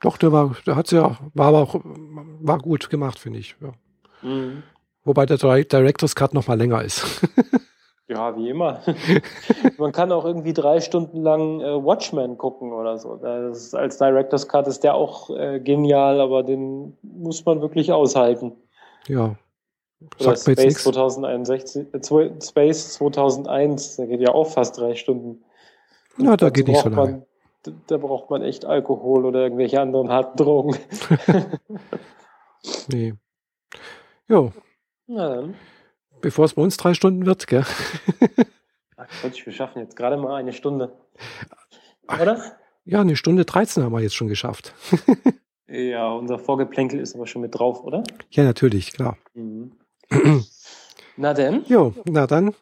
[0.00, 3.56] Doch, der war, der hat's ja, war aber auch, war gut gemacht, finde ich.
[3.60, 3.72] Ja.
[4.22, 4.62] Mhm.
[5.04, 7.04] Wobei der Director's Cut noch mal länger ist.
[8.08, 8.80] ja, wie immer.
[9.78, 13.14] Man kann auch irgendwie drei Stunden lang äh, Watchmen gucken oder so.
[13.14, 18.52] Ist, als Director's Cut ist der auch äh, genial, aber den muss man wirklich aushalten.
[19.08, 19.36] Ja.
[20.18, 25.42] Oder Sagt Space 2061, äh, Space 2001, der geht ja auch fast drei Stunden.
[26.18, 27.12] Ja, da geht nicht so lange.
[27.12, 27.26] Man,
[27.86, 30.76] da braucht man echt Alkohol oder irgendwelche anderen harten Drogen.
[32.88, 33.14] nee.
[34.30, 34.52] Jo.
[35.08, 35.54] Na dann.
[36.20, 37.64] Bevor es bei uns drei Stunden wird, gell?
[38.96, 40.92] Ach Quatsch, wir schaffen jetzt gerade mal eine Stunde.
[42.06, 42.40] Oder?
[42.84, 44.72] Ja, eine Stunde 13 haben wir jetzt schon geschafft.
[45.66, 48.04] ja, unser Vorgeplänkel ist aber schon mit drauf, oder?
[48.30, 49.18] Ja, natürlich, klar.
[49.34, 49.72] Mhm.
[51.16, 51.64] na denn?
[51.66, 52.54] Jo, na dann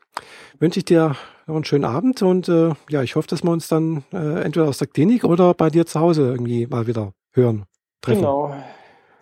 [0.58, 1.16] wünsche ich dir
[1.46, 4.68] noch einen schönen Abend und äh, ja, ich hoffe, dass wir uns dann äh, entweder
[4.68, 7.66] aus der Klinik oder bei dir zu Hause irgendwie mal wieder hören.
[8.00, 8.20] Treffen.
[8.20, 8.54] Genau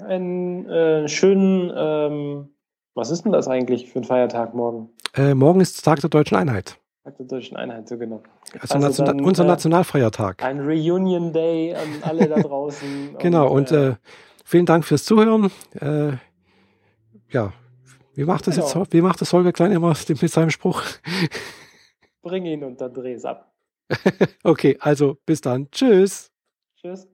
[0.01, 2.49] einen äh, schönen ähm,
[2.95, 4.91] Was ist denn das eigentlich für ein Feiertag morgen?
[5.15, 6.79] Äh, morgen ist Tag der Deutschen Einheit.
[7.05, 8.23] Tag der Deutschen Einheit, so genau.
[8.61, 10.43] Also, also dann, unser äh, Nationalfeiertag.
[10.43, 13.17] Ein Reunion Day an alle da draußen.
[13.19, 13.95] genau, und, und äh,
[14.45, 15.51] vielen Dank fürs Zuhören.
[15.81, 16.13] Äh,
[17.31, 17.53] ja,
[18.15, 18.83] wie macht das genau.
[18.83, 18.93] jetzt?
[18.93, 20.83] Wie macht das Holger Klein immer mit seinem Spruch?
[22.23, 23.53] Bring ihn und dann dreh es ab.
[24.43, 25.71] okay, also bis dann.
[25.71, 26.33] Tschüss.
[26.81, 27.09] Tschüss.